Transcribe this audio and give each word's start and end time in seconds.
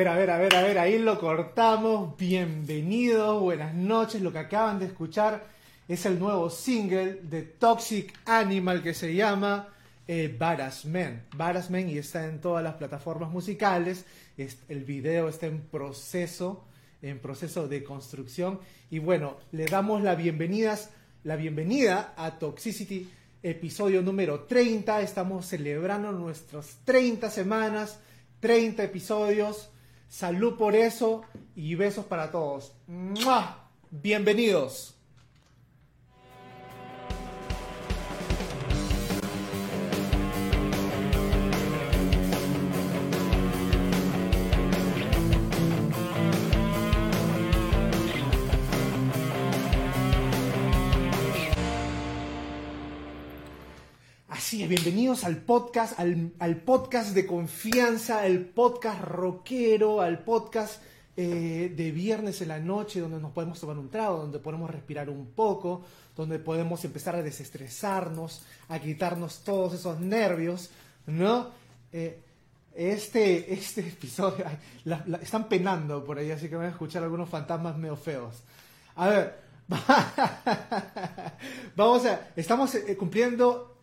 ver, 0.00 0.08
a 0.08 0.16
ver, 0.16 0.30
a 0.30 0.38
ver, 0.38 0.54
a 0.54 0.62
ver, 0.62 0.78
ahí 0.78 0.98
lo 0.98 1.20
cortamos. 1.20 2.16
Bienvenidos, 2.16 3.38
buenas 3.42 3.74
noches. 3.74 4.22
Lo 4.22 4.32
que 4.32 4.38
acaban 4.38 4.78
de 4.78 4.86
escuchar 4.86 5.44
es 5.86 6.06
el 6.06 6.18
nuevo 6.18 6.48
single 6.48 7.20
de 7.22 7.42
Toxic 7.42 8.10
Animal 8.24 8.82
que 8.82 8.94
se 8.94 9.14
llama 9.14 9.68
eh, 10.08 10.34
y 11.86 11.98
está 11.98 12.24
en 12.24 12.40
todas 12.40 12.64
las 12.64 12.76
plataformas 12.76 13.30
musicales. 13.30 14.06
el 14.38 14.84
video 14.84 15.28
está 15.28 15.48
en 15.48 15.60
proceso, 15.60 16.64
en 17.02 17.18
proceso 17.18 17.68
de 17.68 17.84
construcción. 17.84 18.58
Y 18.90 19.00
bueno, 19.00 19.36
le 19.52 19.66
damos 19.66 20.00
la, 20.02 20.14
bienvenidas, 20.14 20.88
la 21.24 21.36
bienvenida 21.36 22.14
a 22.16 22.38
Toxicity, 22.38 23.06
episodio 23.42 24.00
número 24.00 24.44
30. 24.44 25.02
Estamos 25.02 25.44
celebrando 25.44 26.10
nuestras 26.10 26.78
30 26.86 27.28
semanas 27.28 27.98
30 28.40 28.82
episodios. 28.82 29.68
Salud 30.10 30.56
por 30.56 30.74
eso 30.74 31.22
y 31.54 31.76
besos 31.76 32.04
para 32.04 32.32
todos. 32.32 32.74
Bienvenidos. 33.92 34.99
Bienvenidos 54.52 55.22
al 55.22 55.36
podcast, 55.36 56.00
al, 56.00 56.56
podcast 56.64 57.14
de 57.14 57.24
confianza, 57.24 58.22
al 58.22 58.46
podcast 58.46 59.00
rockero, 59.00 60.00
al 60.00 60.24
podcast 60.24 60.82
eh, 61.16 61.72
de 61.74 61.92
viernes 61.92 62.42
en 62.42 62.48
la 62.48 62.58
noche, 62.58 62.98
donde 62.98 63.20
nos 63.20 63.30
podemos 63.30 63.60
tomar 63.60 63.78
un 63.78 63.88
trago, 63.88 64.16
donde 64.16 64.40
podemos 64.40 64.68
respirar 64.68 65.08
un 65.08 65.26
poco, 65.26 65.84
donde 66.16 66.40
podemos 66.40 66.84
empezar 66.84 67.14
a 67.14 67.22
desestresarnos, 67.22 68.42
a 68.68 68.80
quitarnos 68.80 69.44
todos 69.44 69.74
esos 69.74 70.00
nervios, 70.00 70.70
¿no? 71.06 71.50
Eh, 71.92 72.20
este, 72.74 73.54
este 73.54 73.80
episodio, 73.82 74.44
están 75.22 75.48
penando 75.48 76.02
por 76.02 76.18
ahí, 76.18 76.32
así 76.32 76.48
que 76.48 76.56
van 76.56 76.66
a 76.66 76.70
escuchar 76.70 77.04
algunos 77.04 77.28
fantasmas 77.28 77.78
medio 77.78 77.94
feos. 77.94 78.42
A 78.96 79.08
ver, 79.10 79.38
vamos 81.76 82.04
a, 82.04 82.32
estamos 82.34 82.74
eh, 82.74 82.96
cumpliendo 82.96 83.79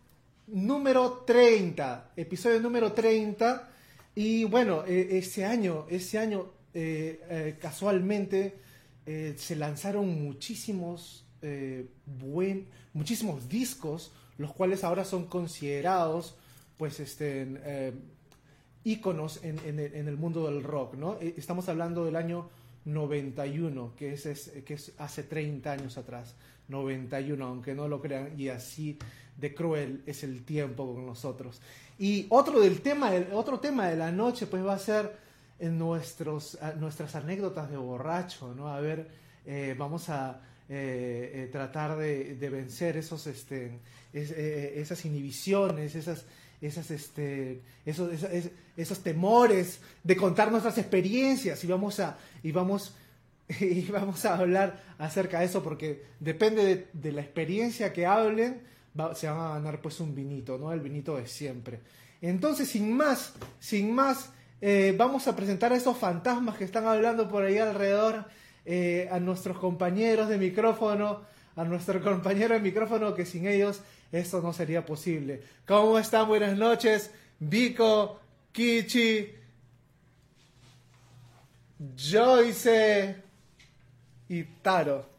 número 0.52 1.24
30, 1.26 2.12
episodio 2.16 2.60
número 2.60 2.92
30. 2.92 3.68
Y 4.14 4.44
bueno, 4.44 4.84
eh, 4.86 5.18
ese 5.18 5.44
año, 5.44 5.86
ese 5.88 6.18
año 6.18 6.46
eh, 6.74 7.20
eh, 7.28 7.58
casualmente 7.60 8.68
se 9.36 9.56
lanzaron 9.56 10.22
muchísimos, 10.22 11.24
buen, 12.04 12.66
muchísimos 12.92 13.48
discos, 13.48 14.12
los 14.36 14.52
cuales 14.52 14.84
ahora 14.84 15.02
son 15.06 15.24
considerados 15.24 16.36
pues 16.76 17.00
este, 17.00 17.94
íconos 18.84 19.42
en, 19.42 19.58
en, 19.64 20.08
el 20.08 20.16
mundo 20.18 20.44
del 20.44 20.62
rock. 20.62 20.96
¿no? 20.96 21.18
Estamos 21.20 21.70
hablando 21.70 22.04
del 22.04 22.16
año 22.16 22.50
91, 22.84 23.94
que 23.96 24.12
es, 24.12 24.52
que 24.66 24.74
es 24.74 24.92
hace 24.98 25.22
30 25.22 25.72
años 25.72 25.96
atrás. 25.96 26.34
91, 26.68 27.44
aunque 27.46 27.74
no 27.74 27.88
lo 27.88 28.00
crean, 28.00 28.38
y 28.38 28.48
así 28.48 28.98
de 29.38 29.54
cruel 29.54 30.02
es 30.06 30.24
el 30.24 30.44
tiempo 30.44 30.92
con 30.92 31.06
nosotros. 31.06 31.60
Y 31.98 32.26
otro, 32.28 32.60
del 32.60 32.80
tema, 32.80 33.10
otro 33.32 33.58
tema 33.58 33.88
de 33.88 33.96
la 33.96 34.12
noche 34.12 34.46
pues 34.46 34.64
va 34.64 34.74
a 34.74 34.78
ser 34.78 35.16
en 35.58 35.78
nuestros, 35.78 36.58
nuestras 36.78 37.14
anécdotas 37.14 37.70
de 37.70 37.76
borracho, 37.76 38.54
¿no? 38.54 38.68
A 38.68 38.80
ver, 38.80 39.08
eh, 39.46 39.74
vamos 39.76 40.08
a 40.08 40.40
eh, 40.68 41.30
eh, 41.34 41.48
tratar 41.50 41.96
de, 41.96 42.36
vencer 42.50 42.96
esos, 42.96 43.26
este, 43.26 43.78
esas 44.12 45.04
inhibiciones, 45.04 45.94
esas, 45.94 46.24
esas, 46.60 46.90
este, 46.90 47.62
esos, 47.84 48.10
esos, 48.76 49.02
temores 49.02 49.80
de 50.04 50.16
contar 50.16 50.50
nuestras 50.50 50.78
experiencias 50.78 51.62
y 51.64 51.66
vamos 51.66 51.98
a, 52.00 52.18
y 52.42 52.52
vamos, 52.52 52.94
y 53.60 53.82
vamos 53.86 54.24
a 54.24 54.36
hablar 54.36 54.82
acerca 54.98 55.40
de 55.40 55.46
eso 55.46 55.62
porque 55.62 56.04
depende 56.20 56.64
de, 56.64 56.88
de 56.92 57.12
la 57.12 57.22
experiencia 57.22 57.92
que 57.92 58.06
hablen, 58.06 58.60
se 59.14 59.28
van 59.28 59.38
a 59.38 59.54
ganar 59.54 59.80
pues 59.80 60.00
un 60.00 60.14
vinito, 60.14 60.58
¿no? 60.58 60.72
El 60.72 60.80
vinito 60.80 61.16
de 61.16 61.26
siempre. 61.26 61.80
Entonces, 62.20 62.68
sin 62.68 62.96
más, 62.96 63.34
sin 63.60 63.94
más, 63.94 64.30
eh, 64.60 64.94
vamos 64.96 65.28
a 65.28 65.36
presentar 65.36 65.72
a 65.72 65.76
esos 65.76 65.96
fantasmas 65.96 66.56
que 66.56 66.64
están 66.64 66.86
hablando 66.86 67.28
por 67.28 67.44
ahí 67.44 67.58
alrededor, 67.58 68.24
eh, 68.64 69.08
a 69.10 69.20
nuestros 69.20 69.58
compañeros 69.58 70.28
de 70.28 70.36
micrófono, 70.36 71.22
a 71.54 71.64
nuestro 71.64 72.02
compañero 72.02 72.54
de 72.54 72.60
micrófono, 72.60 73.14
que 73.14 73.24
sin 73.24 73.46
ellos 73.46 73.80
esto 74.10 74.40
no 74.40 74.52
sería 74.52 74.84
posible. 74.84 75.42
¿Cómo 75.66 75.98
están? 75.98 76.26
Buenas 76.26 76.56
noches, 76.56 77.10
Vico, 77.38 78.20
Kichi, 78.52 79.32
Joyce 81.96 83.16
y 84.28 84.42
Taro. 84.42 85.17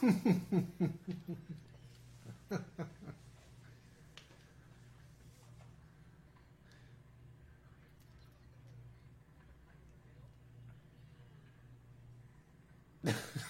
Ha 0.00 0.06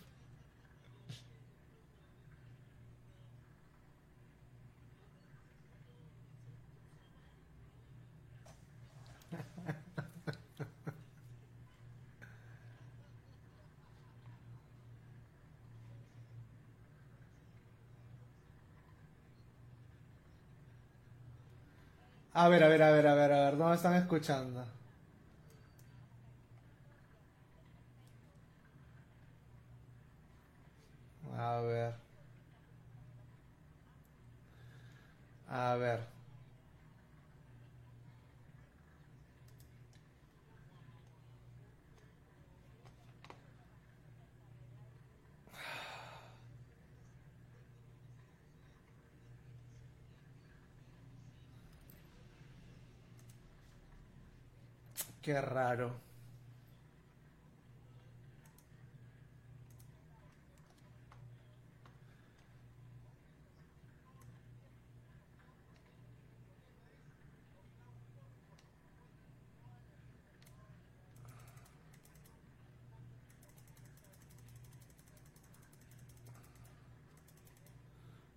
A 22.35 22.49
ver, 22.51 22.63
a 22.65 22.69
ver, 22.69 22.83
a 22.83 22.91
ver, 22.91 23.07
a 23.07 23.15
ver, 23.15 23.33
a 23.33 23.41
ver, 23.47 23.55
no 23.57 23.69
me 23.71 23.75
están 23.77 23.95
escuchando. 23.95 24.65
A 31.39 31.61
ver. 31.63 31.95
A 35.49 35.77
ver. 35.77 36.14
Qué 55.25 55.41
raro. 55.41 55.91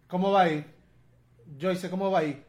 ¿Cómo 0.07 0.31
va 0.31 0.43
ahí? 0.43 0.65
Joyce, 1.59 1.89
¿cómo 1.89 2.09
va 2.09 2.19
ahí? 2.19 2.46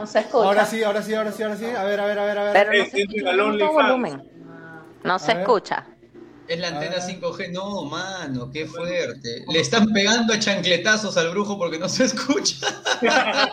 No 0.00 0.06
se 0.06 0.18
escucha. 0.20 0.44
Ahora 0.46 0.64
sí, 0.66 0.82
ahora 0.82 1.02
sí, 1.02 1.14
ahora 1.14 1.32
sí, 1.32 1.42
ahora 1.42 1.56
sí. 1.56 1.64
A 1.66 1.84
ver, 1.84 2.00
a 2.00 2.06
ver, 2.06 2.18
a 2.18 2.24
ver, 2.24 2.38
a 2.38 2.42
ver. 2.44 2.52
Pero 2.54 2.72
no 2.72 2.78
Eh, 2.84 2.90
se 2.90 3.02
escucha 3.02 3.66
volumen. 3.70 4.22
No 5.04 5.18
se 5.18 5.32
escucha. 5.32 5.86
Es 6.48 6.58
la 6.58 6.68
antena 6.68 6.96
Ah. 6.98 7.06
5G. 7.06 7.50
No, 7.52 7.84
mano, 7.84 8.50
qué 8.50 8.66
fuerte. 8.66 9.44
Le 9.48 9.60
están 9.60 9.86
pegando 9.92 10.32
a 10.32 10.38
chancletazos 10.38 11.16
al 11.16 11.30
brujo 11.30 11.56
porque 11.58 11.78
no 11.78 11.88
se 11.88 12.04
escucha. 12.04 12.66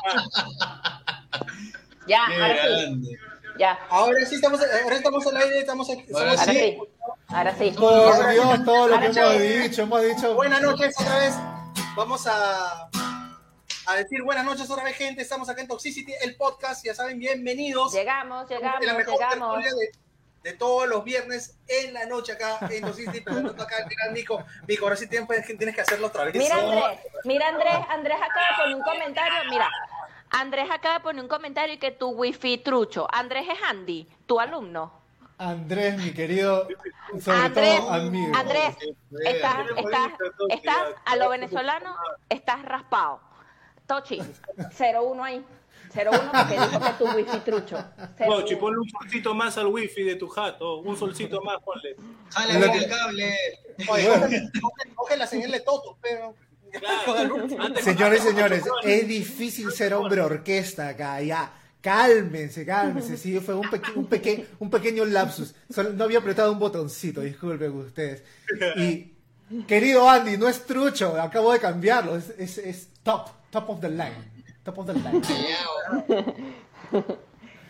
Ya, 2.08 2.22
Qué 2.30 2.42
ahora 2.42 2.56
sí. 2.64 3.18
Ya, 3.60 3.78
Ahora 3.90 4.26
sí 4.26 4.36
estamos, 4.36 4.62
ahora 4.62 4.96
estamos 4.96 5.28
al 5.28 5.36
aire, 5.38 5.60
estamos, 5.60 5.90
Ahora 5.90 6.02
estamos 6.04 6.22
ahora 6.40 6.46
sí. 6.46 6.52
sí. 6.58 6.78
Ahora 7.28 7.56
sí. 7.58 7.74
Por 7.78 8.30
Dios, 8.32 8.64
todo 8.66 8.88
lo 8.88 9.00
que 9.00 9.06
hemos 9.08 9.40
dicho, 9.70 9.82
hemos 9.82 10.02
dicho. 10.04 10.34
Buenas 10.36 10.62
noches 10.62 10.96
otra 11.02 11.20
vez. 11.20 11.34
Vamos 11.98 12.26
a, 12.28 12.90
a 13.88 13.95
decir 13.95 14.22
buenas 14.22 14.44
noches 14.44 14.69
otra 14.69 14.84
vez, 14.84 14.98
gente. 14.98 15.22
Estamos 15.22 15.48
acá 15.48 15.62
en 15.62 15.68
Toxicity, 15.68 16.13
el 16.22 16.36
podcast. 16.36 16.86
Ya 16.86 16.94
saben, 16.94 17.18
bienvenidos. 17.19 17.94
Llegamos, 17.94 18.50
llegamos, 18.50 18.81
de 18.81 18.86
la 18.86 18.94
mejor 18.94 19.13
llegamos. 19.13 19.63
tertulia 19.63 19.74
de, 20.44 20.50
de 20.50 20.57
todos 20.57 20.89
los 20.89 21.06
viernes 21.06 21.57
en 21.68 21.94
la 21.94 22.06
noche 22.06 22.34
acá 22.34 22.60
en 22.69 22.81
Toxicity. 22.81 23.22
presentando 23.22 23.63
acá 23.63 23.78
al 23.78 23.89
gran 23.89 24.13
Nico. 24.13 24.44
Nico, 24.68 24.84
ahora 24.86 24.98
sí 24.98 25.07
tienes, 25.07 25.28
tienes 25.57 25.74
que 25.74 25.81
hacerlo 25.81 26.07
otra 26.07 26.25
vez. 26.25 26.36
Mira 26.36 26.56
Andrés, 26.57 27.00
mira 27.24 27.48
Andrés, 27.48 27.75
Andrés 27.89 28.18
acaba 28.18 28.48
de 28.50 28.63
poner 28.63 28.75
un 28.75 28.81
comentario, 28.84 29.50
mira, 29.50 29.69
Andrés 30.31 30.68
acaba 30.69 30.95
de 30.95 31.04
poner 31.04 31.24
un 31.24 31.30
comentario 31.30 31.75
y 31.75 31.78
que 31.78 31.92
tu 31.92 32.10
wifi 32.10 32.57
trucho. 32.57 33.07
Andrés 33.10 33.48
es 33.50 33.60
Andy, 33.69 34.06
tu 34.25 34.38
alumno. 34.38 34.92
Andrés, 35.38 35.98
mi 35.98 36.12
querido, 36.13 36.68
sobre 37.22 37.38
Andrés, 37.38 37.80
todo 37.80 37.94
amigo. 37.94 38.36
Andrés, 38.36 38.75
estás, 39.24 39.60
estás, 39.78 40.12
estás 40.50 40.78
a 41.06 41.16
lo 41.16 41.30
venezolano, 41.30 41.95
estás 42.28 42.63
raspado. 42.63 43.26
Tochi, 43.88 44.19
01 44.77 45.24
ahí. 45.24 45.44
01 45.96 46.32
porque 46.34 46.53
dijo 46.53 46.79
que 46.79 46.91
tu 46.98 47.06
wifi 47.15 47.38
trucho. 47.39 47.77
01. 48.20 48.36
Pochi, 48.36 48.56
ponle 48.58 48.79
un 48.79 48.89
solcito 48.89 49.34
más 49.34 49.58
al 49.58 49.67
wifi 49.67 50.03
de 50.03 50.15
tu 50.15 50.27
jato, 50.27 50.77
un 50.79 50.98
solcito 50.98 51.41
más, 51.41 51.58
ponle. 51.63 51.96
Jale 52.32 52.53
Lo 52.53 52.60
bien 52.72 52.84
el 52.84 52.89
cable. 52.89 53.36
Oye, 53.89 54.50
coge, 54.96 55.17
la 55.17 55.25
señal 55.27 55.51
de 55.51 55.62
Toto, 55.62 55.98
pero. 56.01 56.36
Antes- 57.60 57.84
Señores 57.86 58.24
y 58.25 58.27
señores, 58.27 58.63
es 58.84 59.08
difícil 59.08 59.72
ser 59.72 59.94
hombre 59.94 60.22
orquesta 60.22 60.89
acá, 60.89 61.22
ya. 61.22 61.51
Cálmense, 61.82 62.65
cálmense. 62.65 63.15
Sí, 63.17 63.39
fue 63.39 63.56
un, 63.56 63.70
peque- 63.70 63.91
un, 63.96 64.08
peque- 64.08 64.46
un 64.60 64.70
pequeño 64.70 65.06
lapsus. 65.06 65.56
Solo 65.74 65.91
no 65.94 66.03
había 66.03 66.20
apretado 66.20 66.51
un 66.51 66.60
botoncito, 66.60 67.22
disculpen 67.22 67.72
ustedes. 67.72 68.24
Y, 68.75 69.13
querido 69.67 70.10
Andy, 70.10 70.38
no 70.38 70.50
es 70.50 70.65
trucho, 70.65 71.20
acabo 71.22 71.53
de 71.53 71.60
cambiarlo. 71.60 72.17
Es, 72.17 72.29
es, 72.38 72.58
es 72.58 72.89
top, 73.03 73.29
top 73.60 73.70
of 73.70 73.82
the 73.82 73.90
line. 73.90 74.14
Top 74.64 74.78
of 74.78 74.86
the 74.86 74.94
line. 74.94 75.22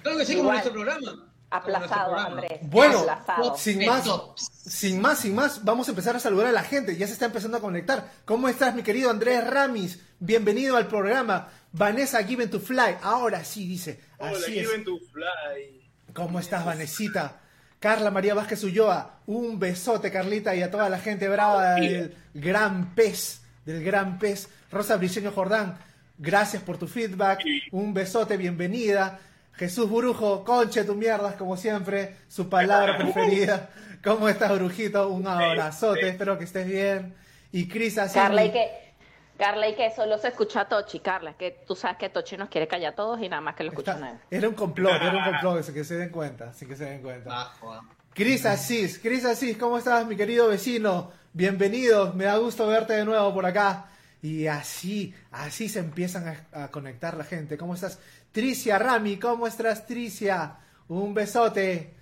Claro 0.04 0.20
que 0.20 0.26
sí, 0.26 0.36
como 0.38 0.52
nuestro 0.52 0.72
programa. 0.72 1.28
Aplazado. 1.50 2.16
Andrés. 2.18 2.60
Bueno, 2.62 3.00
aplazado. 3.00 3.58
sin 3.58 3.86
más, 3.86 4.06
sin 4.38 5.02
más, 5.02 5.20
sin 5.20 5.36
más, 5.36 5.66
vamos 5.66 5.88
a 5.88 5.92
empezar 5.92 6.16
a 6.16 6.20
saludar 6.20 6.48
a 6.48 6.52
la 6.54 6.64
gente. 6.64 6.96
Ya 6.96 7.08
se 7.08 7.14
está 7.14 7.26
empezando 7.26 7.58
a 7.58 7.62
conectar. 7.62 8.10
¿Cómo 8.24 8.48
estás, 8.48 8.74
mi 8.74 8.84
querido 8.84 9.10
Andrés 9.10 9.46
Ramis? 9.46 10.00
Bienvenido 10.20 10.78
al 10.78 10.88
programa. 10.88 11.50
Vanessa 11.74 12.24
Given 12.24 12.50
to 12.50 12.62
Fly. 12.62 13.00
Ahora 13.02 13.44
sí, 13.44 13.68
dice. 13.68 14.00
Hola, 14.18 14.32
Así 14.32 14.60
es. 14.60 14.68
Given 14.68 14.86
to 14.86 14.98
Fly. 15.12 15.90
¿Cómo 16.14 16.40
estás, 16.40 16.64
Vanesita? 16.64 17.42
Carla 17.80 18.10
María 18.10 18.34
Vázquez 18.34 18.64
Ulloa, 18.64 19.20
un 19.28 19.60
besote, 19.60 20.12
Carlita, 20.12 20.56
y 20.56 20.64
a 20.64 20.72
toda 20.72 20.90
la 20.90 21.00
gente 21.00 21.30
brava 21.30 21.76
del 21.76 22.16
gran 22.34 22.96
pez, 22.96 23.42
del 23.68 23.84
gran 23.84 24.18
pez. 24.18 24.50
Rosa 24.72 24.96
Briceño 24.96 25.32
Jordán, 25.34 25.78
gracias 26.18 26.64
por 26.64 26.78
tu 26.78 26.88
feedback, 26.88 27.44
un 27.72 27.94
besote, 27.94 28.38
bienvenida. 28.38 29.20
Jesús 29.56 29.90
Burujo, 29.90 30.46
conche 30.46 30.86
tu 30.86 30.96
mierdas, 30.96 31.36
como 31.36 31.58
siempre, 31.58 32.16
su 32.30 32.48
palabra 32.48 32.98
preferida. 32.98 33.70
¿Cómo 34.04 34.30
estás, 34.30 34.58
Brujito? 34.58 35.10
Un 35.10 35.28
abrazote, 35.28 36.08
espero 36.08 36.38
que 36.38 36.46
estés 36.46 36.66
bien. 36.66 37.14
Y 37.52 37.68
Cris 37.68 37.98
así. 37.98 38.14
Carla, 38.14 38.46
y 38.46 38.52
que, 38.52 38.94
Carla, 39.38 39.68
y 39.68 39.76
que 39.76 39.92
solo 39.92 40.18
se 40.18 40.30
escucha 40.30 40.62
a 40.62 40.70
Tochi, 40.70 41.02
Carla, 41.02 41.34
que 41.34 41.64
tú 41.68 41.76
sabes 41.76 41.98
que 41.98 42.08
Tochi 42.08 42.38
nos 42.38 42.48
quiere 42.48 42.70
callar 42.70 42.94
a 42.94 42.96
todos 42.96 43.22
y 43.22 43.28
nada 43.28 43.42
más 43.42 43.56
que 43.56 43.66
lo 43.66 43.72
escuchan 43.72 44.02
a 44.02 44.12
él. 44.12 44.18
Era 44.32 44.48
un 44.48 44.56
complot, 44.56 45.02
era 45.02 45.18
un 45.18 45.24
complot, 45.26 45.64
sin 45.64 45.74
que 45.74 45.84
se 45.84 45.96
den 45.98 46.10
cuenta, 46.10 46.54
sin 46.54 46.70
que 46.70 46.76
se 46.78 46.86
den 46.86 47.02
cuenta. 47.02 47.30
Bajo, 47.30 47.74
ah. 47.74 47.82
Cris 48.14 48.46
Asís, 48.46 48.98
Cris 48.98 49.26
Asís, 49.26 49.58
¿cómo 49.58 49.78
estás, 49.78 50.08
mi 50.08 50.16
querido 50.16 50.48
vecino? 50.48 51.12
Bienvenido, 51.42 52.14
me 52.16 52.24
da 52.24 52.38
gusto 52.38 52.66
verte 52.66 52.94
de 52.94 53.06
nuevo 53.06 53.32
por 53.32 53.46
acá. 53.46 53.86
Y 54.24 54.48
así, 54.48 55.14
así 55.30 55.70
se 55.70 55.78
empiezan 55.78 56.28
a, 56.52 56.64
a 56.64 56.72
conectar 56.72 57.16
la 57.16 57.24
gente. 57.24 57.60
¿Cómo 57.60 57.76
estás? 57.76 58.00
Tricia 58.32 58.80
Rami, 58.80 59.18
¿cómo 59.18 59.46
estás, 59.46 59.86
Tricia? 59.86 60.56
Un 60.88 61.14
besote. 61.14 61.94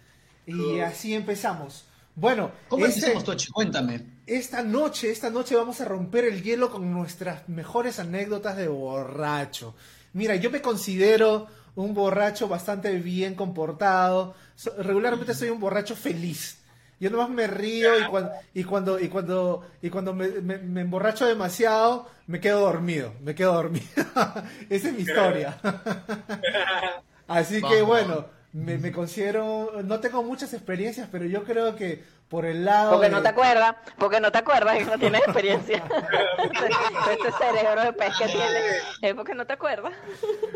Y 0.46 0.80
así 0.80 1.14
empezamos. 1.14 1.84
Bueno, 2.16 2.50
¿Cómo 2.70 2.86
este- 2.86 3.00
empezamos, 3.00 3.26
Tochi? 3.26 3.52
Cuéntame. 3.52 4.06
esta 4.26 4.64
noche, 4.64 5.12
esta 5.12 5.30
noche 5.30 5.54
vamos 5.58 5.82
a 5.82 5.86
romper 5.86 6.24
el 6.24 6.42
hielo 6.42 6.72
con 6.72 6.90
nuestras 6.94 7.50
mejores 7.50 8.00
anécdotas 8.00 8.56
de 8.56 8.70
borracho. 8.70 9.76
Mira, 10.14 10.38
yo 10.38 10.50
me 10.50 10.62
considero 10.62 11.48
un 11.76 11.94
borracho 11.94 12.48
bastante 12.48 12.94
bien 13.00 13.36
comportado. 13.36 14.34
Regularmente 14.78 15.34
soy 15.34 15.50
un 15.50 15.60
borracho 15.60 15.94
feliz. 15.98 16.60
Yo 17.00 17.10
nomás 17.10 17.30
me 17.30 17.46
río 17.48 18.00
y 18.00 18.06
cuando 18.06 18.32
y 18.54 18.64
cuando 18.64 19.00
y 19.00 19.10
cuando 19.10 19.68
y 19.82 19.90
cuando 19.90 20.14
me, 20.14 20.28
me- 20.30 20.58
me 20.60 20.82
emborracho 20.82 21.26
demasiado 21.26 22.08
me 22.28 22.40
quedo 22.40 22.62
dormido, 22.62 23.14
me 23.22 23.36
quedo 23.36 23.54
dormido. 23.54 23.86
Esa 24.70 24.88
es 24.90 24.94
mi 24.94 25.02
historia. 25.02 25.58
Así 27.28 27.62
que 27.62 27.82
bueno, 27.82 28.26
me, 28.54 28.78
me 28.78 28.92
considero, 28.92 29.82
no 29.84 30.00
tengo 30.00 30.24
muchas 30.24 30.54
experiencias, 30.54 31.10
pero 31.12 31.26
yo 31.26 31.44
creo 31.44 31.76
que 31.76 32.04
por 32.30 32.46
el 32.46 32.66
lado 32.66 32.92
Porque 32.94 33.08
de- 33.08 33.12
no 33.16 33.22
te 33.22 33.28
acuerdas, 33.30 33.76
porque 33.98 34.20
no 34.20 34.32
te 34.32 34.38
acuerdas 34.40 34.78
que 34.78 34.86
no 34.86 34.98
tienes 34.98 35.22
experiencia. 35.22 35.84
este 37.12 37.32
cerebro 37.38 37.82
de 37.84 37.94
pez 37.94 38.14
que 38.18 38.26
tienes, 38.26 38.64
es 39.02 39.14
porque 39.14 39.34
no 39.36 39.46
te 39.46 39.54
acuerdas. 39.54 39.94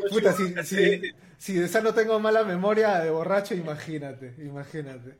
Puta, 0.09 0.33
si, 0.33 0.53
si, 0.63 1.01
si 1.37 1.53
de 1.55 1.65
esa 1.65 1.81
no 1.81 1.93
tengo 1.93 2.19
mala 2.19 2.43
memoria 2.43 2.99
de 2.99 3.09
borracho, 3.09 3.53
imagínate, 3.55 4.35
imagínate. 4.39 5.17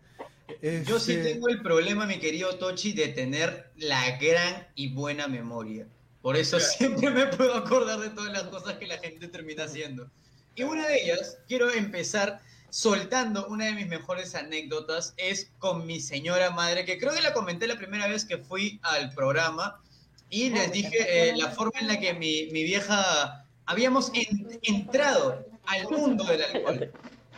Yo 0.86 1.00
sí 1.00 1.13
Este, 1.13 1.34
tengo 1.34 1.50
el 1.50 1.62
problema, 1.62 2.06
mi 2.06 2.20
querido 2.20 2.56
Tochi, 2.58 2.94
de 2.94 3.10
tener 3.10 3.70
la 3.77 4.18
gran 4.18 4.68
y 4.75 4.89
buena 4.89 5.27
memoria. 5.27 5.86
Por 6.22 6.36
eso 6.36 6.60
siempre 6.60 7.10
me 7.12 7.27
puedo 7.27 7.56
acordar 7.56 8.00
de 8.00 8.10
todas 8.10 8.32
las 8.34 8.44
cosas 8.44 8.75
que 8.77 8.88
la 8.88 8.98
gente 8.98 9.27
termina 9.27 9.63
haciendo. 9.65 10.10
Y 10.56 10.63
una 10.63 10.88
de 10.88 11.03
ellas, 11.03 11.38
quiero 11.48 11.72
empezar 11.72 12.41
soltando 12.70 13.48
una 13.48 13.65
de 13.65 13.74
mis 13.74 13.88
mejores 13.88 14.36
anécdotas, 14.36 15.13
es 15.18 15.50
con 15.60 15.88
mi 15.88 16.00
señora 16.00 16.51
madre, 16.51 16.86
que 16.86 16.98
creo 17.00 17.13
que 17.13 17.22
la 17.22 17.34
comenté 17.34 17.68
la 17.68 17.77
primera 17.77 18.08
vez 18.08 18.25
que 18.25 18.38
fui 18.38 18.79
al 18.84 19.12
programa 19.13 19.82
y 20.29 20.50
les 20.51 20.72
dije 20.72 21.29
eh, 21.29 21.36
la 21.38 21.50
forma 21.50 21.79
en 21.79 21.88
la 21.88 22.00
que 22.00 22.13
mi, 22.13 22.48
mi 22.51 22.63
vieja 22.63 23.46
habíamos 23.65 24.12
en- 24.13 24.60
entrado 24.62 25.44
al 25.65 25.84
mundo 25.89 26.24
del 26.25 26.44
alcohol. 26.44 26.91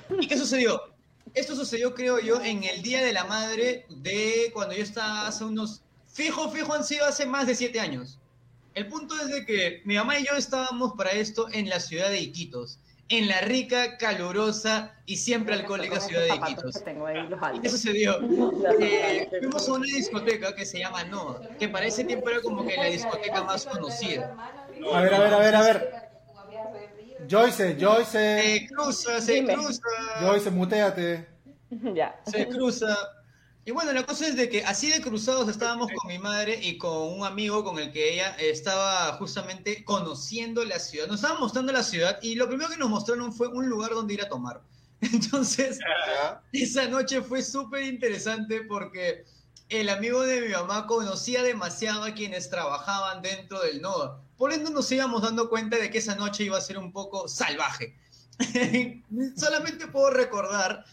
¿Y 0.20 0.28
qué 0.28 0.38
sucedió? 0.38 0.82
Esto 1.34 1.56
sucedió, 1.56 1.96
creo 1.96 2.20
yo, 2.20 2.42
en 2.42 2.64
el 2.64 2.82
Día 2.82 3.02
de 3.04 3.14
la 3.14 3.24
Madre 3.24 3.86
de 3.90 4.52
cuando 4.54 4.76
yo 4.76 4.84
estaba 4.84 5.28
hace 5.28 5.46
unos... 5.46 5.82
Fijo, 6.08 6.50
fijo, 6.50 6.74
han 6.74 6.84
sido 6.84 7.06
hace 7.06 7.26
más 7.26 7.48
de 7.48 7.56
siete 7.56 7.80
años. 7.80 8.20
El 8.74 8.88
punto 8.88 9.16
es 9.16 9.28
de 9.30 9.46
que 9.46 9.82
mi 9.86 9.96
mamá 9.96 10.20
y 10.20 10.26
yo 10.26 10.36
estábamos 10.36 10.94
para 10.98 11.12
esto 11.12 11.48
en 11.52 11.70
la 11.70 11.80
ciudad 11.80 12.10
de 12.10 12.20
Iquitos, 12.20 12.80
en 13.08 13.28
la 13.28 13.42
rica, 13.42 13.98
calurosa 13.98 14.94
y 15.06 15.18
siempre 15.18 15.56
alcohólica 15.56 16.02
ciudad 16.02 16.24
de 16.24 16.36
Iquitos. 16.36 16.82
¿Qué 17.62 17.70
sucedió? 17.70 18.20
Eh, 18.82 19.28
fuimos 19.40 19.68
a 19.68 19.74
una 19.74 19.86
discoteca 19.86 20.56
que 20.56 20.66
se 20.66 20.80
llama 20.80 21.04
Noa, 21.06 21.42
que 21.60 21.68
para 21.68 21.86
ese 21.86 22.04
tiempo 22.04 22.30
era 22.30 22.42
como 22.42 22.66
que 22.66 22.76
la 22.76 22.86
discoteca 22.86 23.44
más 23.44 23.66
conocida. 23.66 24.36
a 24.94 25.02
ver, 25.02 25.14
a 25.14 25.20
ver, 25.20 25.34
a 25.34 25.40
ver, 25.40 25.56
a 25.56 25.62
ver. 25.62 26.11
Joyce, 27.30 27.78
Joyce, 27.80 28.12
Se 28.12 28.68
cruza, 28.68 29.22
se 29.22 29.34
Dime. 29.34 29.54
cruza. 29.54 29.82
Joyce, 30.22 30.50
muteate. 30.52 31.28
Ya. 31.96 32.20
se 32.26 32.48
cruza. 32.50 32.98
Y 33.64 33.72
bueno, 33.72 33.94
la 33.94 34.04
cosa 34.04 34.28
es 34.28 34.36
de 34.36 34.50
que 34.50 34.64
así 34.66 34.90
de 34.90 35.02
cruzados 35.02 35.48
estábamos 35.48 35.88
con 35.96 36.12
mi 36.12 36.18
madre 36.18 36.60
y 36.62 36.78
con 36.78 37.14
un 37.14 37.24
amigo 37.24 37.64
con 37.64 37.78
el 37.78 37.92
que 37.92 38.14
ella 38.14 38.36
estaba 38.40 39.14
justamente 39.14 39.84
conociendo 39.86 40.66
la 40.66 40.80
ciudad. 40.80 41.08
Nos 41.08 41.18
estaban 41.18 41.40
mostrando 41.40 41.72
la 41.72 41.84
ciudad 41.84 42.18
y 42.22 42.36
lo 42.36 42.48
primero 42.48 42.70
que 42.72 42.78
nos 42.78 42.90
mostraron 42.90 43.32
fue 43.32 43.48
un 43.50 43.70
lugar 43.70 43.92
donde 43.92 44.16
ir 44.16 44.22
a 44.22 44.28
tomar. 44.30 44.62
Entonces, 45.02 45.80
esa 46.52 46.88
noche 46.88 47.22
fue 47.22 47.42
súper 47.42 47.84
interesante 47.84 48.62
porque 48.68 49.26
el 49.72 49.88
amigo 49.88 50.22
de 50.24 50.42
mi 50.42 50.50
mamá 50.50 50.86
conocía 50.86 51.44
demasiado 51.44 52.04
a 52.04 52.14
quienes 52.14 52.50
trabajaban 52.50 53.22
dentro 53.22 53.62
del 53.62 53.82
NOA. 53.82 54.22
Por 54.38 54.52
ende 54.52 54.70
nos 54.70 54.92
íbamos 54.92 55.22
dando 55.22 55.50
cuenta 55.50 55.78
de 55.78 55.90
que 55.90 56.00
esa 56.00 56.16
noche 56.16 56.44
iba 56.44 56.58
a 56.58 56.62
ser 56.62 56.78
un 56.78 56.92
poco 56.92 57.30
salvaje. 57.30 57.96
Solamente 59.38 59.88
puedo 59.88 60.10
recordar 60.10 60.84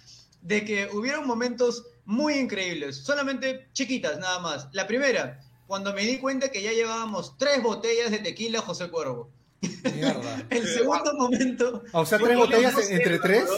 de 0.43 0.65
que 0.65 0.89
hubieron 0.93 1.27
momentos 1.27 1.87
muy 2.05 2.35
increíbles, 2.35 2.97
solamente 2.97 3.69
chiquitas 3.73 4.19
nada 4.19 4.39
más. 4.39 4.69
La 4.73 4.87
primera, 4.87 5.41
cuando 5.67 5.93
me 5.93 6.03
di 6.03 6.19
cuenta 6.19 6.51
que 6.51 6.63
ya 6.63 6.73
llevábamos 6.73 7.37
tres 7.37 7.63
botellas 7.63 8.13
de 8.13 8.21
tequila 8.21 8.61
José 8.61 8.89
Cuervo. 8.89 9.31
Mierda. 9.93 10.47
El 10.51 10.67
segundo 10.67 11.15
momento... 11.15 11.83
O 11.93 12.07
sea, 12.07 12.19
tres 12.19 12.37
botellas 12.39 12.75
no 12.75 12.81
entre 12.81 13.19
tres. 13.19 13.49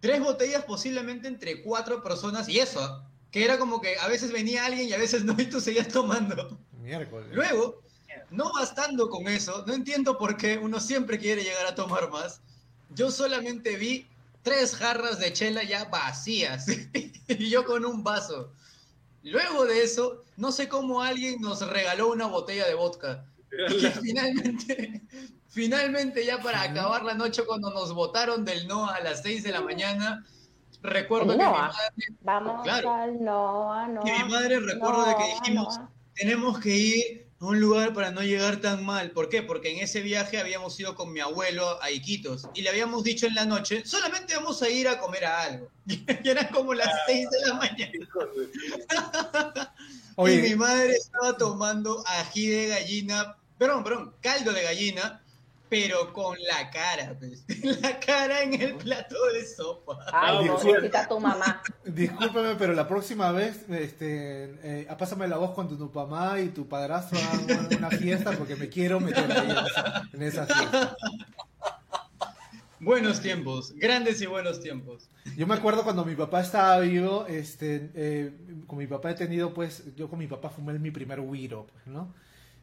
Tres 0.00 0.20
botellas 0.20 0.64
posiblemente 0.64 1.28
entre 1.28 1.62
cuatro 1.62 2.02
personas 2.02 2.48
y 2.48 2.58
eso, 2.58 3.04
que 3.32 3.44
era 3.44 3.58
como 3.58 3.80
que 3.80 3.96
a 3.98 4.06
veces 4.06 4.30
venía 4.30 4.66
alguien 4.66 4.88
y 4.88 4.92
a 4.92 4.98
veces 4.98 5.24
no 5.24 5.34
y 5.38 5.46
tú 5.46 5.60
seguías 5.60 5.88
tomando. 5.88 6.58
Miércoles. 6.80 7.28
Luego, 7.32 7.82
no 8.30 8.52
bastando 8.52 9.08
con 9.08 9.26
eso, 9.26 9.64
no 9.66 9.72
entiendo 9.72 10.18
por 10.18 10.36
qué 10.36 10.58
uno 10.58 10.78
siempre 10.78 11.18
quiere 11.18 11.42
llegar 11.42 11.66
a 11.66 11.74
tomar 11.74 12.10
más. 12.10 12.42
Yo 12.90 13.10
solamente 13.10 13.76
vi 13.76 14.06
tres 14.42 14.76
jarras 14.76 15.18
de 15.18 15.32
chela 15.32 15.62
ya 15.62 15.86
vacías 15.86 16.66
y 17.28 17.48
yo 17.48 17.64
con 17.64 17.86
un 17.86 18.04
vaso. 18.04 18.52
Luego 19.22 19.64
de 19.64 19.82
eso, 19.82 20.24
no 20.36 20.52
sé 20.52 20.68
cómo 20.68 21.00
alguien 21.00 21.40
nos 21.40 21.66
regaló 21.66 22.10
una 22.10 22.26
botella 22.26 22.66
de 22.66 22.74
vodka. 22.74 23.24
Y 23.70 23.86
finalmente, 24.02 25.00
finalmente 25.48 26.26
ya 26.26 26.42
para 26.42 26.62
acabar 26.62 27.02
la 27.02 27.14
noche 27.14 27.44
cuando 27.44 27.70
nos 27.70 27.94
botaron 27.94 28.44
del 28.44 28.66
no 28.66 28.90
a 28.90 29.00
las 29.00 29.22
6 29.22 29.42
de 29.44 29.52
la 29.52 29.62
mañana, 29.62 30.26
recuerdo 30.82 31.32
¿El 31.32 31.38
que 31.38 31.44
mi 31.44 31.50
madre, 31.50 31.76
Vamos 32.22 32.62
Claro. 32.62 32.92
al 32.94 33.22
Noa, 33.24 33.88
Noa. 33.88 34.04
que 34.04 34.12
mi 34.12 34.30
madre 34.30 34.60
recuerdo 34.60 35.04
de 35.06 35.14
que 35.16 35.24
dijimos, 35.40 35.78
Noa. 35.78 35.90
tenemos 36.14 36.58
que 36.58 36.70
ir 36.76 37.26
a 37.40 37.44
un 37.46 37.60
lugar 37.60 37.92
para 37.92 38.10
no 38.12 38.22
llegar 38.22 38.56
tan 38.58 38.84
mal. 38.84 39.10
¿Por 39.10 39.28
qué? 39.28 39.42
Porque 39.42 39.70
en 39.72 39.78
ese 39.82 40.00
viaje 40.00 40.38
habíamos 40.38 40.78
ido 40.78 40.94
con 40.94 41.12
mi 41.12 41.20
abuelo 41.20 41.82
a 41.82 41.90
Iquitos 41.90 42.48
y 42.54 42.62
le 42.62 42.68
habíamos 42.70 43.02
dicho 43.02 43.26
en 43.26 43.34
la 43.34 43.44
noche, 43.44 43.84
solamente 43.84 44.36
vamos 44.36 44.62
a 44.62 44.68
ir 44.68 44.86
a 44.88 44.98
comer 45.00 45.24
a 45.24 45.42
algo. 45.42 45.68
Y 46.24 46.28
eran 46.28 46.46
como 46.48 46.72
las 46.74 46.88
6 47.06 47.28
de 47.30 47.46
la 47.48 47.54
mañana. 47.54 47.92
Y 50.18 50.36
mi 50.42 50.54
madre 50.54 50.92
estaba 50.92 51.36
tomando 51.38 52.04
ají 52.06 52.46
de 52.46 52.68
gallina, 52.68 53.34
perdón, 53.58 53.82
perdón, 53.82 54.14
caldo 54.20 54.52
de 54.52 54.62
gallina, 54.62 55.21
pero 55.72 56.12
con 56.12 56.36
la 56.42 56.68
cara, 56.68 57.16
pues. 57.18 57.46
La 57.80 57.98
cara 57.98 58.42
en 58.42 58.60
el 58.60 58.74
plato 58.74 59.16
de 59.32 59.46
sopa. 59.46 59.96
Ay, 60.12 60.46
Ah, 60.46 60.54
pobrecita 60.54 61.08
tu 61.08 61.18
mamá. 61.18 61.62
discúlpame, 61.86 62.56
pero 62.56 62.74
la 62.74 62.86
próxima 62.86 63.32
vez, 63.32 63.64
este, 63.70 64.54
eh, 64.62 64.86
pásame 64.98 65.26
la 65.28 65.38
voz 65.38 65.52
cuando 65.52 65.78
tu 65.78 65.90
mamá 65.90 66.38
y 66.40 66.50
tu 66.50 66.68
padrastro 66.68 67.18
hagan 67.18 67.44
una, 67.44 67.78
una 67.78 67.90
fiesta 67.90 68.32
porque 68.32 68.54
me 68.54 68.68
quiero 68.68 69.00
meter 69.00 69.32
ahí 69.32 69.50
en 69.50 69.56
esa, 69.56 70.02
en 70.12 70.22
esa 70.22 70.46
fiesta. 70.46 70.96
Buenos 72.78 73.22
tiempos, 73.22 73.72
grandes 73.74 74.20
y 74.20 74.26
buenos 74.26 74.60
tiempos. 74.60 75.08
Yo 75.38 75.46
me 75.46 75.54
acuerdo 75.54 75.84
cuando 75.84 76.04
mi 76.04 76.16
papá 76.16 76.42
estaba 76.42 76.80
vivo, 76.80 77.24
este, 77.28 77.90
eh, 77.94 78.36
con 78.66 78.78
mi 78.78 78.86
papá 78.86 79.12
he 79.12 79.14
tenido, 79.14 79.54
pues, 79.54 79.84
yo 79.96 80.10
con 80.10 80.18
mi 80.18 80.26
papá 80.26 80.50
fumé 80.50 80.78
mi 80.78 80.90
primer 80.90 81.22
güiro, 81.22 81.66
pues, 81.72 81.86
¿no? 81.86 82.12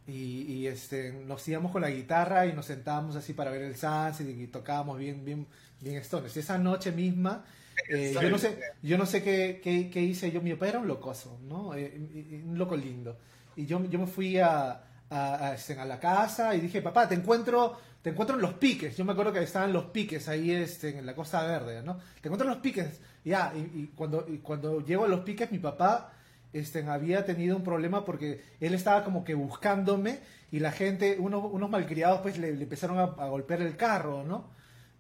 Y, 0.10 0.54
y, 0.54 0.68
este, 0.68 1.12
nos 1.14 1.48
íbamos 1.48 1.72
con 1.72 1.82
la 1.82 1.90
guitarra 1.90 2.46
y 2.48 2.54
nos 2.54 2.66
sentábamos 2.66 3.16
así 3.16 3.34
para 3.34 3.52
ver 3.52 3.62
el 3.62 3.76
sunset 3.76 4.28
y, 4.28 4.48
tocábamos 4.48 4.98
bien, 4.98 5.24
bien, 5.24 5.46
bien 5.82 5.98
stones. 5.98 6.36
Y 6.36 6.40
esa 6.40 6.58
noche 6.58 6.92
misma, 6.92 7.44
eh, 7.90 8.14
yo 8.20 8.30
no 8.30 8.38
sé, 8.38 8.58
yo 8.82 8.98
no 8.98 9.06
sé 9.06 9.22
qué, 9.24 9.60
qué, 9.64 9.90
qué 9.90 10.02
hice 10.02 10.32
yo, 10.32 10.42
mi 10.42 10.54
papá 10.54 10.70
era 10.70 10.80
un 10.80 10.88
locoso, 10.88 11.38
¿no? 11.48 11.76
Eh, 11.76 11.94
y- 12.14 12.36
y 12.36 12.42
un 12.48 12.58
loco 12.58 12.76
lindo. 12.76 13.18
Y 13.56 13.66
yo, 13.66 13.84
yo 13.86 14.00
me 14.00 14.08
fui 14.08 14.38
a, 14.40 14.82
a, 15.10 15.48
a, 15.48 15.54
este, 15.56 15.78
a 15.80 15.86
la 15.86 16.00
casa 16.00 16.56
y 16.56 16.62
dije, 16.62 16.82
papá, 16.82 17.08
te 17.08 17.16
encuentro, 17.16 17.78
te 18.02 18.10
encuentro 18.12 18.36
en 18.36 18.42
los 18.42 18.54
piques. 18.54 18.96
Yo 18.98 19.06
me 19.06 19.12
acuerdo 19.12 19.32
que 19.34 19.44
estaban 19.44 19.74
los 19.74 19.86
piques 19.86 20.28
ahí 20.30 20.52
este, 20.52 20.98
en 20.98 21.06
la 21.06 21.14
Costa 21.14 21.44
Verde, 21.46 21.84
¿no? 21.84 21.98
Te 22.22 22.30
encuentro 22.30 22.48
en 22.48 22.54
los 22.54 22.62
piques. 22.62 23.00
Ya, 23.26 23.52
y, 23.56 23.60
y 23.82 23.88
cuando, 23.96 24.26
y 24.28 24.38
cuando 24.38 24.84
llego 24.84 25.06
a 25.06 25.08
los 25.08 25.20
piques, 25.22 25.52
mi 25.52 25.60
papá 25.60 26.14
este, 26.54 26.84
había 26.84 27.26
tenido 27.26 27.56
un 27.56 27.64
problema 27.64 28.06
porque 28.06 28.42
él 28.60 28.74
estaba 28.74 29.04
como 29.04 29.24
que 29.24 29.34
buscándome 29.36 30.20
y 30.52 30.60
la 30.60 30.72
gente, 30.72 31.18
unos, 31.20 31.44
unos 31.52 31.70
malcriados, 31.70 32.22
pues 32.22 32.38
le, 32.38 32.54
le 32.56 32.64
empezaron 32.64 32.98
a, 33.00 33.04
a 33.04 33.28
golpear 33.28 33.62
el 33.62 33.76
carro, 33.78 34.24
¿no? 34.24 34.50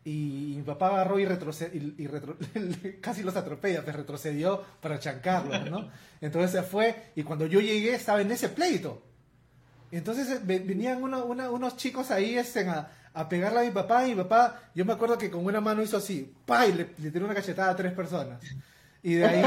Y, 0.05 0.53
mi 0.57 0.63
papá 0.63 0.87
agarró 0.89 1.19
y, 1.19 1.25
retrocedió, 1.25 1.75
y, 1.81 2.03
y 2.03 2.07
retro- 2.07 2.37
casi 3.01 3.21
los 3.23 3.35
atropella, 3.35 3.83
pues 3.83 3.95
retrocedió 3.95 4.63
para 4.81 4.99
chancarlos, 4.99 5.69
¿no? 5.69 5.89
Entonces 6.21 6.51
se 6.51 6.63
fue 6.63 7.11
y 7.15 7.23
cuando 7.23 7.45
yo 7.45 7.59
llegué 7.59 7.93
estaba 7.95 8.21
en 8.21 8.31
ese 8.31 8.49
pleito. 8.49 9.03
Y 9.91 9.97
entonces 9.97 10.29
eh, 10.29 10.39
ve- 10.43 10.59
venían 10.59 11.01
uno- 11.03 11.25
una- 11.25 11.49
unos 11.51 11.75
chicos 11.77 12.11
ahí 12.11 12.37
este, 12.37 12.67
a, 12.67 12.91
a 13.13 13.27
pegarle 13.27 13.59
a 13.59 13.63
mi 13.63 13.71
papá 13.71 14.05
y 14.07 14.11
mi 14.11 14.17
papá, 14.23 14.61
yo 14.75 14.85
me 14.85 14.93
acuerdo 14.93 15.17
que 15.17 15.29
con 15.31 15.45
una 15.45 15.61
mano 15.61 15.81
hizo 15.81 15.97
así, 15.97 16.33
¡pa! 16.45 16.65
y 16.67 16.73
le, 16.73 16.89
le 16.97 17.11
tiró 17.11 17.25
una 17.25 17.33
cachetada 17.35 17.71
a 17.71 17.75
tres 17.75 17.91
personas. 17.93 18.39
Y 19.03 19.13
de 19.15 19.25
ahí, 19.25 19.43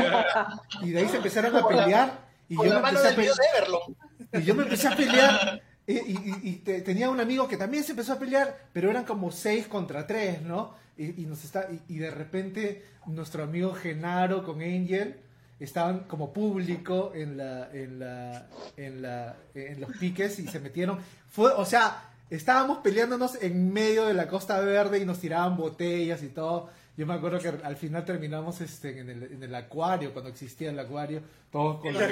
y 0.82 0.90
de 0.90 0.98
ahí 1.00 1.08
se 1.08 1.16
empezaron 1.18 1.54
a 1.56 1.66
pelear 1.68 2.18
y 2.48 2.56
yo, 2.56 2.62
me 2.62 2.88
empecé 2.90 3.08
a 3.08 3.16
pe- 3.16 3.28
y 4.38 4.42
yo 4.42 4.54
me 4.54 4.62
empecé 4.64 4.88
a 4.88 4.96
pelear. 4.96 5.62
Y, 5.86 5.92
y- 5.94 5.98
y- 6.42 6.48
y 6.50 6.52
te- 6.56 6.80
tenía 6.82 7.10
un 7.10 7.20
amigo 7.20 7.48
que 7.48 7.56
también 7.56 7.82
se 7.84 7.90
empezó 7.92 8.12
a 8.14 8.18
pelear, 8.18 8.56
pero 8.72 8.88
eran 8.90 9.04
como 9.04 9.30
seis 9.32 9.66
contra 9.66 10.06
tres, 10.06 10.40
¿no? 10.42 10.74
Y, 10.96 11.22
y 11.22 11.26
nos 11.26 11.42
está, 11.44 11.68
y, 11.70 11.94
y 11.94 11.98
de 11.98 12.10
repente 12.10 12.84
nuestro 13.06 13.42
amigo 13.42 13.74
Genaro 13.74 14.44
con 14.44 14.60
Angel 14.62 15.16
estaban 15.58 16.00
como 16.00 16.32
público 16.32 17.12
en 17.14 17.36
la, 17.36 17.68
en 17.72 17.98
la, 17.98 18.46
en 18.76 19.02
la, 19.02 19.36
en 19.54 19.80
los 19.80 19.90
piques 19.96 20.38
y 20.38 20.46
se 20.48 20.60
metieron. 20.60 20.98
Fue, 21.30 21.52
o 21.52 21.64
sea, 21.64 22.10
estábamos 22.30 22.78
peleándonos 22.78 23.40
en 23.42 23.72
medio 23.72 24.06
de 24.06 24.14
la 24.14 24.28
Costa 24.28 24.60
Verde 24.60 24.98
y 24.98 25.04
nos 25.04 25.18
tiraban 25.18 25.56
botellas 25.56 26.22
y 26.22 26.28
todo. 26.28 26.70
Yo 26.96 27.06
me 27.06 27.14
acuerdo 27.14 27.38
que 27.38 27.48
al 27.48 27.76
final 27.76 28.04
terminamos 28.04 28.60
este, 28.60 29.00
en, 29.00 29.08
el, 29.08 29.22
en 29.22 29.42
el 29.42 29.54
acuario, 29.54 30.12
cuando 30.12 30.28
existía 30.28 30.70
el 30.70 30.78
acuario, 30.78 31.22
todos 31.50 31.80
con 31.80 31.94
los, 31.94 32.02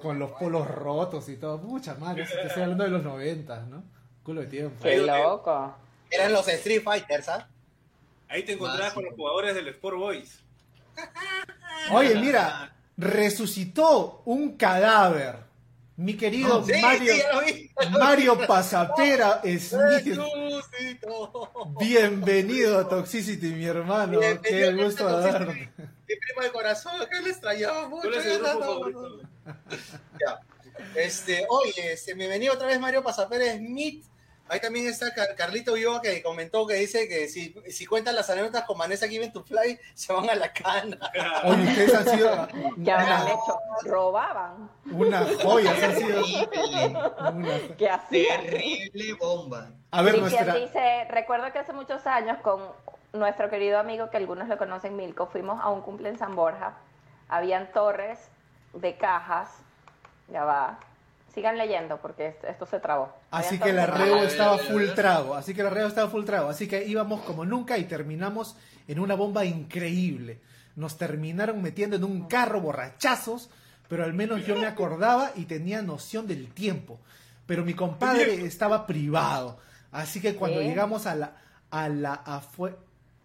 con 0.00 0.18
los 0.18 0.30
polos 0.32 0.66
rotos 0.66 1.28
y 1.28 1.36
todo. 1.36 1.58
Mucha 1.58 1.94
madre, 1.96 2.24
te 2.24 2.46
estoy 2.46 2.62
hablando 2.62 2.84
de 2.84 2.90
los 2.90 3.02
90, 3.04 3.60
¿no? 3.66 3.84
Culo 4.22 4.40
de 4.40 4.46
tiempo. 4.46 4.82
Qué 4.82 4.98
loco. 4.98 5.74
Eran 6.10 6.32
los 6.32 6.48
Street 6.48 6.82
Fighters, 6.82 7.28
¿ah? 7.28 7.48
Ahí 8.28 8.44
te 8.44 8.52
encontrabas 8.52 8.94
con 8.94 9.04
los 9.04 9.14
jugadores 9.14 9.54
del 9.54 9.68
Sport 9.68 9.98
Boys. 9.98 10.42
Oye, 11.90 12.14
mira, 12.14 12.74
resucitó 12.96 14.22
un 14.24 14.56
cadáver. 14.56 15.51
Mi 15.96 16.16
querido 16.16 16.64
Sí, 16.64 16.72
Mario, 16.80 17.12
sí, 17.12 17.18
ya 17.20 17.32
lo 17.34 17.40
vi. 17.42 17.70
Mario 17.90 18.46
Pasapera 18.46 19.42
Smith. 19.42 20.18
Bienvenido 21.78 22.78
a 22.78 22.88
Toxicity, 22.88 23.48
mi 23.48 23.66
hermano. 23.66 24.18
Qué 24.20 24.40
Bienvenido 24.40 24.84
gusto 24.84 25.06
de 25.06 25.12
Toxicity. 25.12 25.44
verte. 25.46 25.72
Mi 26.08 26.16
primo 26.16 26.42
de 26.42 26.50
corazón, 26.50 26.92
que 27.10 27.20
le 27.20 27.30
extrañaba 27.30 27.88
mucho. 27.88 28.08
Este, 30.94 31.46
oye, 31.48 31.92
este, 31.92 32.14
bienvenido 32.14 32.54
otra 32.54 32.66
vez 32.66 32.80
Mario 32.80 33.02
Pasapera 33.02 33.54
Smith. 33.56 34.04
Ahí 34.52 34.60
también 34.60 34.86
está 34.86 35.14
Car- 35.14 35.34
Carlito 35.34 35.72
Viva 35.72 36.00
que 36.02 36.22
comentó 36.22 36.66
que 36.66 36.74
dice 36.74 37.08
que 37.08 37.26
si, 37.28 37.54
si 37.70 37.86
cuentan 37.86 38.14
las 38.14 38.28
anécdotas 38.28 38.64
con 38.64 38.76
Vanessa 38.76 39.08
Given 39.08 39.32
to 39.32 39.42
Fly, 39.42 39.78
se 39.94 40.12
van 40.12 40.28
a 40.28 40.34
la 40.34 40.52
cana. 40.52 40.98
Oye, 41.44 41.62
ustedes 41.68 41.94
han 41.94 42.08
sido 42.08 42.48
¿Qué 42.84 42.92
habrán 42.92 43.28
hecho? 43.28 43.58
Robaban. 43.84 44.70
una 44.90 45.24
joya. 45.42 45.70
Han 45.70 45.96
sido 45.96 46.22
Terrible, 46.50 46.86
una- 47.32 47.76
¿Qué 47.78 47.88
hacían? 47.88 48.42
terrible 48.44 49.14
bomba. 49.14 49.70
A 49.90 50.02
ver, 50.02 50.18
nuestra. 50.18 50.54
dice, 50.54 51.04
recuerdo 51.08 51.50
que 51.52 51.58
hace 51.58 51.72
muchos 51.72 52.06
años 52.06 52.36
con 52.42 52.60
nuestro 53.14 53.48
querido 53.48 53.78
amigo 53.78 54.10
que 54.10 54.18
algunos 54.18 54.48
lo 54.48 54.58
conocen, 54.58 54.96
Milko, 54.96 55.26
fuimos 55.28 55.60
a 55.62 55.70
un 55.70 55.80
cumple 55.80 56.10
en 56.10 56.18
San 56.18 56.36
Borja. 56.36 56.74
Habían 57.28 57.72
torres 57.72 58.18
de 58.74 58.96
cajas. 58.96 59.48
Ya 60.28 60.44
va. 60.44 60.78
Sigan 61.34 61.56
leyendo 61.56 61.98
porque 62.00 62.34
esto, 62.46 62.66
se 62.66 62.78
trabó. 62.80 63.12
Así 63.30 63.58
que 63.58 63.72
la 63.72 63.86
torres 63.86 63.98
de 64.00 64.04
reo 64.04 64.14
cajas. 64.16 64.32
estaba 64.32 64.58
full 64.58 64.84
trago, 64.94 65.34
así 65.34 65.54
que 65.54 65.62
la 65.62 65.70
reo 65.70 65.86
estaba 65.86 66.10
full 66.10 66.24
trago, 66.24 66.48
así 66.50 66.68
que 66.68 66.84
íbamos 66.86 67.22
como 67.22 67.44
nunca 67.44 67.78
y 67.78 67.84
terminamos 67.84 68.56
en 68.88 68.98
una 68.98 69.14
bomba 69.14 69.44
increíble. 69.44 70.40
Nos 70.76 70.98
terminaron 70.98 71.62
metiendo 71.62 71.96
en 71.96 72.04
un 72.04 72.26
carro 72.28 72.60
borrachazos, 72.60 73.50
pero 73.88 74.04
al 74.04 74.12
menos 74.14 74.44
yo 74.46 74.56
me 74.56 74.66
acordaba 74.66 75.32
y 75.34 75.44
tenía 75.44 75.82
noción 75.82 76.26
del 76.26 76.48
tiempo. 76.52 76.98
Pero 77.46 77.64
mi 77.64 77.74
compadre 77.74 78.44
estaba 78.44 78.86
privado, 78.86 79.58
así 79.90 80.20
que 80.20 80.34
cuando 80.36 80.60
¿Qué? 80.60 80.66
llegamos 80.66 81.06
a 81.06 81.14
la 81.14 81.32
a 81.70 81.88
la 81.88 82.22
afue- 82.24 82.76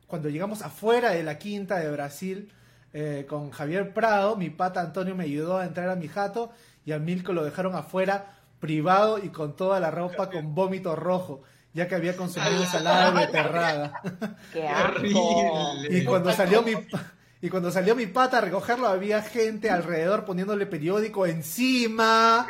cuando 0.08 0.30
llegamos 0.30 0.62
afuera 0.62 1.12
de 1.12 1.22
la 1.24 1.38
quinta 1.38 1.80
de 1.80 1.92
Brasil 1.92 2.50
eh, 2.94 3.26
con 3.30 3.52
Javier 3.52 3.94
Prado, 3.94 4.38
mi 4.38 4.50
pata 4.50 4.80
Antonio 4.82 5.14
me 5.16 5.26
ayudó 5.26 5.58
a 5.58 5.66
entrar 5.66 5.90
a 5.90 5.96
mi 5.98 6.08
jato 6.08 6.52
y 6.88 6.94
a 6.94 7.00
Milko 7.00 7.34
lo 7.34 7.44
dejaron 7.44 7.76
afuera 7.76 8.38
privado 8.62 9.20
y 9.20 9.28
con 9.28 9.58
toda 9.58 9.78
la 9.82 9.92
ropa 9.92 10.30
con 10.30 10.56
vómito 10.56 10.96
rojo, 10.96 11.44
ya 11.74 11.86
que 11.86 11.96
había 11.96 12.16
consumido 12.16 12.64
ensalada 12.64 13.12
de 13.12 13.26
beterraga. 13.26 14.02
¡Qué! 14.54 14.66
Horrible. 14.66 15.90
Y 15.90 16.06
cuando 16.06 16.32
salió 16.32 16.62
mi 16.64 16.76
Y 17.42 17.50
cuando 17.50 17.72
salió 17.72 17.94
mi 17.94 18.06
pata 18.06 18.38
a 18.38 18.42
recogerlo, 18.42 18.88
había 18.88 19.22
gente 19.22 19.70
alrededor 19.70 20.24
poniéndole 20.24 20.66
periódico 20.66 21.26
encima, 21.26 22.48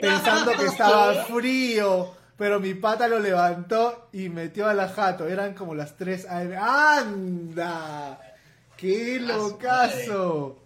pensando 0.00 0.52
que 0.52 0.66
estaba 0.66 1.24
frío. 1.24 2.14
Pero 2.36 2.60
mi 2.60 2.74
pata 2.74 3.08
lo 3.08 3.18
levantó 3.18 4.08
y 4.12 4.28
metió 4.28 4.68
a 4.68 4.74
la 4.74 4.90
jato. 4.90 5.26
Eran 5.26 5.54
como 5.54 5.74
las 5.74 5.96
3 5.96 6.28
AM. 6.30 6.52
¡Anda! 6.56 8.20
¡Qué 8.76 9.18
locazo! 9.18 10.61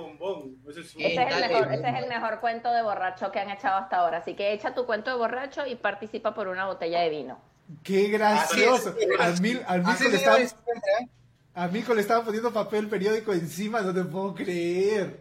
Bombón. 0.00 0.56
Ese 0.68 0.80
es 0.80 0.94
un- 0.96 1.02
Ese 1.02 1.22
es, 1.22 1.34
el 1.36 1.40
mejor, 1.48 1.64
dale. 1.68 1.74
ese 1.76 1.88
es 1.88 2.02
el 2.02 2.08
mejor 2.08 2.40
cuento 2.40 2.72
de 2.72 2.82
borracho 2.82 3.30
que 3.30 3.38
han 3.38 3.50
echado 3.50 3.76
hasta 3.78 3.96
ahora. 3.98 4.18
Así 4.18 4.34
que 4.34 4.52
echa 4.52 4.74
tu 4.74 4.86
cuento 4.86 5.10
de 5.10 5.16
borracho 5.16 5.66
y 5.66 5.76
participa 5.76 6.34
por 6.34 6.48
una 6.48 6.66
botella 6.66 7.00
de 7.00 7.10
vino. 7.10 7.38
¡Qué 7.84 8.08
gracioso! 8.08 8.94
Al, 9.20 9.40
Mil- 9.40 9.62
al 9.66 9.82
le 9.84 9.92
se 10.10 10.16
estaban, 10.16 10.42
¿eh? 10.42 11.08
a 11.54 11.68
Milko 11.68 11.94
le 11.94 12.00
estaban 12.00 12.24
poniendo 12.24 12.52
papel 12.52 12.88
periódico 12.88 13.32
encima, 13.32 13.80
no 13.80 13.94
te 13.94 14.02
puedo 14.04 14.34
creer. 14.34 15.20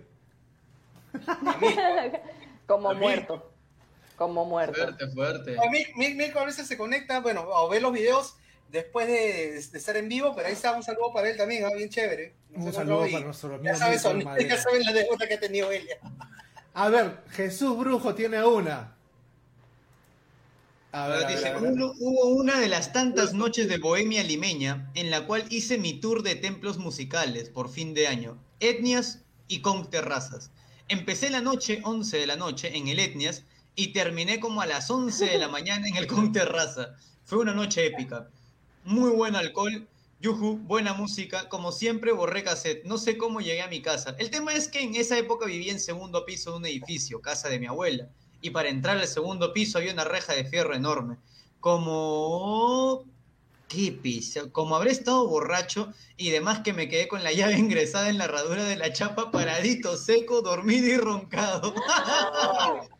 Como 2.68 2.94
muerto. 2.94 3.52
Como 4.16 4.46
muerto. 4.46 4.74
Fuerte, 4.76 5.08
fuerte. 5.10 5.58
A 5.60 5.70
mí, 5.70 5.84
a 6.42 6.46
veces 6.46 6.68
se 6.68 6.78
conecta, 6.78 7.20
bueno, 7.22 7.46
o 7.48 7.70
ve 7.70 7.80
los 7.80 7.94
videos 7.94 8.36
después 8.72 9.08
de, 9.08 9.52
de 9.72 9.78
estar 9.78 9.98
en 9.98 10.08
vivo, 10.10 10.34
pero 10.36 10.48
ahí 10.48 10.54
está 10.54 10.74
un 10.76 10.84
saludo 10.84 11.12
para 11.14 11.30
él 11.30 11.38
también, 11.38 11.66
¿ah? 11.66 11.70
bien 11.76 11.90
chévere. 11.90 12.34
Nos 12.52 12.66
Un 12.68 12.74
saludo 12.74 13.08
para 13.12 13.26
nuestro 13.26 13.56
amigo 13.56 13.64
Ya 13.74 13.76
sabes, 13.76 13.96
Milton 14.04 14.12
son- 14.14 14.24
Madera. 14.24 14.50
ya 14.56 14.62
saben 14.62 14.84
la 14.84 14.94
deuda 14.94 15.28
que 15.28 15.34
ha 15.34 15.40
tenido 15.40 15.72
él. 15.72 15.88
A 16.74 16.90
ver, 16.90 17.18
Jesús 17.32 17.78
Brujo 17.78 18.16
tiene 18.16 18.44
una. 18.44 18.96
A 20.92 21.08
ver, 21.08 21.24
a 21.24 21.28
ver, 21.28 21.36
Dice, 21.38 21.48
a 21.50 21.60
ver. 21.60 21.72
"Uno- 21.72 21.94
hubo 22.00 22.26
una 22.30 22.60
de 22.60 22.68
las 22.68 22.92
tantas 22.94 23.34
noches 23.34 23.68
de 23.70 23.78
bohemia 23.78 24.24
limeña 24.24 24.90
en 24.96 25.12
la 25.12 25.26
cual 25.28 25.46
hice 25.50 25.78
mi 25.78 26.00
tour 26.00 26.24
de 26.24 26.36
templos 26.36 26.78
musicales 26.80 27.50
por 27.50 27.70
fin 27.70 27.94
de 27.94 28.08
año, 28.08 28.38
etnias 28.60 29.20
y 29.48 29.62
con 29.62 29.90
terrazas. 29.90 30.52
Empecé 30.88 31.30
la 31.30 31.42
noche, 31.42 31.82
11 31.84 32.18
de 32.18 32.26
la 32.28 32.36
noche, 32.36 32.76
en 32.76 32.88
el 32.88 33.00
etnias 33.00 33.44
y 33.76 33.94
terminé 33.94 34.40
como 34.40 34.62
a 34.62 34.66
las 34.66 34.90
11 34.90 35.26
de 35.28 35.38
la 35.38 35.48
mañana 35.48 35.88
en 35.88 35.96
el 35.96 36.08
con 36.08 36.32
terraza. 36.32 36.96
Fue 37.24 37.38
una 37.38 37.54
noche 37.54 37.86
épica. 37.86 38.30
Muy 38.90 39.12
buen 39.12 39.36
alcohol, 39.36 39.88
yuju, 40.20 40.58
buena 40.64 40.94
música. 40.94 41.48
Como 41.48 41.72
siempre, 41.72 42.12
borré 42.12 42.44
cassette. 42.44 42.84
No 42.86 42.98
sé 42.98 43.20
cómo 43.20 43.40
llegué 43.40 43.62
a 43.62 43.68
mi 43.68 43.84
casa. 43.84 44.16
El 44.18 44.32
tema 44.32 44.56
es 44.56 44.68
que 44.68 44.82
en 44.82 44.96
esa 44.96 45.16
época 45.16 45.46
vivía 45.46 45.72
en 45.72 45.80
segundo 45.80 46.26
piso 46.26 46.50
de 46.50 46.58
un 46.58 46.66
edificio, 46.66 47.22
casa 47.22 47.50
de 47.50 47.60
mi 47.60 47.68
abuela. 47.68 48.10
Y 48.42 48.50
para 48.50 48.70
entrar 48.70 48.98
al 48.98 49.08
segundo 49.08 49.54
piso 49.54 49.78
había 49.78 49.94
una 49.94 50.06
reja 50.06 50.34
de 50.34 50.44
fierro 50.44 50.74
enorme. 50.74 51.18
Como... 51.60 53.06
¿Qué 53.68 53.92
pisa? 53.92 54.50
Como 54.52 54.76
habré 54.76 54.90
estado 54.90 55.28
borracho 55.28 55.94
y 56.18 56.32
demás 56.32 56.62
que 56.62 56.74
me 56.74 56.90
quedé 56.90 57.08
con 57.08 57.24
la 57.24 57.32
llave 57.32 57.60
ingresada 57.60 58.10
en 58.10 58.18
la 58.18 58.24
herradura 58.24 58.64
de 58.64 58.76
la 58.76 58.92
chapa, 58.92 59.30
paradito, 59.30 59.98
seco, 59.98 60.42
dormido 60.42 60.88
y 60.88 60.98
roncado. 60.98 61.76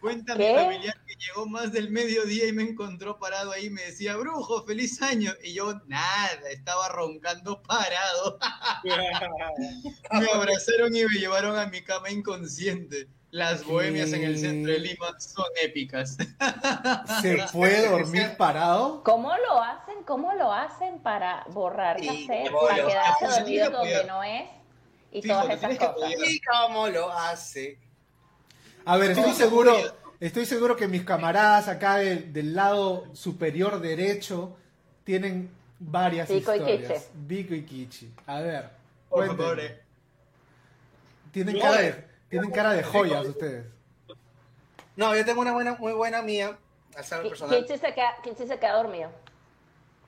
Cuenta 0.00 0.34
mi 0.34 0.44
¿Qué? 0.44 0.54
familiar 0.54 0.96
que 1.06 1.14
llegó 1.14 1.46
más 1.46 1.72
del 1.72 1.90
mediodía 1.90 2.46
y 2.46 2.52
me 2.52 2.62
encontró 2.62 3.18
parado 3.18 3.52
ahí 3.52 3.68
me 3.70 3.82
decía, 3.82 4.16
brujo, 4.16 4.64
feliz 4.64 5.02
año. 5.02 5.32
Y 5.42 5.54
yo, 5.54 5.74
nada, 5.86 6.48
estaba 6.50 6.88
roncando 6.88 7.62
parado. 7.62 8.38
me 10.12 10.30
abrazaron 10.30 10.94
y 10.94 11.04
me 11.04 11.18
llevaron 11.18 11.58
a 11.58 11.66
mi 11.66 11.82
cama 11.82 12.10
inconsciente. 12.10 13.08
Las 13.30 13.62
bohemias 13.64 14.12
en 14.12 14.24
el 14.24 14.38
centro 14.38 14.72
de 14.72 14.78
Lima 14.78 15.20
son 15.20 15.44
épicas. 15.62 16.16
¿Se 17.22 17.36
puede 17.52 17.86
dormir 17.86 18.34
parado? 18.38 19.02
¿Cómo 19.02 19.36
lo 19.36 19.62
hacen? 19.62 20.02
¿Cómo 20.04 20.32
lo 20.32 20.50
hacen 20.50 21.00
para 21.00 21.44
borrar 21.48 22.00
Sí, 22.00 22.06
cassette, 22.06 22.50
para 22.50 22.76
quedarse 22.76 23.26
sí 23.26 23.58
dormido 23.58 23.70
donde 23.70 24.04
no 24.04 24.24
es? 24.24 24.48
Y 25.10 25.22
todas 25.22 25.50
esas 25.50 25.76
cosas. 25.76 26.10
¿Y 26.26 26.40
cómo 26.40 26.88
lo 26.88 27.12
hace? 27.12 27.78
A 28.88 28.96
ver, 28.96 29.10
estoy 29.10 29.24
¿Cómo 29.24 29.34
se 29.36 29.42
seguro, 29.44 29.76
estoy 30.18 30.46
seguro 30.46 30.74
que 30.74 30.88
mis 30.88 31.04
camaradas 31.04 31.68
acá 31.68 31.96
del, 31.96 32.32
del 32.32 32.54
lado 32.54 33.04
superior 33.12 33.80
derecho 33.80 34.56
tienen 35.04 35.50
varias 35.78 36.26
Vico 36.26 36.54
historias. 36.54 37.10
Vico 37.12 37.54
y 37.54 37.64
Kichi. 37.64 38.10
A 38.26 38.40
ver, 38.40 38.70
Por 39.10 39.26
cuéntenme. 39.26 39.42
favor. 39.42 39.82
Tienen 41.32 41.58
cara 41.60 41.82
de, 41.82 42.04
tienen 42.30 42.50
cara 42.50 42.72
de 42.72 42.82
joyas 42.82 43.26
ustedes. 43.26 43.66
No, 44.96 45.14
yo 45.14 45.22
tengo 45.22 45.42
una 45.42 45.52
buena, 45.52 45.76
muy 45.78 45.92
buena 45.92 46.22
mía, 46.22 46.56
al 46.96 47.22
personal. 47.28 47.58
Kichi 47.58 47.78
se, 47.78 47.92
queda, 47.92 48.16
Kichi 48.24 48.46
se 48.46 48.58
queda 48.58 48.76
dormido. 48.78 49.10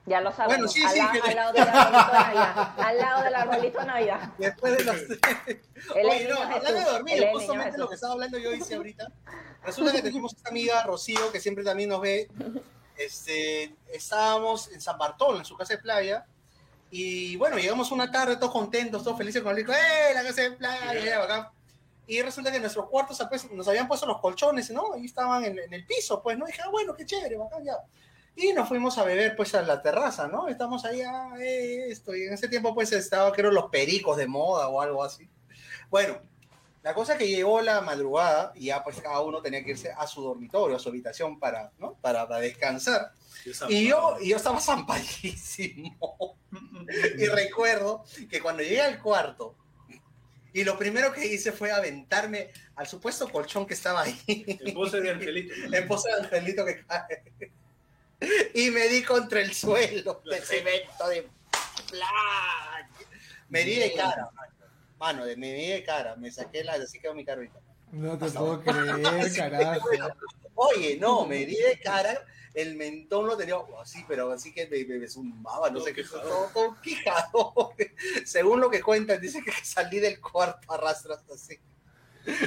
Ya 0.05 0.19
lo 0.19 0.31
sabemos. 0.31 0.55
Bueno, 0.57 0.67
sí, 0.67 0.83
al, 0.83 0.91
sí, 0.93 0.97
la- 0.99 1.11
que- 1.11 1.29
al 1.29 1.35
lado 1.35 1.53
del 1.53 1.61
arbolito 1.67 2.11
de 2.11 2.17
Navidad. 2.17 2.73
Al 2.79 2.97
lado 2.97 3.23
del 3.23 3.35
arbolito 3.35 3.79
de 3.79 3.85
Navidad. 3.85 4.19
Después 4.37 4.77
de 4.77 4.83
los... 4.83 4.95
Oye, 5.95 6.27
no, 6.27 6.41
hablando 6.41 6.71
de 6.71 6.77
Jesús, 6.79 6.91
dormir, 6.91 7.27
justamente 7.33 7.65
lo 7.65 7.71
Jesús. 7.71 7.89
que 7.89 7.95
estaba 7.95 8.13
hablando 8.13 8.37
yo 8.39 8.51
hice 8.53 8.75
ahorita. 8.75 9.07
Resulta 9.63 9.91
que 9.91 10.01
tenemos 10.01 10.33
esta 10.33 10.49
amiga, 10.49 10.83
Rocío, 10.83 11.31
que 11.31 11.39
siempre 11.39 11.63
también 11.63 11.89
nos 11.89 12.01
ve. 12.01 12.29
Este, 12.97 13.75
estábamos 13.93 14.71
en 14.71 14.81
San 14.81 14.97
Bartolo, 14.97 15.37
en 15.37 15.45
su 15.45 15.55
casa 15.55 15.73
de 15.75 15.79
playa. 15.79 16.25
Y 16.89 17.35
bueno, 17.37 17.57
llegamos 17.57 17.91
una 17.91 18.11
tarde 18.11 18.35
todos 18.37 18.51
contentos, 18.51 19.03
todos 19.03 19.17
felices 19.17 19.41
con 19.41 19.51
el 19.51 19.57
rico. 19.57 19.71
¡Eh, 19.71 20.13
la 20.13 20.23
casa 20.23 20.41
de 20.41 20.51
playa! 20.51 20.99
ya, 21.05 21.19
bacán! 21.19 21.47
Y 22.07 22.21
resulta 22.21 22.49
que 22.49 22.57
en 22.57 22.63
nuestros 22.63 22.89
cuartos 22.89 23.23
pues, 23.29 23.49
nos 23.51 23.67
habían 23.67 23.87
puesto 23.87 24.05
los 24.05 24.19
colchones, 24.19 24.69
¿no? 24.71 24.93
Ahí 24.93 25.05
estaban 25.05 25.45
en, 25.45 25.57
en 25.59 25.73
el 25.73 25.85
piso, 25.85 26.21
pues, 26.21 26.37
¿no? 26.37 26.45
Y 26.45 26.51
dije, 26.51 26.61
ah, 26.65 26.69
bueno, 26.69 26.93
qué 26.95 27.05
chévere, 27.05 27.37
bacán, 27.37 27.63
ya. 27.63 27.77
Y 28.41 28.53
nos 28.53 28.67
fuimos 28.67 28.97
a 28.97 29.03
beber, 29.03 29.35
pues, 29.35 29.53
a 29.53 29.61
la 29.61 29.83
terraza, 29.83 30.27
¿no? 30.27 30.47
Estamos 30.47 30.83
ahí, 30.83 31.01
ah, 31.01 31.29
eh, 31.39 31.85
esto. 31.89 32.15
Y 32.15 32.23
en 32.23 32.33
ese 32.33 32.47
tiempo, 32.47 32.73
pues, 32.73 32.91
estaba, 32.91 33.31
creo, 33.31 33.51
los 33.51 33.69
pericos 33.69 34.17
de 34.17 34.25
moda 34.25 34.67
o 34.67 34.81
algo 34.81 35.03
así. 35.03 35.29
Bueno, 35.91 36.19
la 36.81 36.95
cosa 36.95 37.19
que 37.19 37.27
llegó 37.27 37.61
la 37.61 37.81
madrugada 37.81 38.51
y 38.55 38.65
ya, 38.65 38.83
pues, 38.83 38.99
cada 38.99 39.21
uno 39.21 39.43
tenía 39.43 39.63
que 39.63 39.71
irse 39.71 39.91
a 39.95 40.07
su 40.07 40.23
dormitorio, 40.23 40.75
a 40.75 40.79
su 40.79 40.89
habitación 40.89 41.39
para, 41.39 41.71
¿no? 41.77 41.93
Para, 42.01 42.27
para 42.27 42.41
descansar. 42.41 43.11
Y 43.69 43.87
yo, 43.87 44.17
y 44.19 44.29
yo 44.29 44.37
estaba 44.37 44.59
zampadísimo. 44.59 46.37
Y 47.17 47.27
recuerdo 47.27 48.03
que 48.29 48.41
cuando 48.41 48.61
llegué 48.61 48.81
al 48.81 49.01
cuarto, 49.01 49.55
y 50.51 50.65
lo 50.65 50.77
primero 50.77 51.13
que 51.13 51.25
hice 51.25 51.53
fue 51.53 51.71
aventarme 51.71 52.49
al 52.75 52.87
supuesto 52.87 53.29
colchón 53.29 53.65
que 53.65 53.73
estaba 53.73 54.01
ahí, 54.01 54.17
El 54.27 54.73
pose 54.73 54.99
de 54.99 55.11
Angelito. 55.11 55.53
en 55.71 55.87
pose 55.87 56.09
de 56.09 56.15
angelito 56.15 56.65
que 56.65 56.85
cae. 56.85 57.23
Y 58.53 58.69
me 58.71 58.87
di 58.87 59.03
contra 59.03 59.41
el 59.41 59.53
suelo 59.53 60.21
de 60.29 60.41
cemento 60.41 61.07
de 61.09 61.27
playa. 61.89 62.89
Me 63.49 63.63
di 63.63 63.75
de 63.75 63.93
cara, 63.93 64.29
mano. 64.33 64.51
Mano, 64.99 65.25
de- 65.25 65.35
me 65.35 65.53
di 65.53 65.67
de 65.67 65.83
cara, 65.83 66.15
me 66.15 66.31
saqué 66.31 66.63
la, 66.63 66.73
así 66.73 66.99
quedó 66.99 67.13
mi 67.15 67.25
cara 67.25 67.37
ahorita. 67.37 67.59
No 67.91 68.17
te 68.17 68.29
puedo 68.29 68.61
creer, 68.61 69.35
carajo. 69.35 69.89
Oye, 70.55 70.97
no, 70.97 71.25
me 71.25 71.45
di 71.45 71.55
de 71.55 71.79
cara, 71.83 72.23
el 72.53 72.75
mentón 72.75 73.25
lo 73.25 73.35
tenía 73.35 73.55
así, 73.81 74.05
pero 74.07 74.31
así 74.31 74.53
que 74.53 74.67
me, 74.67 74.85
me, 74.85 74.99
me 74.99 75.07
zumbaba, 75.07 75.69
no 75.69 75.77
Todo 75.79 75.85
sé 75.87 75.93
qué, 75.93 76.03
todo, 76.03 76.49
todo 76.53 76.77
quijado. 76.81 77.73
Según 78.25 78.61
lo 78.61 78.69
que 78.69 78.81
cuentan, 78.81 79.19
dice 79.19 79.41
que 79.43 79.51
salí 79.63 79.99
del 79.99 80.21
cuarto 80.21 80.71
a 80.71 80.77
rastras 80.77 81.23
así. 81.33 81.57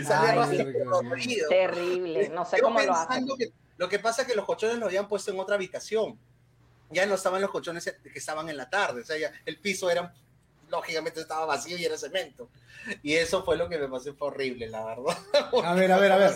Salí 0.04 0.38
Ay. 0.38 1.38
Terrible. 1.48 2.28
No 2.28 2.44
sé 2.44 2.58
Yo 2.58 2.62
cómo 2.64 2.80
lo 2.80 2.94
hacen. 2.94 3.26
que 3.36 3.52
lo 3.76 3.88
que 3.88 3.98
pasa 3.98 4.22
es 4.22 4.28
que 4.28 4.34
los 4.34 4.44
colchones 4.44 4.76
los 4.78 4.86
habían 4.88 5.08
puesto 5.08 5.30
en 5.30 5.38
otra 5.40 5.56
habitación. 5.56 6.18
Ya 6.90 7.06
no 7.06 7.14
estaban 7.14 7.40
los 7.42 7.50
colchones 7.50 7.84
que 8.02 8.18
estaban 8.18 8.48
en 8.48 8.56
la 8.56 8.68
tarde. 8.70 9.00
O 9.02 9.04
sea, 9.04 9.16
ya 9.18 9.32
el 9.46 9.58
piso 9.58 9.90
era, 9.90 10.12
lógicamente 10.70 11.20
estaba 11.20 11.44
vacío 11.46 11.76
y 11.76 11.84
era 11.84 11.96
cemento. 11.98 12.48
Y 13.02 13.14
eso 13.14 13.42
fue 13.44 13.56
lo 13.56 13.68
que 13.68 13.78
me 13.78 13.88
pasó, 13.88 14.14
fue 14.14 14.28
horrible, 14.28 14.68
la 14.68 14.84
verdad. 14.84 15.16
A 15.64 15.74
ver, 15.74 15.90
a 15.92 15.96
ver, 15.98 16.12
a 16.12 16.16
ver. 16.16 16.30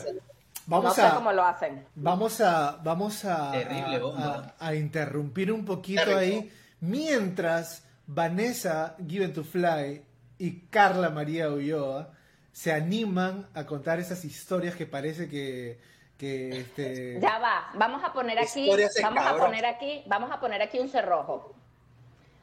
No 0.67 0.83
Vamos 0.83 0.95
sé 0.97 1.03
cómo 1.15 1.31
a, 1.31 1.33
lo 1.33 1.45
hacen. 1.45 1.87
vamos 1.95 2.41
a, 2.43 2.73
vamos 2.85 3.25
a, 3.25 3.53
Terrible 3.53 3.97
a- 3.97 3.99
bomba. 4.01 4.55
a- 4.59 4.67
a 4.69 4.75
interrumpir 4.75 5.51
un 5.53 5.65
poquito 5.65 6.03
Terrible. 6.05 6.25
ahí, 6.25 6.53
mientras 6.81 7.85
Vanessa 8.07 8.97
Given 9.07 9.33
to 9.33 9.45
Fly 9.45 10.03
y 10.39 10.61
Carla 10.71 11.11
María 11.11 11.49
Ulloa 11.51 12.13
se 12.53 12.73
animan 12.73 13.49
a 13.55 13.65
contar 13.67 13.99
esas 14.01 14.25
historias 14.25 14.75
que 14.75 14.85
parece 14.87 15.29
que, 15.29 15.79
que 16.19 16.61
este, 16.61 17.21
Ya 17.21 17.39
va, 17.39 17.71
vamos 17.75 18.03
a 18.03 18.13
poner 18.13 18.39
aquí, 18.39 18.69
vamos 19.03 19.25
a 19.25 19.37
poner 19.37 19.65
aquí, 19.65 20.03
vamos 20.07 20.31
a 20.33 20.41
poner 20.41 20.61
aquí 20.61 20.81
un 20.81 20.89
cerrojo, 20.89 21.55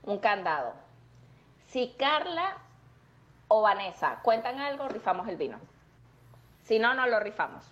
un 0.03 0.17
candado. 0.19 0.73
Si 1.67 1.93
Carla 1.97 2.57
o 3.49 3.61
Vanessa 3.61 4.19
cuentan 4.23 4.59
algo, 4.59 4.87
rifamos 4.87 5.27
el 5.27 5.35
vino. 5.35 5.59
Si 6.63 6.79
no, 6.79 6.93
no 6.93 7.05
lo 7.05 7.19
rifamos. 7.19 7.63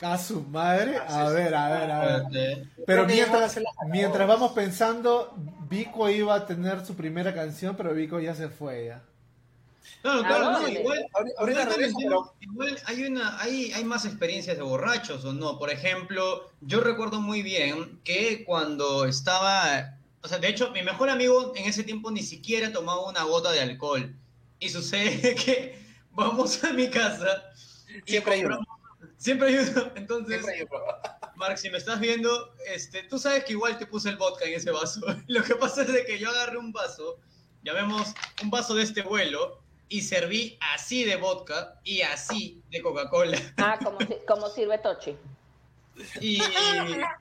a 0.00 0.18
su 0.18 0.42
madre. 0.42 0.98
A 0.98 1.28
ver, 1.28 1.54
a 1.54 1.68
ver, 1.68 1.90
a 1.90 2.28
ver. 2.28 2.66
Pero 2.84 3.06
mientras, 3.06 3.60
mientras 3.86 4.26
vamos 4.26 4.52
pensando, 4.52 5.32
Vico 5.68 6.08
iba 6.08 6.34
a 6.34 6.46
tener 6.46 6.84
su 6.84 6.96
primera 6.96 7.32
canción, 7.32 7.76
pero 7.76 7.94
Vico 7.94 8.18
ya 8.18 8.34
se 8.34 8.48
fue 8.48 8.86
ya. 8.86 9.02
Claro, 10.02 10.20
¿A 10.20 10.26
claro, 10.26 10.50
no, 10.52 10.68
igual, 10.68 11.06
Ahorita- 11.38 11.64
regreso, 11.66 11.96
pero- 11.98 12.34
igual 12.40 12.78
hay 12.86 13.04
una, 13.04 13.40
hay, 13.40 13.72
hay 13.72 13.84
más 13.84 14.04
experiencias 14.04 14.56
de 14.56 14.62
borrachos 14.62 15.24
o 15.24 15.32
no. 15.32 15.58
Por 15.58 15.70
ejemplo, 15.70 16.50
yo 16.60 16.80
recuerdo 16.80 17.20
muy 17.20 17.42
bien 17.42 18.00
que 18.04 18.44
cuando 18.44 19.04
estaba, 19.04 19.96
o 20.22 20.28
sea, 20.28 20.38
de 20.38 20.48
hecho, 20.48 20.70
mi 20.72 20.82
mejor 20.82 21.08
amigo 21.10 21.52
en 21.56 21.66
ese 21.66 21.84
tiempo 21.84 22.10
ni 22.10 22.22
siquiera 22.22 22.72
tomaba 22.72 23.08
una 23.08 23.22
gota 23.24 23.50
de 23.52 23.60
alcohol. 23.60 24.14
y 24.60 24.68
sucede 24.68 25.34
que 25.34 25.78
vamos 26.12 26.62
a 26.64 26.72
mi 26.72 26.88
casa. 26.88 27.44
Siempre 28.06 28.34
hay 28.34 28.44
uno. 28.44 28.60
Siempre 29.16 29.48
hay 29.48 29.56
uno. 29.56 29.90
Entonces, 29.96 30.42
Siempre 30.44 30.54
hay 30.54 30.62
uno. 30.62 30.80
Mark, 31.36 31.58
si 31.58 31.70
me 31.70 31.78
estás 31.78 31.98
viendo, 31.98 32.54
este, 32.66 33.02
tú 33.04 33.18
sabes 33.18 33.44
que 33.44 33.52
igual 33.54 33.76
te 33.78 33.86
puse 33.86 34.08
el 34.10 34.16
vodka 34.16 34.44
en 34.44 34.54
ese 34.54 34.70
vaso. 34.70 35.00
Lo 35.26 35.42
que 35.42 35.54
pasa 35.56 35.82
es 35.82 35.92
de 35.92 36.04
que 36.04 36.18
yo 36.18 36.30
agarré 36.30 36.58
un 36.58 36.70
vaso, 36.72 37.18
llamemos 37.64 38.14
un 38.42 38.50
vaso 38.50 38.74
de 38.76 38.84
este 38.84 39.02
vuelo, 39.02 39.60
y 39.92 40.00
serví 40.00 40.58
así 40.74 41.04
de 41.04 41.16
vodka 41.16 41.80
y 41.84 42.00
así 42.02 42.60
de 42.70 42.80
Coca-Cola. 42.80 43.38
Ah, 43.58 43.78
como, 43.82 43.98
como 44.26 44.48
sirve 44.48 44.78
Tochi. 44.78 45.16
Y, 46.20 46.40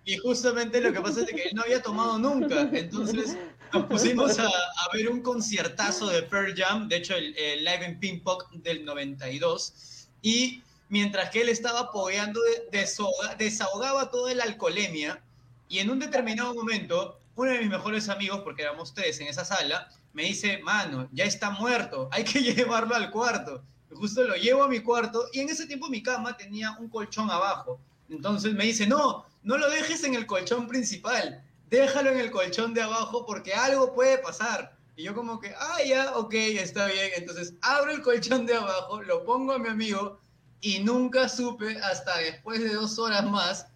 y 0.05 0.17
justamente 0.17 0.79
lo 0.79 0.93
que 0.93 1.01
pasa 1.01 1.19
es 1.21 1.27
de 1.27 1.33
que 1.33 1.43
él 1.43 1.55
no 1.55 1.63
había 1.63 1.81
tomado 1.81 2.17
nunca. 2.17 2.61
Entonces 2.71 3.37
nos 3.73 3.85
pusimos 3.87 4.39
a, 4.39 4.47
a 4.47 4.89
ver 4.93 5.09
un 5.09 5.21
conciertazo 5.21 6.07
de 6.07 6.23
Pearl 6.23 6.55
Jam, 6.55 6.87
de 6.87 6.95
hecho 6.97 7.15
el, 7.15 7.35
el 7.37 7.63
Live 7.65 7.85
en 7.85 7.99
Ping 7.99 8.19
Pong 8.21 8.43
del 8.63 8.85
92. 8.85 10.07
Y 10.21 10.61
mientras 10.87 11.29
que 11.29 11.41
él 11.41 11.49
estaba 11.49 11.81
apoyando, 11.81 12.39
desahoga- 12.71 13.35
desahogaba 13.37 14.09
toda 14.09 14.33
la 14.33 14.45
alcoholemia. 14.45 15.21
Y 15.67 15.79
en 15.79 15.89
un 15.89 15.99
determinado 15.99 16.53
momento, 16.53 17.17
uno 17.35 17.51
de 17.51 17.59
mis 17.59 17.69
mejores 17.69 18.07
amigos, 18.09 18.41
porque 18.43 18.61
éramos 18.61 18.93
tres 18.93 19.19
en 19.19 19.27
esa 19.27 19.43
sala, 19.45 19.89
me 20.13 20.23
dice, 20.23 20.59
mano, 20.59 21.07
ya 21.11 21.25
está 21.25 21.51
muerto, 21.51 22.09
hay 22.11 22.23
que 22.23 22.41
llevarlo 22.41 22.95
al 22.95 23.11
cuarto. 23.11 23.63
Justo 23.93 24.23
lo 24.23 24.35
llevo 24.35 24.63
a 24.63 24.67
mi 24.69 24.79
cuarto 24.79 25.25
y 25.33 25.41
en 25.41 25.49
ese 25.49 25.67
tiempo 25.67 25.89
mi 25.89 26.01
cama 26.01 26.37
tenía 26.37 26.77
un 26.79 26.87
colchón 26.89 27.29
abajo. 27.29 27.79
Entonces 28.09 28.53
me 28.53 28.65
dice, 28.65 28.87
no, 28.87 29.25
no 29.43 29.57
lo 29.57 29.69
dejes 29.69 30.03
en 30.03 30.15
el 30.15 30.25
colchón 30.25 30.67
principal, 30.67 31.43
déjalo 31.69 32.11
en 32.11 32.19
el 32.19 32.31
colchón 32.31 32.73
de 32.73 32.81
abajo 32.81 33.25
porque 33.25 33.53
algo 33.53 33.93
puede 33.93 34.17
pasar. 34.17 34.75
Y 34.95 35.03
yo 35.03 35.15
como 35.15 35.39
que, 35.39 35.53
ah, 35.57 35.77
ya, 35.85 36.15
ok, 36.17 36.33
está 36.33 36.85
bien. 36.87 37.11
Entonces 37.15 37.53
abro 37.61 37.91
el 37.91 38.01
colchón 38.01 38.45
de 38.45 38.55
abajo, 38.55 39.01
lo 39.01 39.23
pongo 39.25 39.53
a 39.53 39.59
mi 39.59 39.69
amigo 39.69 40.19
y 40.61 40.79
nunca 40.79 41.27
supe 41.27 41.77
hasta 41.79 42.17
después 42.19 42.61
de 42.61 42.73
dos 42.73 42.97
horas 42.99 43.25
más 43.29 43.67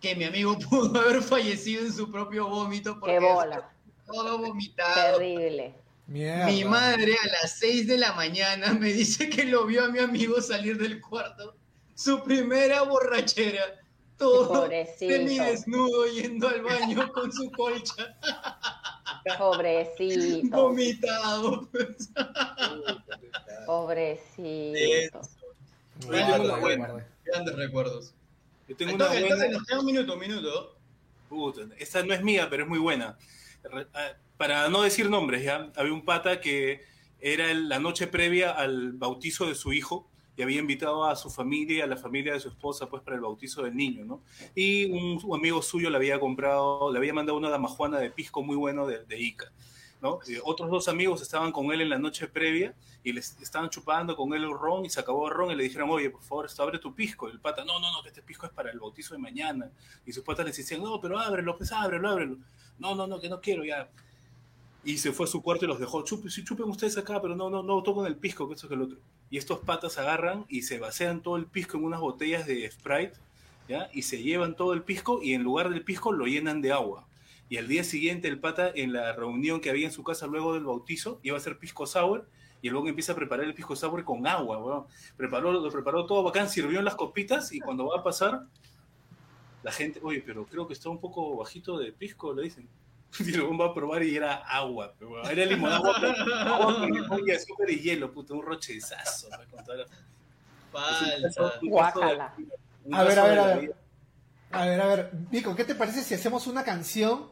que 0.00 0.16
mi 0.16 0.24
amigo 0.24 0.58
pudo 0.70 1.00
haber 1.00 1.22
fallecido 1.22 1.86
en 1.86 1.92
su 1.92 2.10
propio 2.10 2.48
vómito 2.48 2.98
porque 2.98 3.18
Qué 3.18 3.20
bola. 3.20 3.70
todo 4.06 4.38
vomitado. 4.38 5.18
Terrible. 5.18 5.74
Mierda. 6.12 6.46
Mi 6.46 6.62
madre 6.64 7.14
a 7.24 7.26
las 7.28 7.58
6 7.58 7.86
de 7.86 7.96
la 7.96 8.12
mañana 8.12 8.74
me 8.74 8.92
dice 8.92 9.30
que 9.30 9.44
lo 9.44 9.64
vio 9.64 9.84
a 9.84 9.88
mi 9.88 9.98
amigo 9.98 10.40
salir 10.42 10.76
del 10.76 11.00
cuarto. 11.00 11.56
Su 11.94 12.22
primera 12.22 12.82
borrachera. 12.82 13.80
Todo 14.18 14.46
Pobrecito. 14.48 15.14
desnudo 15.44 16.06
yendo 16.06 16.48
al 16.48 16.62
baño 16.62 17.10
con 17.12 17.32
su 17.32 17.50
colcha, 17.50 18.14
Pobrecito. 19.38 20.48
vomitado. 20.50 21.68
pues. 21.72 22.10
Pobrecito. 23.66 25.20
Yo 26.00 26.10
tengo 26.10 26.44
una 26.44 26.56
buena. 26.56 27.06
Grandes 27.24 27.56
recuerdos. 27.56 28.14
Yo 28.68 28.76
tengo 28.76 28.94
una 28.94 29.08
buena. 29.08 29.36
un 29.80 29.86
minuto, 29.86 30.12
un 30.12 30.20
minuto. 30.20 30.76
Puta, 31.28 31.62
esta 31.78 32.04
no 32.04 32.12
es 32.14 32.22
mía, 32.22 32.48
pero 32.50 32.64
es 32.64 32.68
muy 32.68 32.78
buena. 32.78 33.16
Para 34.42 34.68
no 34.68 34.82
decir 34.82 35.08
nombres, 35.08 35.44
ya 35.44 35.70
había 35.76 35.92
un 35.92 36.04
pata 36.04 36.40
que 36.40 36.80
era 37.20 37.54
la 37.54 37.78
noche 37.78 38.08
previa 38.08 38.50
al 38.50 38.90
bautizo 38.90 39.46
de 39.46 39.54
su 39.54 39.72
hijo 39.72 40.10
y 40.36 40.42
había 40.42 40.58
invitado 40.58 41.04
a 41.04 41.14
su 41.14 41.30
familia 41.30 41.84
a 41.84 41.86
la 41.86 41.96
familia 41.96 42.32
de 42.32 42.40
su 42.40 42.48
esposa 42.48 42.90
pues 42.90 43.04
para 43.04 43.14
el 43.14 43.22
bautizo 43.22 43.62
del 43.62 43.76
niño, 43.76 44.04
¿no? 44.04 44.24
Y 44.56 44.86
un, 44.86 45.20
amigo 45.32 45.62
suyo 45.62 45.90
le 45.90 45.96
había 45.96 46.18
comprado, 46.18 46.90
le 46.90 46.98
había 46.98 47.14
mandado 47.14 47.38
una 47.38 47.50
damajuana 47.50 48.00
de 48.00 48.10
pisco 48.10 48.42
muy 48.42 48.56
bueno 48.56 48.84
de, 48.84 49.20
Ica, 49.20 49.52
¿no? 50.00 50.18
Otros 50.42 50.70
dos 50.70 50.88
amigos 50.88 51.22
estaban 51.22 51.52
con 51.52 51.70
él 51.70 51.80
en 51.80 51.90
la 51.90 52.00
noche 52.00 52.26
previa 52.26 52.74
y 53.04 53.12
les 53.12 53.40
estaban 53.40 53.70
chupando 53.70 54.16
con 54.16 54.34
él 54.34 54.42
el 54.42 54.58
ron 54.58 54.84
y 54.84 54.90
se 54.90 54.98
acabó 54.98 55.28
el 55.28 55.34
ron 55.34 55.52
y 55.52 55.54
le 55.54 55.62
dijeron, 55.62 55.88
oye, 55.88 56.10
por 56.10 56.24
favor, 56.24 56.46
esto 56.46 56.64
abre 56.64 56.80
tu 56.80 56.92
pisco. 56.96 57.28
El 57.28 57.38
pata, 57.38 57.64
no, 57.64 57.78
no, 57.78 57.92
no, 57.92 58.02
que 58.02 58.08
este 58.08 58.22
pisco 58.22 58.46
es 58.46 58.52
para 58.52 58.72
el 58.72 58.80
bautizo 58.80 59.14
de 59.14 59.20
mañana. 59.20 59.70
Y 60.04 60.12
sus 60.12 60.24
patas 60.24 60.46
les 60.46 60.56
decían, 60.56 60.82
no, 60.82 61.00
pero 61.00 61.16
ábrelo, 61.16 61.56
pues 61.56 61.70
ábrelo, 61.70 62.08
ábrelo. 62.08 62.38
No, 62.80 62.96
no, 62.96 63.06
no, 63.06 63.20
que 63.20 63.28
no 63.28 63.40
quiero 63.40 63.64
ya. 63.64 63.88
Y 64.84 64.98
se 64.98 65.12
fue 65.12 65.26
a 65.26 65.28
su 65.28 65.42
cuarto 65.42 65.64
y 65.64 65.68
los 65.68 65.78
dejó, 65.78 66.02
chupen, 66.02 66.28
chupen 66.28 66.68
ustedes 66.68 66.98
acá, 66.98 67.22
pero 67.22 67.36
no, 67.36 67.48
no, 67.48 67.62
no 67.62 67.82
toquen 67.82 68.06
el 68.06 68.16
pisco, 68.16 68.48
que 68.48 68.54
eso 68.54 68.68
que 68.68 68.74
el 68.74 68.82
otro. 68.82 68.98
Y 69.30 69.38
estos 69.38 69.60
patas 69.60 69.96
agarran 69.98 70.44
y 70.48 70.62
se 70.62 70.80
vacían 70.80 71.22
todo 71.22 71.36
el 71.36 71.46
pisco 71.46 71.78
en 71.78 71.84
unas 71.84 72.00
botellas 72.00 72.46
de 72.46 72.68
Sprite, 72.68 73.12
¿ya? 73.68 73.88
Y 73.92 74.02
se 74.02 74.22
llevan 74.22 74.56
todo 74.56 74.72
el 74.72 74.82
pisco 74.82 75.22
y 75.22 75.34
en 75.34 75.44
lugar 75.44 75.70
del 75.70 75.84
pisco 75.84 76.12
lo 76.12 76.26
llenan 76.26 76.62
de 76.62 76.72
agua. 76.72 77.06
Y 77.48 77.58
al 77.58 77.68
día 77.68 77.84
siguiente 77.84 78.28
el 78.28 78.40
pata, 78.40 78.72
en 78.74 78.92
la 78.92 79.12
reunión 79.12 79.60
que 79.60 79.70
había 79.70 79.86
en 79.86 79.92
su 79.92 80.02
casa 80.02 80.26
luego 80.26 80.54
del 80.54 80.64
bautizo, 80.64 81.20
iba 81.22 81.36
a 81.36 81.38
hacer 81.38 81.58
pisco 81.58 81.86
sour 81.86 82.26
y 82.60 82.70
luego 82.70 82.88
empieza 82.88 83.12
a 83.12 83.16
preparar 83.16 83.44
el 83.44 83.54
pisco 83.54 83.76
sour 83.76 84.04
con 84.04 84.26
agua, 84.26 84.58
weón. 84.58 84.86
Preparó, 85.16 85.52
lo 85.52 85.70
preparó 85.70 86.06
todo 86.06 86.22
bacán, 86.22 86.48
sirvió 86.48 86.78
en 86.80 86.84
las 86.84 86.94
copitas 86.96 87.52
y 87.52 87.60
cuando 87.60 87.86
va 87.86 88.00
a 88.00 88.02
pasar, 88.02 88.46
la 89.62 89.70
gente, 89.70 90.00
oye, 90.02 90.22
pero 90.24 90.44
creo 90.46 90.66
que 90.66 90.72
está 90.72 90.88
un 90.88 90.98
poco 90.98 91.36
bajito 91.36 91.78
de 91.78 91.92
pisco, 91.92 92.32
le 92.32 92.42
dicen. 92.42 92.68
Y 93.20 93.32
luego 93.32 93.56
va 93.58 93.66
a 93.66 93.74
probar 93.74 94.02
y 94.02 94.16
era 94.16 94.36
agua, 94.36 94.94
pero 94.98 95.22
era 95.28 95.44
limón, 95.44 95.72
agua, 95.72 95.94
pero- 96.00 96.34
agua 96.34 96.74
con 96.80 96.90
limón 96.90 97.20
y 97.26 97.30
azúcar 97.30 97.70
y 97.70 97.80
hielo, 97.80 98.12
puto, 98.12 98.34
un 98.34 98.42
rochezazo. 98.42 99.28
Falsa. 100.70 101.52
Guácala. 101.62 102.34
A 102.92 103.02
ver, 103.04 103.18
a 103.18 103.24
ver, 103.24 103.34
de 103.34 103.40
a 103.40 103.46
ver. 103.56 103.74
A 104.50 104.66
ver, 104.66 104.80
a 104.80 104.86
ver, 104.86 105.10
Nico, 105.30 105.54
¿qué 105.56 105.64
te 105.64 105.74
parece 105.74 106.02
si 106.02 106.14
hacemos 106.14 106.46
una 106.46 106.62
canción 106.62 107.28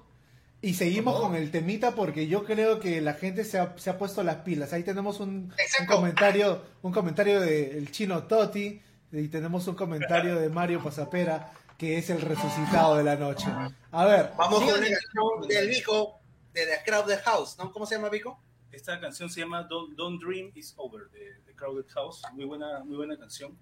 y 0.63 0.75
seguimos 0.75 1.15
¿Cómo? 1.15 1.29
con 1.29 1.37
el 1.37 1.51
temita? 1.51 1.95
Porque 1.95 2.27
yo 2.29 2.45
creo 2.45 2.81
que 2.81 3.01
la 3.01 3.15
gente 3.15 3.45
se 3.45 3.59
ha, 3.59 3.75
se 3.79 3.91
ha 3.91 3.99
puesto 3.99 4.23
las 4.23 4.37
pilas. 4.37 4.73
Ahí 4.73 4.83
tenemos 4.83 5.21
un, 5.21 5.53
comentario, 5.87 6.63
un 6.83 6.93
comentario 6.93 7.41
del 7.41 7.91
chino 7.91 8.25
Toti 8.25 8.81
y 9.13 9.29
tenemos 9.29 9.67
un 9.67 9.75
comentario 9.75 10.37
de 10.37 10.49
Mario 10.49 10.83
Pasapera 10.83 11.53
que 11.81 11.97
es 11.97 12.11
el 12.11 12.21
resucitado 12.21 12.99
de 12.99 13.05
la 13.05 13.17
noche. 13.17 13.47
A 13.91 14.05
ver, 14.05 14.33
Vamos 14.37 14.61
con 14.61 14.69
una 14.69 14.87
canción 14.87 15.49
del 15.49 15.69
Vico, 15.71 16.21
de 16.53 16.67
The 16.67 16.83
Crowded 16.85 17.23
House, 17.23 17.57
¿no? 17.57 17.73
¿Cómo 17.73 17.87
se 17.87 17.95
llama 17.95 18.11
Vico? 18.11 18.39
Esta 18.71 19.01
canción 19.01 19.31
se 19.31 19.41
llama 19.41 19.63
Don't, 19.63 19.97
Don't 19.97 20.23
Dream 20.23 20.53
Is 20.55 20.75
Over 20.77 21.09
de, 21.09 21.41
de 21.43 21.55
Crowded 21.55 21.89
House. 21.95 22.21
Muy 22.35 22.45
buena, 22.45 22.85
muy 22.85 22.99
buena 22.99 23.17
canción. 23.17 23.53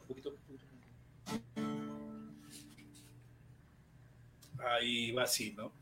Un 0.00 0.06
poquito. 0.08 0.34
Ahí 4.58 5.12
va 5.12 5.22
así, 5.22 5.52
¿no? 5.52 5.72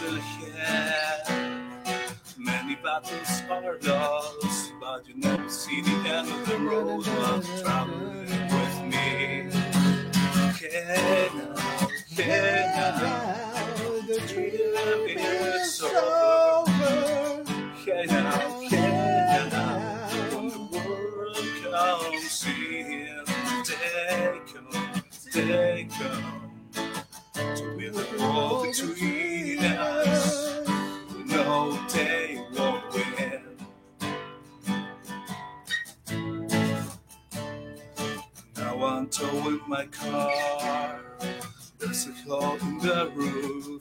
Battle 0.00 0.16
here, 0.16 1.24
many 2.38 2.74
battles 2.76 3.42
are 3.50 3.78
lost, 3.82 4.72
but 4.80 5.06
you 5.06 5.14
never 5.16 5.48
see 5.48 5.82
the 5.82 5.90
end 5.90 6.28
of 6.30 6.48
the 6.48 6.58
road 6.58 7.06
while 7.06 7.42
traveling 7.60 8.26
with 8.26 8.82
me. 8.82 9.48
Okay 10.50 11.28
now, 11.34 11.86
okay 12.12 12.72
now. 12.76 13.22
the 14.08 14.18
dream 14.26 15.18
is 15.18 15.82
over. 15.82 17.44
Hey 17.84 18.06
now, 18.06 18.60
hey 18.60 19.48
now, 19.52 20.08
when 20.34 20.48
the 20.48 20.58
world 20.72 21.36
comes 21.62 22.46
in, 22.46 23.24
take 23.64 24.56
on, 24.58 25.02
take 25.32 26.00
on, 26.00 27.56
to 27.56 27.76
be 27.76 27.88
the 27.88 28.04
wall 28.18 28.62
between 28.62 29.13
my 39.66 39.86
car. 39.86 41.00
There's 41.78 42.06
a 42.06 42.12
hole 42.28 42.56
in 42.60 42.78
the 42.78 43.10
roof. 43.14 43.73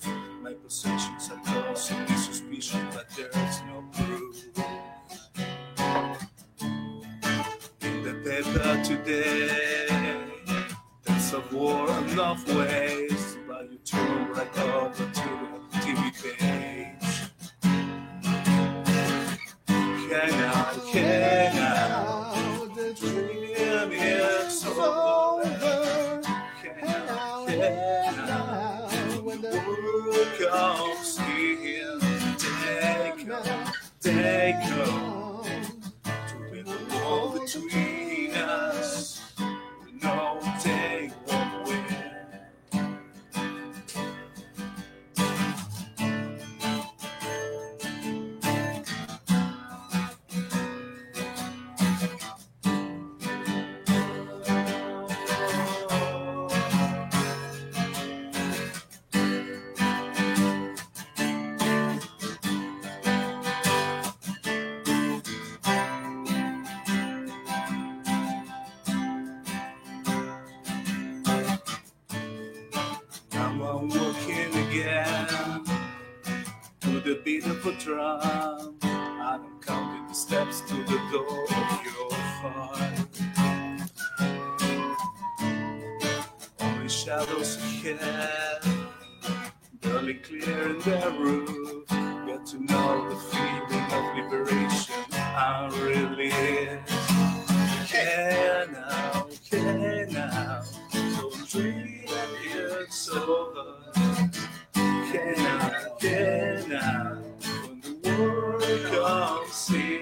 see. 109.53 109.92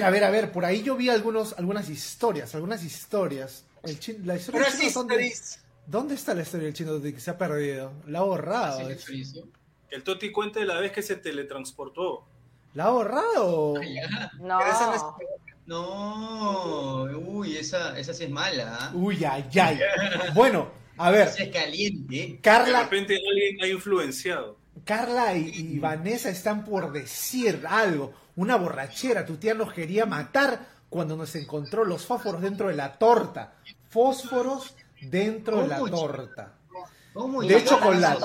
Ver, 0.00 0.04
a 0.04 0.10
ver, 0.10 0.24
a 0.24 0.30
ver, 0.30 0.52
por 0.52 0.64
ahí 0.64 0.82
yo 0.82 0.96
vi 0.96 1.08
algunos, 1.10 1.54
algunas 1.58 1.88
historias, 1.90 2.54
algunas 2.54 2.82
historias. 2.84 3.64
El 3.82 3.98
chin- 3.98 4.22
la 4.24 4.36
historia 4.36 4.60
Pero 4.60 4.70
del 4.72 4.80
sí, 4.80 4.88
chino, 4.88 5.00
¿dónde, 5.00 5.14
Stories. 5.26 5.58
¿dónde 5.86 6.14
está 6.14 6.34
la 6.34 6.42
historia 6.42 6.66
del 6.66 6.74
chino 6.74 6.98
de 6.98 7.14
que 7.14 7.20
se 7.20 7.30
ha 7.30 7.38
perdido? 7.38 7.92
La 8.06 8.20
ha 8.20 8.22
borrado. 8.22 8.88
Es- 8.90 9.04
que 9.04 9.96
el 9.96 10.02
Toti 10.04 10.30
cuente 10.30 10.64
la 10.64 10.78
vez 10.78 10.92
que 10.92 11.02
se 11.02 11.16
teletransportó. 11.16 12.24
¿La 12.74 12.84
ha 12.84 12.90
borrado? 12.90 13.74
No. 14.38 14.58
No 15.66 17.04
uy, 17.18 17.56
esa, 17.56 17.98
esa 17.98 18.12
sí 18.12 18.24
es 18.24 18.30
mala. 18.30 18.76
¿ah? 18.80 18.90
Uy, 18.94 19.24
ay, 19.24 19.44
ay. 19.60 19.78
Bueno, 20.34 20.68
a 20.96 21.10
ver, 21.10 21.28
Esa 21.28 21.44
es 21.44 21.50
caliente. 21.50 22.14
De 22.14 22.38
Carla, 22.40 22.82
repente 22.84 23.14
alguien 23.16 23.62
ha 23.62 23.66
influenciado. 23.68 24.56
Carla 24.84 25.36
y, 25.36 25.48
y 25.74 25.78
Vanessa 25.78 26.28
están 26.30 26.64
por 26.64 26.92
decir 26.92 27.64
algo. 27.68 28.12
Una 28.40 28.56
borrachera. 28.56 29.26
Tu 29.26 29.36
tía 29.36 29.52
nos 29.52 29.70
quería 29.70 30.06
matar 30.06 30.60
cuando 30.88 31.14
nos 31.14 31.34
encontró 31.36 31.84
los 31.84 32.06
fósforos 32.06 32.40
dentro 32.40 32.68
de 32.68 32.74
la 32.74 32.94
torta. 32.94 33.52
Fósforos 33.90 34.74
dentro 35.02 35.60
de 35.60 35.68
la 35.68 35.78
¿Cómo, 35.78 35.90
torta. 35.90 36.54
¿Cómo 37.12 37.42
De 37.42 37.62
chocolate. 37.62 38.24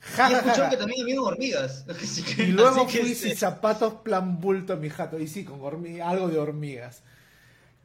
Ja, 0.00 0.30
Y 0.30 0.34
ja, 0.36 0.42
ja, 0.54 0.70
que 0.70 0.76
también 0.78 1.02
había 1.02 1.20
hormigas. 1.20 1.84
Que- 2.36 2.44
Y 2.44 2.46
luego 2.46 2.88
fui 2.88 3.14
sin 3.14 3.36
zapatos 3.36 3.96
plan 4.02 4.40
bulto, 4.40 4.78
mi 4.78 4.88
jato. 4.88 5.18
Y 5.18 5.28
sí, 5.28 5.44
con 5.44 5.60
algo 6.00 6.28
de 6.28 6.38
hormigas. 6.38 7.02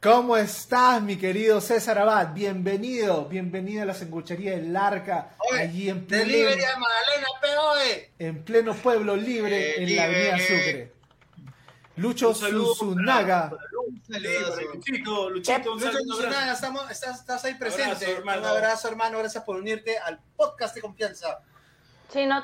¿Cómo 0.01 0.37
estás, 0.37 1.01
mi 1.03 1.17
querido 1.17 1.59
César 1.59 1.99
Abad? 1.99 2.33
Bienvenido, 2.33 3.25
bienvenido 3.25 3.83
a 3.83 3.85
la 3.85 3.93
sanguchería 3.93 4.51
del 4.57 4.73
Arca, 4.75 5.35
Oye, 5.51 5.61
allí 5.61 5.89
en 5.89 6.05
pleno, 6.07 6.49
a 6.49 6.79
Magdalena, 6.79 7.27
POE. 7.41 8.09
en 8.19 8.43
pleno 8.43 8.73
pueblo 8.73 9.17
libre, 9.17 9.83
en 9.83 9.95
la 9.97 10.05
avenida. 10.05 10.37
Sucre. 10.39 11.00
Lucho 12.01 12.29
Un 12.29 12.35
saludo 12.35 12.73
Susunaga, 12.75 13.49
para- 13.49 13.61
Un 13.87 14.01
saludazo. 14.03 14.55
Sí, 14.57 14.65
para 14.65 14.75
Luchito, 14.75 15.29
Luchito, 15.29 15.73
un 15.73 15.79
Lucho 15.79 15.91
saludo. 15.91 16.15
Luciana, 16.21 16.53
estamos, 16.53 16.91
estás, 16.91 17.19
estás 17.19 17.45
ahí 17.45 17.55
presente. 17.55 17.83
Abrazo, 18.05 18.11
hermano. 18.11 18.41
Un 18.41 18.47
abrazo, 18.47 18.87
hermano. 18.87 19.17
Gracias 19.19 19.43
por 19.43 19.55
unirte 19.57 19.97
al 19.97 20.19
podcast 20.35 20.75
de 20.75 20.81
confianza. 20.81 21.39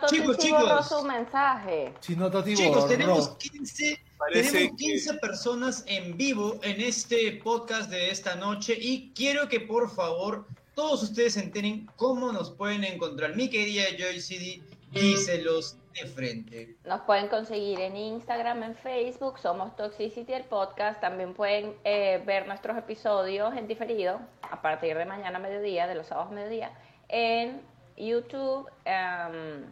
Chicos, 0.09 0.37
chicos. 0.37 0.87
su 0.87 1.03
mensaje. 1.03 1.93
Chicos, 1.99 2.31
borró. 2.31 2.85
tenemos 2.85 3.29
15, 3.37 3.99
Parece 4.17 4.51
tenemos 4.51 4.77
que- 4.77 4.83
15 4.85 5.13
personas 5.15 5.83
en 5.87 6.15
vivo 6.15 6.57
en 6.63 6.79
este 6.79 7.33
podcast 7.43 7.89
de 7.89 8.09
esta 8.09 8.35
noche 8.35 8.77
y 8.79 9.11
quiero 9.13 9.49
que 9.49 9.59
por 9.59 9.93
favor 9.93 10.47
todos 10.73 11.03
ustedes 11.03 11.33
se 11.33 11.41
enteren 11.41 11.85
cómo 11.97 12.31
nos 12.31 12.51
pueden 12.51 12.85
encontrar. 12.85 13.35
Mi 13.35 13.49
querida 13.49 13.83
Joy 13.97 14.21
CD, 14.21 14.61
díselos 14.91 15.77
de 15.93 16.07
frente. 16.07 16.75
Nos 16.85 17.01
pueden 17.01 17.27
conseguir 17.27 17.79
en 17.79 17.95
Instagram, 17.97 18.63
en 18.63 18.75
Facebook, 18.75 19.39
somos 19.39 19.75
Toxicity 19.75 20.33
el 20.33 20.43
podcast. 20.45 21.01
También 21.01 21.33
pueden 21.33 21.75
eh, 21.83 22.21
ver 22.25 22.47
nuestros 22.47 22.77
episodios 22.77 23.55
en 23.55 23.67
diferido 23.67 24.19
a 24.49 24.61
partir 24.61 24.97
de 24.97 25.05
mañana 25.05 25.39
mediodía, 25.39 25.87
de 25.87 25.95
los 25.95 26.07
sábados 26.07 26.31
a 26.31 26.35
mediodía, 26.35 26.71
en 27.09 27.61
YouTube, 27.97 28.69
em, 28.85 29.65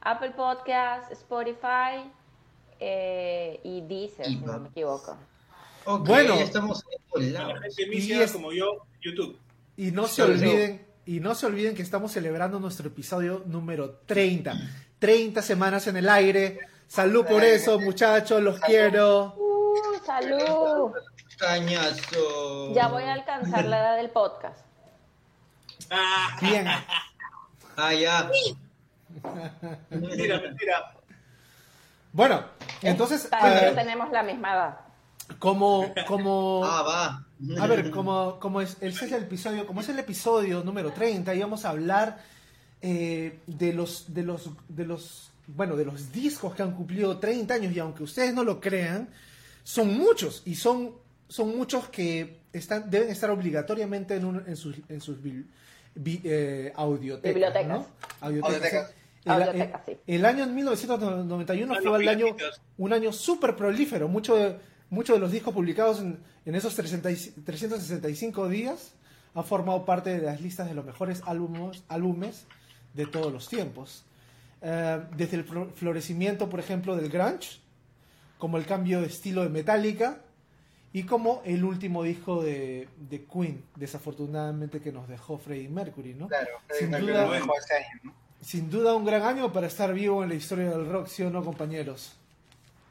Apple 0.00 0.30
Podcast, 0.30 1.10
Spotify 1.12 2.10
eh, 2.80 3.60
y 3.62 3.80
Deezer, 3.82 4.26
si 4.26 4.34
Iva. 4.34 4.52
no 4.54 4.60
me 4.60 4.68
equivoco. 4.68 5.16
Bueno. 6.00 6.36
ya 6.36 6.42
estamos 6.44 6.84
en 7.16 7.92
Y 7.92 8.12
es- 8.12 8.32
como 8.32 8.52
yo, 8.52 8.86
YouTube. 9.00 9.38
Y 9.76 9.90
no 9.90 10.06
se 10.06 10.22
olviden, 10.22 10.86
y 11.08 11.20
no 11.20 11.34
se 11.34 11.46
olviden 11.46 11.74
que 11.74 11.80
estamos 11.80 12.12
celebrando 12.12 12.60
nuestro 12.60 12.88
episodio 12.88 13.42
número 13.46 14.02
30. 14.04 14.52
30 14.98 15.40
semanas 15.40 15.86
en 15.86 15.96
el 15.96 16.06
aire. 16.06 16.60
Salud 16.86 17.24
por 17.24 17.42
eso, 17.42 17.80
muchachos, 17.80 18.42
los 18.42 18.60
quiero. 18.60 19.34
¡Uh, 19.38 20.04
salud! 20.04 20.92
Cañazo. 21.38 22.74
Ya 22.74 22.88
voy 22.88 23.04
a 23.04 23.14
alcanzar 23.14 23.64
la 23.64 23.78
edad 23.80 23.96
del 23.96 24.10
podcast. 24.10 24.60
Ah, 25.90 26.36
Bien. 26.42 26.66
Ah, 27.74 27.94
ya. 27.94 28.30
mentira, 29.88 30.40
mentira. 30.42 30.94
Bueno, 32.12 32.44
entonces, 32.82 33.30
También 33.30 33.64
eh, 33.64 33.72
tenemos 33.74 34.12
la 34.12 34.22
misma 34.22 34.52
edad. 34.52 34.80
Como, 35.38 35.92
como, 36.06 36.62
Ah, 36.64 36.82
va. 36.82 37.62
a 37.62 37.66
ver, 37.66 37.90
como, 37.90 38.38
como 38.40 38.60
es, 38.60 38.76
ese 38.80 39.06
es 39.06 39.12
el 39.12 39.24
episodio, 39.24 39.66
como 39.66 39.80
es 39.80 39.88
el 39.88 39.98
episodio 39.98 40.62
número 40.64 40.92
30, 40.92 41.34
íbamos 41.34 41.64
a 41.64 41.70
hablar 41.70 42.18
eh, 42.82 43.38
de 43.46 43.72
los, 43.72 44.12
de 44.14 44.22
los, 44.22 44.50
de 44.68 44.84
los, 44.86 45.30
bueno, 45.46 45.76
de 45.76 45.84
los 45.84 46.12
discos 46.12 46.54
que 46.54 46.62
han 46.62 46.72
cumplido 46.72 47.18
30 47.18 47.54
años 47.54 47.72
y 47.74 47.78
aunque 47.78 48.02
ustedes 48.02 48.32
no 48.34 48.44
lo 48.44 48.60
crean, 48.60 49.08
son 49.64 49.96
muchos 49.96 50.42
y 50.46 50.54
son, 50.54 50.92
son 51.28 51.56
muchos 51.56 51.88
que 51.88 52.40
están, 52.52 52.88
deben 52.90 53.10
estar 53.10 53.30
obligatoriamente 53.30 54.14
en, 54.16 54.24
un- 54.24 54.44
en 54.46 54.56
sus, 54.56 54.76
en 54.88 55.00
sus 55.00 55.18
bil- 55.22 55.46
bi- 55.94 56.20
eh, 56.24 56.72
audiotecas, 56.74 57.34
Bibliotecas. 57.34 57.68
¿no? 57.68 57.86
Audiotecas. 58.20 58.54
Audiotecas. 58.56 58.94
El, 59.24 59.32
Audiotecas, 59.32 59.80
sí. 59.84 59.96
el 60.06 60.24
año 60.24 60.44
en 60.44 60.54
1991 60.54 61.74
Ah, 61.74 61.78
fue 61.82 62.02
el 62.02 62.08
año, 62.08 62.26
un 62.78 62.92
año 62.94 63.12
súper 63.12 63.56
prolífero. 63.56 64.08
Muchos 64.08 64.38
de, 64.38 64.56
muchos 64.90 65.16
de 65.16 65.20
los 65.20 65.32
discos 65.32 65.54
publicados 65.54 66.00
en, 66.00 66.18
en 66.44 66.54
esos 66.54 66.74
30 66.74 67.10
y- 67.10 67.16
365 67.44 68.48
días 68.48 68.92
ha 69.34 69.42
formado 69.42 69.84
parte 69.84 70.10
de 70.10 70.22
las 70.24 70.40
listas 70.40 70.68
de 70.68 70.74
los 70.74 70.84
mejores 70.84 71.22
álbumes, 71.26 71.82
álbumes 71.88 72.46
de 72.94 73.06
todos 73.06 73.32
los 73.32 73.48
tiempos. 73.48 74.04
Eh, 74.62 75.00
desde 75.16 75.36
el 75.36 75.46
flo- 75.46 75.70
florecimiento, 75.72 76.48
por 76.48 76.58
ejemplo, 76.60 76.96
del 76.96 77.08
grunge, 77.10 77.60
como 78.38 78.56
el 78.58 78.66
cambio 78.66 79.00
de 79.00 79.06
estilo 79.08 79.42
de 79.42 79.48
Metallica 79.50 80.20
y 80.92 81.02
como 81.04 81.42
el 81.44 81.64
último 81.64 82.02
disco 82.02 82.42
de, 82.42 82.88
de 82.96 83.24
Queen, 83.24 83.62
desafortunadamente 83.76 84.80
que 84.80 84.90
nos 84.90 85.06
dejó 85.08 85.38
Freddie 85.38 85.68
Mercury, 85.68 86.14
¿no? 86.14 86.28
Claro, 86.28 86.48
Sin 86.76 86.90
duda- 86.90 87.28
dejó 87.30 87.52
este 87.58 87.74
año, 87.74 88.00
¿no? 88.04 88.14
Sin 88.40 88.70
duda 88.70 88.94
un 88.94 89.04
gran 89.04 89.22
año 89.22 89.52
para 89.52 89.66
estar 89.66 89.92
vivo 89.92 90.22
en 90.22 90.28
la 90.30 90.34
historia 90.36 90.70
del 90.70 90.88
rock, 90.88 91.06
¿sí 91.08 91.22
o 91.24 91.30
no, 91.30 91.44
compañeros? 91.44 92.16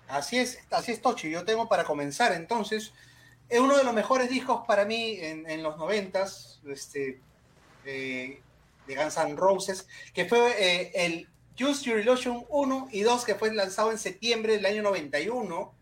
Así 0.07 0.37
es, 0.37 0.59
así 0.71 0.91
es, 0.91 1.01
Tochi. 1.01 1.29
Yo 1.29 1.43
tengo 1.45 1.67
para 1.67 1.83
comenzar 1.83 2.31
entonces. 2.33 2.93
Es 3.49 3.59
uno 3.59 3.77
de 3.77 3.83
los 3.83 3.93
mejores 3.93 4.29
discos 4.29 4.61
para 4.67 4.83
mí 4.85 5.17
en, 5.21 5.49
en 5.49 5.63
los 5.63 5.77
noventas, 5.77 6.59
este, 6.67 7.21
eh, 7.85 8.41
de 8.87 8.95
Guns 8.95 9.17
N' 9.17 9.35
Roses, 9.35 9.87
que 10.13 10.25
fue 10.25 10.39
eh, 10.59 10.91
el 11.05 11.29
Use 11.59 11.83
Your 11.85 11.99
Illusion 11.99 12.45
1 12.49 12.89
y 12.91 13.01
2, 13.01 13.23
que 13.25 13.35
fue 13.35 13.53
lanzado 13.53 13.91
en 13.91 13.97
septiembre 13.97 14.53
del 14.53 14.65
año 14.65 14.83
91. 14.83 15.73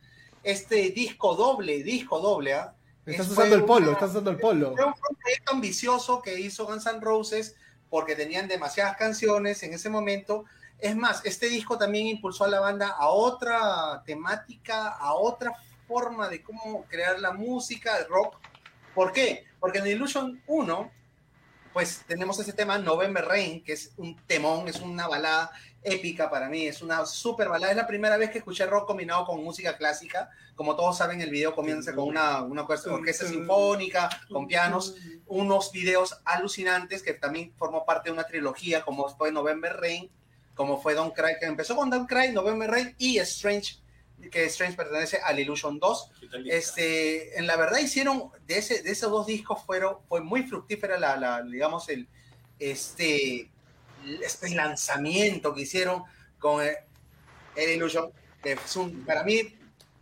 Este 0.44 0.92
disco 0.92 1.36
doble, 1.36 1.82
disco 1.84 2.20
doble, 2.20 2.54
¿ah? 2.54 2.76
Estás 3.06 3.26
Es- 3.28 3.32
usando 3.32 3.56
el 3.56 3.66
polo, 3.66 3.86
una- 3.88 3.94
estás 3.94 4.12
usando 4.12 4.30
el 4.32 4.38
polo. 4.38 4.76
Fue 4.76 4.86
un 4.86 4.94
proyecto 4.94 5.52
ambicioso 5.54 6.22
que 6.22 6.40
hizo 6.40 6.66
Guns 6.68 6.86
N' 6.86 7.00
Roses 7.02 7.56
porque 7.90 8.16
tenían 8.16 8.48
demasiadas 8.48 8.96
canciones 8.98 9.62
en 9.64 9.74
ese 9.74 9.90
momento. 9.90 10.46
Es 10.80 10.96
más, 10.96 11.26
este 11.26 11.48
disco 11.48 11.78
también 11.78 12.08
impulsó 12.08 12.44
a 12.44 12.50
la 12.50 12.60
banda 12.60 12.90
a 12.90 13.08
otra 13.08 14.04
temática, 14.06 14.90
a 14.90 15.14
otra 15.14 15.54
forma 15.88 16.28
de 16.28 16.44
cómo 16.44 16.86
crear 16.86 17.20
la 17.20 17.32
música, 17.32 17.98
el 17.98 18.08
rock. 18.08 18.38
¿Por 18.94 19.12
qué? 19.12 19.46
Porque 19.60 19.80
en 19.80 19.88
Illusion 19.88 20.42
1, 20.48 20.92
pues 21.74 22.04
tenemos 22.08 22.40
ese 22.40 22.54
tema 22.54 22.78
November 22.78 23.26
Rain, 23.26 23.64
que 23.64 23.74
es 23.74 23.92
un 23.98 24.16
temón, 24.28 24.68
es 24.68 24.80
una 24.80 25.08
balada 25.08 25.52
épica 25.86 26.30
para 26.30 26.50
mí, 26.50 26.66
es 26.66 26.82
una 26.82 27.06
super 27.06 27.48
balada. 27.48 27.72
Es 27.72 27.78
la 27.78 27.88
primera 27.88 28.18
vez 28.18 28.32
que 28.32 28.40
escuché 28.40 28.66
rock 28.66 28.88
combinado 28.88 29.26
con 29.26 29.44
música 29.44 29.78
clásica. 29.78 30.30
Como 30.56 30.76
todos 30.76 30.98
saben, 30.98 31.22
el 31.22 31.30
video 31.30 31.54
comienza 31.54 31.94
con 31.94 32.08
una, 32.08 32.42
una 32.42 32.64
orquesta 32.64 33.28
sinfónica, 33.28 34.10
con 34.30 34.48
pianos, 34.48 34.96
unos 35.28 35.72
videos 35.72 36.22
alucinantes 36.26 37.04
que 37.04 37.14
también 37.14 37.54
formó 37.58 37.86
parte 37.86 38.10
de 38.10 38.14
una 38.14 38.26
trilogía, 38.26 38.84
como 38.84 39.08
fue 39.10 39.32
November 39.32 39.76
Rain, 39.78 40.10
como 40.56 40.82
fue 40.82 40.94
Don't 40.96 41.14
Cry, 41.14 41.38
que 41.40 41.46
empezó 41.46 41.76
con 41.76 41.90
Don't 41.90 42.10
Cry, 42.10 42.32
November 42.32 42.70
Rain 42.70 42.96
y 42.98 43.18
Strange, 43.20 43.78
que 44.32 44.46
Strange 44.46 44.76
pertenece 44.76 45.18
al 45.18 45.40
Illusion 45.40 45.80
2. 45.80 46.12
Este, 46.48 47.38
en 47.38 47.46
la 47.46 47.58
verdad 47.58 47.80
hicieron, 47.80 48.32
de, 48.48 48.58
ese, 48.58 48.82
de 48.82 48.92
esos 48.92 49.12
dos 49.12 49.28
discos 49.28 49.64
fueron, 49.64 49.98
fue 50.08 50.22
muy 50.22 50.44
fructífera 50.44 50.98
la, 50.98 51.18
la, 51.18 51.44
digamos, 51.44 51.90
el, 51.90 52.08
este, 52.58 53.52
este 54.24 54.50
lanzamiento 54.56 55.54
que 55.54 55.62
hicieron 55.62 56.04
con 56.40 56.64
el, 56.64 56.76
el 57.56 57.76
Illusion, 57.76 58.12
que 58.42 58.54
es 58.54 58.76
un, 58.76 59.06
para 59.06 59.24
mí 59.24 59.56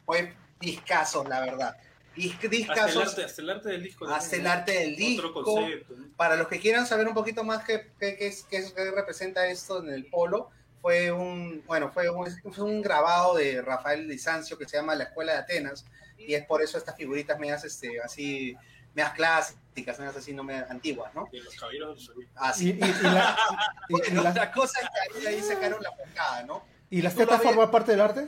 fue 0.05 0.33
discasos, 0.59 1.27
la 1.27 1.41
verdad. 1.41 1.75
Dis- 2.15 2.33
Hasta 2.33 2.45
el, 2.45 2.49
Discasos, 2.51 3.07
arte, 3.09 3.23
hasta 3.23 3.41
el 3.41 3.49
arte 3.49 3.69
del 3.69 3.83
disco. 3.83 4.07
hasta 4.07 4.35
el 4.35 4.47
arte 4.47 4.71
del 4.71 4.95
disco. 4.95 5.27
Otro 5.29 5.43
concepto. 5.43 5.93
¿no? 5.95 6.07
Para 6.15 6.35
los 6.35 6.47
que 6.47 6.59
quieran 6.59 6.85
saber 6.85 7.07
un 7.07 7.13
poquito 7.13 7.43
más 7.43 7.63
qué, 7.63 7.91
qué, 7.99 8.15
qué 8.17 8.27
es- 8.27 8.43
qué 8.49 8.57
es- 8.57 8.73
qué 8.73 8.91
representa 8.91 9.47
esto 9.47 9.83
en 9.83 9.89
el 9.89 10.05
polo, 10.05 10.49
fue 10.81 11.11
un, 11.11 11.63
bueno, 11.65 11.91
fue 11.91 12.09
un, 12.09 12.27
fue 12.53 12.63
un 12.65 12.81
grabado 12.81 13.35
de 13.35 13.61
Rafael 13.61 14.07
Lisancio 14.07 14.57
que 14.57 14.67
se 14.67 14.77
llama 14.77 14.95
La 14.95 15.05
Escuela 15.05 15.31
de 15.33 15.37
Atenas, 15.39 15.85
y 16.17 16.33
es 16.35 16.45
por 16.45 16.61
eso 16.61 16.77
estas 16.77 16.95
figuritas 16.95 17.39
medias 17.39 17.63
este, 17.63 17.99
así, 18.01 18.55
medias 18.93 19.13
clásicas, 19.13 19.97
medias 19.97 20.15
así, 20.15 20.33
no 20.33 20.43
medias 20.43 20.69
antiguas, 20.69 21.13
¿no? 21.15 21.27
De 21.31 21.39
los 21.39 21.55
caballeros 21.55 22.07
del. 22.15 22.23
Y, 22.25 22.27
Así. 22.35 22.69
y- 22.69 22.73
y 22.83 23.01
la- 23.03 23.37
y- 23.89 23.93
y 23.93 23.97
Bueno, 23.97 24.23
la- 24.23 24.29
otra 24.31 24.51
cosa 24.51 24.79
es 24.81 24.87
que 25.21 25.27
ahí, 25.29 25.35
ahí 25.35 25.41
sacaron 25.41 25.81
la 25.81 25.91
portada, 25.95 26.43
¿no? 26.43 26.63
¿y 26.89 27.01
las 27.01 27.15
tetas 27.15 27.41
forman 27.41 27.71
parte 27.71 27.91
del 27.91 28.01
arte? 28.01 28.27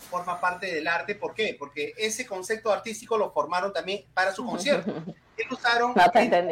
Forma 0.00 0.40
parte 0.40 0.72
del 0.74 0.86
arte. 0.88 1.14
¿Por 1.14 1.34
qué? 1.34 1.56
Porque 1.58 1.92
ese 1.96 2.26
concepto 2.26 2.72
artístico 2.72 3.16
lo 3.18 3.30
formaron 3.32 3.72
también 3.72 4.04
para 4.14 4.32
su 4.34 4.44
concierto. 4.44 4.92
Y 5.38 5.48
lo 5.48 5.56
usaron 5.56 5.94
No 5.96 6.10
te 6.10 6.18
en- 6.20 6.34
en, 6.34 6.50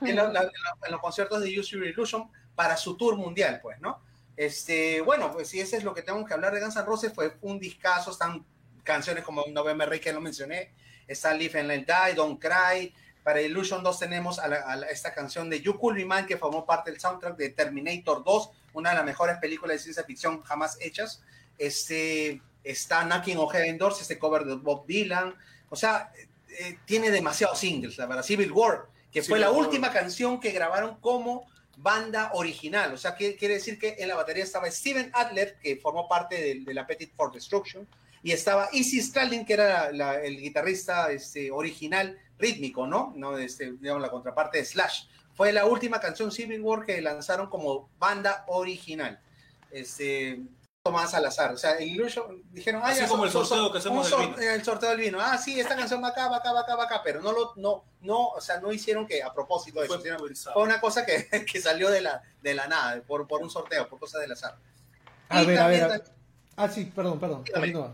en 0.00 0.16
lo- 0.16 0.24
en 0.30 0.90
los 0.90 1.00
conciertos 1.02 1.42
de 1.42 1.58
Use 1.60 1.72
Your 1.76 1.84
Illusion 1.86 2.30
para 2.54 2.78
su 2.78 2.96
tour 2.96 3.16
mundial, 3.16 3.60
pues, 3.62 3.78
¿no? 3.80 4.00
Este, 4.38 5.02
bueno, 5.02 5.30
pues 5.32 5.48
si 5.48 5.60
ese 5.60 5.76
es 5.76 5.84
lo 5.84 5.92
que 5.92 6.00
tengo 6.00 6.24
que 6.24 6.32
hablar 6.32 6.54
de 6.54 6.60
Guns 6.60 6.76
N' 6.76 6.84
Roses, 6.86 7.12
fue 7.14 7.36
un 7.42 7.58
discazo, 7.58 8.10
están 8.10 8.44
canciones 8.84 9.22
como 9.22 9.44
November 9.50 9.86
Rain, 9.88 10.00
que 10.00 10.12
lo 10.14 10.20
mencioné, 10.22 10.72
está 11.06 11.34
Live 11.34 11.60
and 11.60 11.68
Let 11.68 11.84
Die, 11.86 12.14
Don't 12.14 12.40
Cry, 12.40 12.94
para 13.22 13.42
Illusion 13.42 13.82
2 13.82 13.98
tenemos 13.98 14.38
a, 14.38 14.48
la- 14.48 14.62
a 14.62 14.76
la- 14.76 14.86
esta 14.86 15.12
canción 15.12 15.50
de 15.50 15.60
You 15.60 15.78
Could 15.78 15.96
Be 15.96 16.06
Mine, 16.06 16.24
que 16.26 16.38
formó 16.38 16.64
parte 16.64 16.90
del 16.90 16.98
soundtrack 16.98 17.36
de 17.36 17.50
Terminator 17.50 18.24
2, 18.24 18.50
una 18.72 18.90
de 18.90 18.96
las 18.96 19.04
mejores 19.04 19.36
películas 19.36 19.76
de 19.76 19.82
ciencia 19.82 20.04
ficción 20.04 20.40
jamás 20.42 20.78
hechas. 20.80 21.22
Este, 21.58 22.40
está 22.64 23.04
Knocking 23.04 23.38
on 23.38 23.48
Heaven 23.48 23.78
Doors, 23.78 24.00
este 24.00 24.18
cover 24.18 24.44
de 24.44 24.54
Bob 24.56 24.86
Dylan, 24.86 25.34
o 25.68 25.76
sea, 25.76 26.12
eh, 26.48 26.78
tiene 26.84 27.10
demasiados 27.10 27.58
singles, 27.58 27.96
la 27.98 28.06
verdad. 28.06 28.22
Civil 28.22 28.52
War, 28.52 28.86
que 29.10 29.20
fue 29.22 29.38
Civil 29.38 29.40
la 29.42 29.50
War. 29.50 29.60
última 29.66 29.90
canción 29.92 30.38
que 30.40 30.50
grabaron 30.52 30.96
como 31.00 31.46
banda 31.78 32.30
original. 32.34 32.92
O 32.92 32.96
sea, 32.98 33.14
que 33.16 33.36
quiere 33.36 33.54
decir 33.54 33.78
que 33.78 33.96
en 33.98 34.08
la 34.08 34.14
batería 34.14 34.44
estaba 34.44 34.70
Steven 34.70 35.10
Adler, 35.14 35.56
que 35.62 35.76
formó 35.76 36.06
parte 36.08 36.40
de, 36.40 36.60
de 36.60 36.74
la 36.74 36.82
Appetite 36.82 37.12
for 37.16 37.32
Destruction, 37.32 37.88
y 38.22 38.30
estaba 38.32 38.68
Izzy 38.72 39.00
Stradlin, 39.02 39.44
que 39.44 39.54
era 39.54 39.90
la- 39.90 40.22
el 40.22 40.38
guitarrista 40.38 41.10
este, 41.10 41.50
original 41.50 42.18
rítmico, 42.38 42.86
¿no? 42.86 43.12
¿no? 43.16 43.36
Este, 43.38 43.72
digamos, 43.72 44.00
la 44.02 44.10
contraparte 44.10 44.58
de 44.58 44.64
Slash. 44.64 45.06
Fue 45.34 45.50
la 45.52 45.64
última 45.64 45.98
canción 45.98 46.30
Civil 46.30 46.60
War 46.60 46.84
que 46.84 47.00
lanzaron 47.00 47.48
como 47.48 47.88
banda 47.98 48.44
original. 48.48 49.18
Este, 49.70 50.38
Tomás 50.82 51.12
Salazar, 51.12 51.52
o 51.54 51.56
sea, 51.56 51.72
el 51.78 51.86
Illusion 51.88 52.42
dijeron, 52.50 52.82
ah, 52.84 52.88
Así 52.88 53.02
ya, 53.02 53.06
como 53.08 53.22
so- 53.22 53.26
el 53.26 53.32
so- 53.32 53.44
sorteo 53.44 53.66
so- 53.66 53.72
que 53.72 53.78
hacemos 53.78 54.10
del 54.10 54.20
vino. 54.20 54.38
el 54.50 54.64
sorteo 54.64 54.90
del 54.90 54.98
vino. 54.98 55.18
Ah, 55.20 55.38
sí, 55.38 55.60
esta 55.60 55.76
canción 55.76 56.02
va 56.02 56.08
acá, 56.08 56.26
va 56.28 56.38
acá, 56.38 56.52
va 56.52 56.60
acá, 56.62 56.74
va 56.74 56.84
acá, 56.84 57.00
pero 57.04 57.20
no 57.20 57.30
lo, 57.30 57.52
no, 57.54 57.84
no, 58.00 58.28
o 58.30 58.40
sea, 58.40 58.58
no 58.60 58.72
hicieron 58.72 59.06
que 59.06 59.22
a 59.22 59.32
propósito 59.32 59.78
de 59.78 59.86
eso, 59.86 60.52
Fue 60.52 60.62
una 60.64 60.80
cosa 60.80 61.06
que, 61.06 61.28
que 61.52 61.60
salió 61.60 61.88
de 61.88 62.00
la, 62.00 62.20
de 62.42 62.54
la 62.54 62.66
nada, 62.66 63.00
por, 63.02 63.28
por 63.28 63.42
un 63.42 63.48
sorteo, 63.50 63.88
por 63.88 64.00
cosas 64.00 64.22
del 64.22 64.32
azar. 64.32 64.56
A 65.28 65.42
Y 65.44 65.46
ver, 65.46 65.58
a 65.60 65.66
ver. 65.68 66.02
Ah, 66.56 66.68
sí, 66.68 66.86
perdón, 66.86 67.20
perdón. 67.20 67.44
Dígame. 67.44 67.92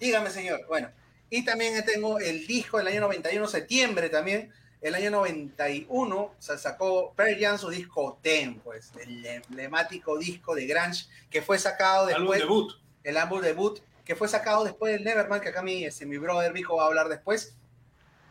Dígame, 0.00 0.30
señor. 0.30 0.66
Bueno, 0.66 0.90
y 1.30 1.44
también 1.44 1.84
tengo 1.84 2.18
el 2.18 2.44
disco 2.44 2.78
del 2.78 2.88
año 2.88 3.02
91, 3.02 3.46
septiembre 3.46 4.08
también. 4.10 4.52
El 4.80 4.94
año 4.94 5.10
91 5.10 6.34
se 6.38 6.56
sacó 6.58 7.12
Pearl 7.14 7.38
Jam 7.38 7.58
su 7.58 7.68
disco 7.68 8.18
Ten, 8.22 8.58
pues, 8.60 8.92
el 9.02 9.24
emblemático 9.26 10.16
disco 10.18 10.54
de 10.54 10.66
Grunge 10.66 11.06
que 11.30 11.42
fue 11.42 11.58
sacado 11.58 12.06
Álbum 12.06 12.18
después, 12.20 12.40
debut. 12.40 12.72
el 13.04 13.16
álbum 13.18 13.40
debut, 13.42 13.78
que 14.04 14.16
fue 14.16 14.26
sacado 14.28 14.64
después 14.64 14.92
del 14.94 15.04
Nevermind, 15.04 15.42
que 15.42 15.50
acá 15.50 15.62
mi, 15.62 15.84
este, 15.84 16.06
mi 16.06 16.16
brother 16.16 16.52
Vico 16.52 16.76
va 16.76 16.84
a 16.84 16.86
hablar 16.86 17.08
después. 17.08 17.54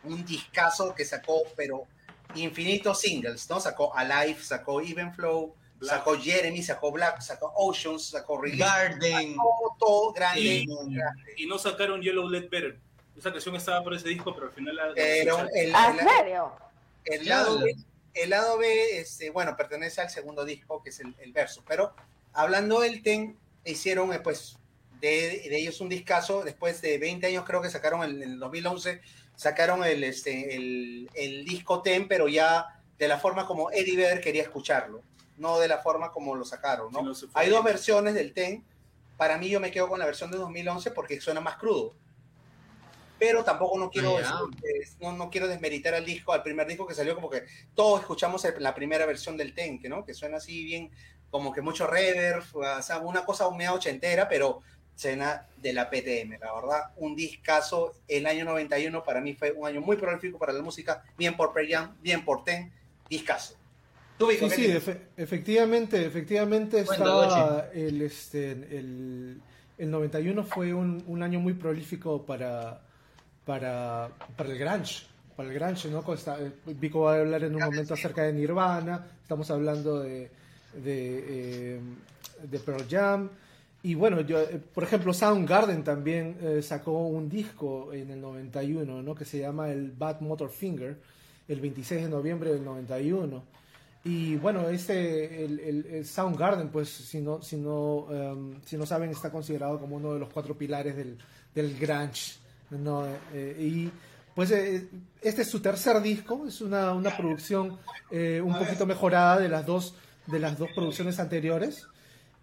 Un 0.03 0.25
discazo 0.25 0.95
que 0.95 1.05
sacó, 1.05 1.43
pero 1.55 1.83
infinitos 2.35 2.99
singles, 2.99 3.49
¿no? 3.49 3.59
Sacó 3.59 3.95
Alive, 3.95 4.41
sacó 4.41 4.81
Even 4.81 5.13
Flow, 5.13 5.55
Black. 5.77 5.97
sacó 5.97 6.17
Jeremy, 6.17 6.63
sacó 6.63 6.91
Black, 6.91 7.21
sacó 7.21 7.51
Oceans, 7.55 8.07
sacó 8.09 8.41
Release, 8.41 8.63
Garden. 8.63 9.35
todo, 9.35 9.75
todo 9.79 10.13
grande. 10.13 10.41
Y- 10.41 10.65
grande. 10.65 11.33
Y 11.37 11.45
no 11.47 11.57
sacaron 11.59 12.01
Yellow 12.01 12.27
Let 12.27 12.49
Better. 12.49 12.79
Esa 13.19 13.31
canción 13.31 13.55
estaba 13.55 13.83
por 13.83 13.93
ese 13.93 14.07
disco, 14.07 14.33
pero 14.33 14.47
al 14.47 14.53
final 14.53 14.75
la. 14.75 14.91
Pero 14.95 15.39
el, 15.53 15.75
¿Ah, 15.75 15.91
el- 15.93 15.99
¿En 15.99 16.07
serio? 16.09 16.51
el 17.05 17.27
lado 17.27 17.59
B, 17.59 17.75
el 18.13 18.29
lado 18.29 18.57
B 18.57 18.99
este, 18.99 19.29
bueno, 19.29 19.55
pertenece 19.57 19.99
al 20.01 20.09
segundo 20.09 20.45
disco, 20.45 20.81
que 20.81 20.89
es 20.89 20.99
el, 21.01 21.13
el 21.19 21.33
verso. 21.33 21.61
Pero 21.67 21.93
hablando 22.33 22.79
del 22.79 23.03
TEN, 23.03 23.37
hicieron 23.65 24.13
eh, 24.13 24.19
pues 24.21 24.57
de, 25.01 25.47
de 25.49 25.57
ellos 25.57 25.81
un 25.81 25.89
discazo. 25.89 26.43
Después 26.43 26.81
de 26.81 26.97
20 26.97 27.27
años, 27.27 27.43
creo 27.45 27.61
que 27.61 27.69
sacaron 27.69 28.03
en 28.03 28.21
el, 28.23 28.39
2011, 28.39 29.01
sacaron 29.35 29.83
el, 29.83 30.03
este, 30.05 30.55
el, 30.55 31.09
el 31.13 31.43
disco 31.43 31.81
TEN, 31.81 32.07
pero 32.07 32.29
ya 32.29 32.81
de 32.97 33.07
la 33.09 33.19
forma 33.19 33.45
como 33.45 33.69
Eddie 33.71 33.97
Vedder 33.97 34.21
quería 34.21 34.43
escucharlo, 34.43 35.01
no 35.37 35.59
de 35.59 35.67
la 35.67 35.79
forma 35.79 36.11
como 36.13 36.35
lo 36.35 36.45
sacaron. 36.45 36.91
¿no? 36.93 37.13
Sí, 37.13 37.25
no. 37.25 37.31
Hay 37.33 37.49
dos 37.49 37.63
versiones 37.65 38.13
del 38.13 38.31
TEN. 38.33 38.63
Para 39.17 39.37
mí, 39.37 39.49
yo 39.49 39.59
me 39.59 39.71
quedo 39.71 39.89
con 39.89 39.99
la 39.99 40.05
versión 40.05 40.31
de 40.31 40.37
2011 40.37 40.91
porque 40.91 41.19
suena 41.19 41.41
más 41.41 41.57
crudo. 41.57 41.93
Pero 43.19 43.43
tampoco 43.43 43.77
no 43.77 43.89
quiero, 43.91 44.17
Ah, 44.23 44.41
no, 45.01 45.11
no 45.11 45.29
quiero 45.29 45.47
desmeritar 45.47 45.93
al 45.93 46.05
disco, 46.05 46.31
al 46.33 46.41
primer 46.43 46.65
disco 46.67 46.87
que 46.87 46.95
salió, 46.95 47.15
como 47.15 47.29
que 47.29 47.43
todos 47.75 47.99
escuchamos 48.01 48.43
el- 48.45 48.61
la 48.63 48.73
primera 48.73 49.05
versión 49.05 49.35
del 49.37 49.53
TEN, 49.53 49.79
que, 49.79 49.89
¿no? 49.89 50.05
que 50.05 50.13
suena 50.13 50.37
así 50.37 50.63
bien, 50.63 50.89
como 51.29 51.51
que 51.53 51.61
mucho 51.61 51.85
reverb, 51.85 52.43
o 52.53 52.81
sea, 52.81 52.99
una 52.99 53.25
cosa 53.25 53.49
media 53.51 53.73
ochentera, 53.73 54.27
pero 54.27 54.61
suena 54.95 55.47
de 55.57 55.73
la 55.73 55.89
PTM, 55.89 56.37
la 56.39 56.53
verdad. 56.53 56.91
Un 56.97 57.15
discazo, 57.15 57.93
el 58.07 58.25
año 58.25 58.45
91 58.45 59.03
para 59.03 59.21
mí 59.21 59.33
fue 59.33 59.51
un 59.51 59.67
año 59.67 59.81
muy 59.81 59.95
prolífico 59.97 60.37
para 60.37 60.53
la 60.53 60.61
música, 60.61 61.03
bien 61.17 61.35
por 61.37 61.53
Pearl 61.53 61.95
bien 62.01 62.25
por 62.25 62.43
TEN, 62.43 62.71
discazo. 63.09 63.55
Tú, 64.17 64.27
Vico, 64.27 64.49
Sí, 64.49 64.55
¿qué 64.55 64.61
sí, 64.63 64.71
efe- 64.91 64.99
efectivamente, 65.15 66.05
efectivamente 66.05 66.81
estaba 66.81 67.69
el, 67.73 68.01
este, 68.01 68.51
el, 68.51 69.41
el 69.77 69.89
91 69.91 70.43
fue 70.43 70.73
un, 70.73 71.01
un 71.07 71.23
año 71.23 71.39
muy 71.39 71.53
prolífico 71.53 72.25
para, 72.25 72.81
para, 73.45 74.09
para 74.35 74.49
el 74.51 74.57
grunge, 74.57 75.05
para 75.35 75.49
el 75.49 75.55
grunge, 75.55 75.89
¿no? 75.89 76.03
Vico 76.79 77.01
va 77.01 77.15
a 77.15 77.19
hablar 77.19 77.43
en 77.43 77.55
un 77.55 77.61
momento 77.61 77.93
acerca 77.93 78.23
de 78.23 78.33
Nirvana, 78.33 79.05
estamos 79.21 79.49
hablando 79.51 79.99
de, 79.99 80.29
de, 80.83 81.23
eh, 81.75 81.79
de 82.49 82.59
Pearl 82.59 82.85
Jam. 82.89 83.29
Y 83.81 83.95
bueno, 83.95 84.19
yo, 84.21 84.39
eh, 84.41 84.59
por 84.73 84.83
ejemplo, 84.83 85.13
Soundgarden 85.13 85.83
también 85.85 86.37
eh, 86.41 86.61
sacó 86.61 87.07
un 87.07 87.29
disco 87.29 87.93
en 87.93 88.11
el 88.11 88.19
91, 88.19 89.01
¿no? 89.01 89.15
Que 89.15 89.23
se 89.25 89.39
llama 89.39 89.71
el 89.71 89.91
Bad 89.91 90.19
Motor 90.19 90.49
Finger, 90.49 90.97
el 91.47 91.61
26 91.61 92.03
de 92.03 92.09
noviembre 92.09 92.51
del 92.51 92.63
91. 92.65 93.41
Y 94.03 94.35
bueno, 94.35 94.67
este, 94.69 95.43
el, 95.45 95.59
el- 95.61 95.85
el 95.85 96.05
Soundgarden, 96.05 96.69
pues, 96.69 96.89
si 96.89 97.21
no, 97.21 97.41
si, 97.41 97.55
no, 97.57 98.07
em, 98.11 98.55
si 98.65 98.75
no 98.77 98.85
saben, 98.85 99.09
está 99.11 99.31
considerado 99.31 99.79
como 99.79 99.95
uno 99.95 100.13
de 100.13 100.19
los 100.19 100.29
cuatro 100.29 100.57
pilares 100.57 100.95
del, 100.97 101.17
del 101.55 101.77
grunge, 101.77 102.37
¿no? 102.71 103.05
Eh, 103.33 103.55
y 103.59 103.91
pues 104.35 104.51
eh, 104.51 104.87
este 105.21 105.41
es 105.41 105.49
su 105.49 105.59
tercer 105.59 106.01
disco, 106.01 106.45
es 106.47 106.61
una, 106.61 106.93
una 106.93 107.15
producción 107.15 107.77
eh, 108.11 108.41
un 108.43 108.57
poquito 108.57 108.85
mejorada 108.85 109.37
de 109.39 109.49
las 109.49 109.65
dos, 109.65 109.95
de 110.27 110.39
las 110.39 110.57
dos 110.57 110.69
producciones 110.75 111.19
anteriores. 111.19 111.85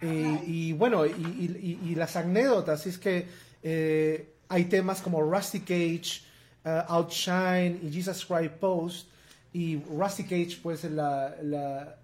Eh, 0.01 0.43
y 0.47 0.73
bueno, 0.75 1.07
y, 1.07 1.95
las 1.95 2.17
anécdotas 2.17 2.87
es 2.87 2.99
que 2.99 3.27
eh, 3.63 4.35
hay 4.49 4.65
temas 4.67 5.01
como 5.01 5.23
Rusty 5.23 5.61
Cage, 5.61 6.23
eh, 6.65 6.83
Outshine 6.89 7.81
y 7.83 7.91
Jesus 7.93 8.27
Christ 8.27 8.53
Post. 8.61 9.09
Y 9.55 9.77
Rusty 9.89 10.25
Cage, 10.25 10.59
pues, 10.63 10.85
la, 10.85 11.97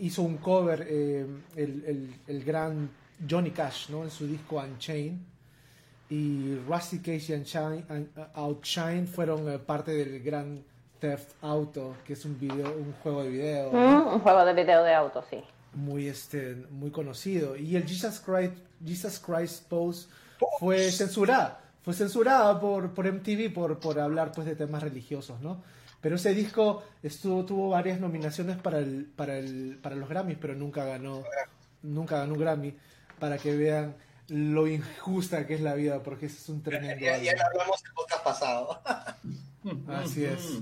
hizo 0.00 0.22
un 0.22 0.38
cover, 0.38 0.86
eh, 0.88 1.26
el, 1.56 1.84
el- 1.86 2.14
el 2.26 2.42
gran 2.44 2.88
Johnny 3.28 3.50
Cash, 3.50 3.90
¿no? 3.90 4.02
En 4.04 4.10
su 4.10 4.26
disco 4.26 4.56
Unchained. 4.56 5.18
Y 6.08 6.56
Rusty 6.68 6.98
Cage 7.00 7.26
y 7.28 7.32
Un- 7.92 8.10
Outshine 8.34 9.06
fueron 9.06 9.48
eh, 9.50 9.58
parte 9.58 9.90
del 9.92 10.22
gran 10.22 10.62
Theft 11.00 11.32
Auto, 11.42 11.96
que 12.04 12.12
es 12.14 12.24
un 12.24 12.38
video, 12.38 12.72
un 12.76 12.92
juego 13.02 13.22
de 13.24 13.30
video. 13.30 13.72
Mm, 13.72 14.14
un 14.14 14.20
juego 14.20 14.44
de 14.44 14.54
video 14.54 14.82
de 14.84 14.94
auto, 14.94 15.24
sí. 15.28 15.38
muy 15.74 16.06
este 16.08 16.54
muy 16.70 16.90
conocido 16.90 17.56
y 17.56 17.76
el 17.76 17.86
Jesus 17.86 18.20
Christ 18.20 18.54
Jesus 18.84 19.18
Christ 19.18 19.68
Pose 19.68 20.08
fue 20.58 20.90
censurada 20.90 21.60
fue 21.82 21.92
censurada 21.92 22.58
por, 22.58 22.94
por 22.94 23.04
MTV 23.12 23.52
por, 23.52 23.78
por 23.78 24.00
hablar 24.00 24.32
pues 24.32 24.46
de 24.46 24.56
temas 24.56 24.82
religiosos 24.82 25.40
no 25.42 25.62
pero 26.00 26.16
ese 26.16 26.32
disco 26.34 26.82
estuvo 27.02 27.44
tuvo 27.44 27.68
varias 27.70 28.00
nominaciones 28.00 28.56
para 28.56 28.78
el 28.78 29.04
para 29.16 29.36
el 29.38 29.78
para 29.82 29.96
los 29.96 30.08
Grammys 30.08 30.38
pero 30.40 30.54
nunca 30.54 30.84
ganó 30.84 31.22
nunca 31.82 32.18
ganó 32.20 32.32
un 32.34 32.40
Grammy 32.40 32.74
para 33.18 33.36
que 33.36 33.54
vean 33.54 33.94
lo 34.28 34.66
injusta 34.66 35.46
que 35.46 35.54
es 35.54 35.60
la 35.60 35.74
vida 35.74 36.02
porque 36.02 36.26
ese 36.26 36.38
es 36.38 36.48
un 36.48 36.62
tremendo 36.62 37.04
Ya, 37.04 37.18
ya 37.22 37.32
lo 37.36 37.44
hablamos 37.46 37.82
el 37.84 37.92
podcast 37.92 38.24
pasado. 38.24 38.82
Así 39.88 40.24
es. 40.24 40.58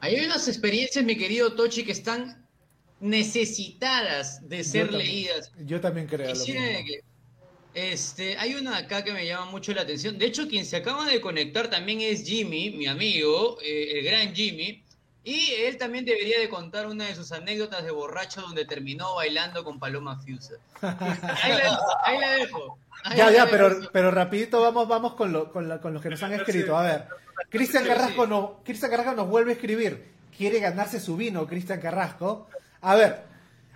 Hay 0.00 0.20
unas 0.24 0.48
experiencias, 0.48 1.04
mi 1.04 1.16
querido 1.16 1.54
Tochi, 1.54 1.84
que 1.84 1.92
están 1.92 2.46
necesitadas 3.00 4.46
de 4.48 4.64
ser 4.64 4.86
Yo 4.86 4.90
también- 4.92 5.08
leídas. 5.12 5.52
yo 5.64 5.80
también 5.80 6.06
creo 6.06 6.26
lo 6.28 6.32
Quisiera 6.34 6.60
mismo. 6.62 6.86
que- 6.86 7.04
este, 7.92 8.36
hay 8.38 8.54
una 8.54 8.76
acá 8.76 9.02
que 9.02 9.12
me 9.12 9.26
llama 9.26 9.50
mucho 9.50 9.72
la 9.74 9.82
atención. 9.82 10.16
De 10.16 10.26
hecho, 10.26 10.46
quien 10.46 10.64
se 10.64 10.76
acaba 10.76 11.06
de 11.06 11.20
conectar 11.20 11.68
también 11.68 12.00
es 12.02 12.22
Jimmy, 12.24 12.70
mi 12.70 12.86
amigo, 12.86 13.58
eh, 13.62 13.98
el 13.98 14.04
gran 14.04 14.32
Jimmy. 14.34 14.83
Y 15.24 15.52
él 15.54 15.78
también 15.78 16.04
debería 16.04 16.38
de 16.38 16.48
contar 16.50 16.86
una 16.86 17.06
de 17.06 17.14
sus 17.14 17.32
anécdotas 17.32 17.82
de 17.82 17.90
borracho 17.90 18.42
donde 18.42 18.66
terminó 18.66 19.14
bailando 19.14 19.64
con 19.64 19.78
Paloma 19.78 20.20
Fusa. 20.20 20.54
Ahí 20.82 21.52
la, 21.52 21.78
ahí 22.04 22.18
la 22.20 22.30
dejo. 22.32 22.78
Ahí 23.04 23.16
Ya, 23.16 23.26
la 23.26 23.32
ya, 23.32 23.44
dejo. 23.46 23.50
pero, 23.50 23.90
pero 23.92 24.10
rapidito 24.10 24.60
vamos, 24.60 24.86
vamos 24.86 25.14
con, 25.14 25.32
lo, 25.32 25.50
con, 25.50 25.66
la- 25.68 25.80
con 25.80 25.94
los 25.94 26.02
que 26.02 26.10
nos 26.10 26.22
han 26.22 26.34
escrito. 26.34 26.76
A 26.76 26.82
ver, 26.82 27.08
Cristian 27.48 27.86
Carrasco, 27.86 28.26
no, 28.26 28.60
Cristian 28.64 28.90
Carrasco 28.90 29.14
nos 29.14 29.28
vuelve 29.28 29.52
a 29.52 29.54
escribir. 29.54 30.12
Quiere 30.36 30.58
ganarse 30.60 31.00
su 31.00 31.16
vino, 31.16 31.46
Cristian 31.46 31.80
Carrasco. 31.80 32.48
A 32.82 32.94
ver, 32.94 33.22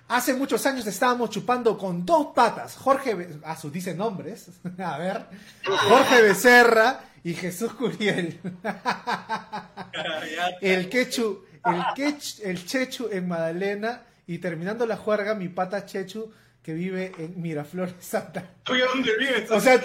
hace 0.09 0.35
muchos 0.35 0.65
años 0.67 0.87
estábamos 0.87 1.31
chupando 1.31 1.77
con 1.79 2.05
dos 2.05 2.29
patas. 2.35 2.77
Jorge, 2.77 3.15
Be- 3.15 3.39
a 3.45 3.57
sus 3.57 3.73
dice 3.73 3.95
nombres. 3.95 4.49
A 4.79 4.99
ver, 4.99 5.27
Jorge 5.65 6.23
Becerra 6.23 7.01
y 7.25 7.35
Jesús 7.35 7.73
Curiel. 7.75 8.41
El 10.61 10.89
quechu, 10.89 11.45
el 11.65 11.83
quech, 11.95 12.41
el 12.45 12.65
chechu 12.65 13.09
en 13.11 13.29
Madalena 13.29 14.03
y 14.27 14.39
terminando 14.39 14.87
la 14.87 14.97
juerga, 14.97 15.35
mi 15.35 15.49
pata 15.49 15.85
chechu 15.87 16.31
que 16.63 16.75
vive 16.75 17.13
en 17.19 17.41
Miraflores, 17.41 17.95
Santa 18.01 18.51
Oye, 18.69 18.83
¿dónde 18.85 19.47
o 19.51 19.61
sea, 19.61 19.79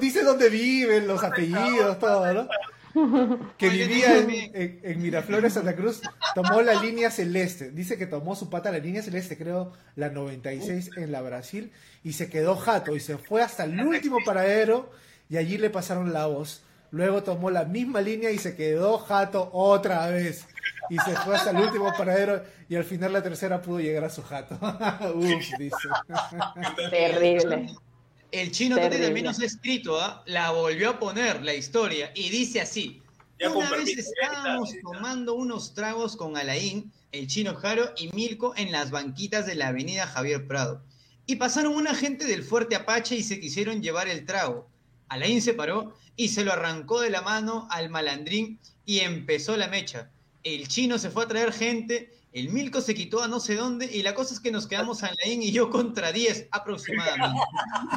dice 0.00 0.22
dónde 0.24 0.48
viven, 0.48 1.06
los 1.06 1.22
apellidos, 1.22 1.98
todo, 1.98 2.32
¿no? 2.34 2.48
Que 3.58 3.68
vivía 3.68 4.18
en, 4.18 4.26
dígame. 4.28 4.50
en- 4.54 4.80
en 4.84 5.02
Miraflores, 5.02 5.52
Santa 5.54 5.74
Cruz, 5.76 6.00
tomó 6.34 6.62
la 6.62 6.80
línea 6.80 7.10
celeste. 7.10 7.70
Dice 7.70 7.96
que 7.98 8.06
tomó 8.06 8.34
su 8.36 8.48
pata 8.50 8.70
la 8.70 8.78
línea 8.78 9.02
celeste, 9.02 9.36
creo, 9.36 9.72
la 9.96 10.08
96 10.10 10.90
en 10.96 11.12
la 11.12 11.20
Brasil, 11.22 11.72
y 12.02 12.12
se 12.12 12.28
quedó 12.30 12.56
jato 12.56 12.94
y 12.96 13.00
se 13.00 13.18
fue 13.18 13.42
hasta 13.42 13.64
el 13.64 13.80
último 13.80 14.18
paradero 14.24 14.90
y 15.28 15.36
allí 15.36 15.58
le 15.58 15.70
pasaron 15.70 16.12
la 16.12 16.26
voz. 16.26 16.62
Luego 16.90 17.24
tomó 17.24 17.50
la 17.50 17.64
misma 17.64 18.00
línea 18.00 18.30
y 18.30 18.38
se 18.38 18.54
quedó 18.54 18.98
jato 18.98 19.50
otra 19.52 20.06
vez. 20.08 20.46
Y 20.90 20.98
se 20.98 21.16
fue 21.16 21.34
hasta 21.34 21.50
el 21.50 21.56
último 21.56 21.92
paradero 21.96 22.42
y 22.68 22.76
al 22.76 22.84
final 22.84 23.12
la 23.12 23.22
tercera 23.22 23.60
pudo 23.62 23.80
llegar 23.80 24.04
a 24.04 24.10
su 24.10 24.22
jato. 24.22 24.56
Uf, 25.14 25.58
dice. 25.58 25.88
Terrible. 26.90 27.74
El 28.32 28.50
chino 28.50 28.76
Terrible. 28.76 29.04
también 29.04 29.26
nos 29.26 29.40
ha 29.40 29.44
escrito, 29.44 30.00
¿ah? 30.00 30.22
la 30.26 30.50
volvió 30.50 30.90
a 30.90 30.98
poner 30.98 31.42
la 31.42 31.54
historia 31.54 32.10
y 32.14 32.30
dice 32.30 32.60
así. 32.60 33.00
Ya 33.38 33.50
Una 33.50 33.70
vez 33.70 33.70
permiso, 33.70 33.96
ya 33.96 34.00
está, 34.02 34.38
estábamos 34.38 34.70
ya 34.70 34.76
está. 34.76 34.92
tomando 34.92 35.34
unos 35.34 35.74
tragos 35.74 36.16
con 36.16 36.36
Alain, 36.36 36.90
el 37.12 37.26
chino 37.26 37.54
Jaro 37.54 37.92
y 37.96 38.08
Milko 38.14 38.54
en 38.56 38.72
las 38.72 38.90
banquitas 38.90 39.46
de 39.46 39.54
la 39.54 39.68
avenida 39.68 40.06
Javier 40.06 40.46
Prado. 40.46 40.82
Y 41.26 41.36
pasaron 41.36 41.74
una 41.74 41.94
gente 41.94 42.26
del 42.26 42.42
Fuerte 42.42 42.76
Apache 42.76 43.16
y 43.16 43.22
se 43.22 43.40
quisieron 43.40 43.82
llevar 43.82 44.08
el 44.08 44.26
trago. 44.26 44.68
Alain 45.08 45.40
se 45.40 45.54
paró 45.54 45.94
y 46.16 46.28
se 46.28 46.44
lo 46.44 46.52
arrancó 46.52 47.00
de 47.00 47.10
la 47.10 47.22
mano 47.22 47.66
al 47.70 47.88
malandrín 47.90 48.58
y 48.84 49.00
empezó 49.00 49.56
la 49.56 49.68
mecha. 49.68 50.10
El 50.42 50.68
chino 50.68 50.98
se 50.98 51.10
fue 51.10 51.24
a 51.24 51.28
traer 51.28 51.52
gente, 51.52 52.13
el 52.34 52.48
Milko 52.48 52.80
se 52.80 52.96
quitó 52.96 53.22
a 53.22 53.28
no 53.28 53.38
sé 53.38 53.54
dónde 53.54 53.86
y 53.86 54.02
la 54.02 54.12
cosa 54.12 54.34
es 54.34 54.40
que 54.40 54.50
nos 54.50 54.66
quedamos 54.66 55.04
Alain 55.04 55.40
y 55.40 55.52
yo 55.52 55.70
contra 55.70 56.10
10 56.10 56.48
aproximadamente. 56.50 57.40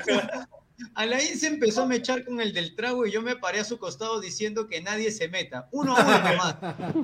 Alain 0.94 1.36
se 1.36 1.48
empezó 1.48 1.82
a 1.82 1.86
mechar 1.88 2.24
con 2.24 2.40
el 2.40 2.54
del 2.54 2.76
trago 2.76 3.08
y 3.08 3.12
yo 3.12 3.24
me 3.24 3.36
paré 3.36 3.60
a 3.60 3.64
su 3.64 3.80
costado 3.80 4.20
diciendo 4.20 4.68
que 4.68 4.80
nadie 4.80 5.12
se 5.12 5.28
meta. 5.28 5.68
Uno 5.72 5.98
a 5.98 6.04
uno 6.04 6.20
nomás. 6.20 6.56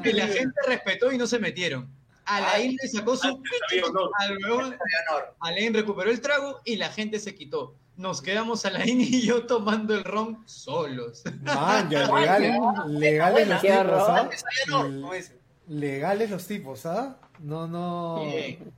Y 0.06 0.14
la 0.14 0.28
gente 0.28 0.54
respetó 0.68 1.12
y 1.12 1.18
no 1.18 1.26
se 1.26 1.40
metieron. 1.40 1.90
Alain 2.26 2.78
le 2.80 2.88
sacó 2.88 3.16
su... 3.16 3.42
honor. 3.84 4.78
Alain 5.40 5.74
recuperó 5.74 6.12
el 6.12 6.22
trago 6.22 6.62
y 6.66 6.76
la 6.76 6.90
gente 6.90 7.18
se 7.18 7.34
quitó. 7.34 7.76
Nos 7.98 8.22
quedamos 8.22 8.64
Alain 8.66 9.02
y 9.02 9.22
yo 9.22 9.48
tomando 9.48 9.96
el 9.96 10.04
ron 10.04 10.44
solos. 10.46 11.24
Man, 11.42 11.90
ya, 11.90 12.08
legales, 12.16 12.56
legales 12.90 13.48
los 13.48 13.62
tipos. 13.62 14.04
¿ah? 14.08 14.30
Legales 15.68 16.30
los 16.30 16.46
tipos, 16.46 16.86
¿ah? 16.86 17.18
No, 17.44 17.68
no, 17.68 18.24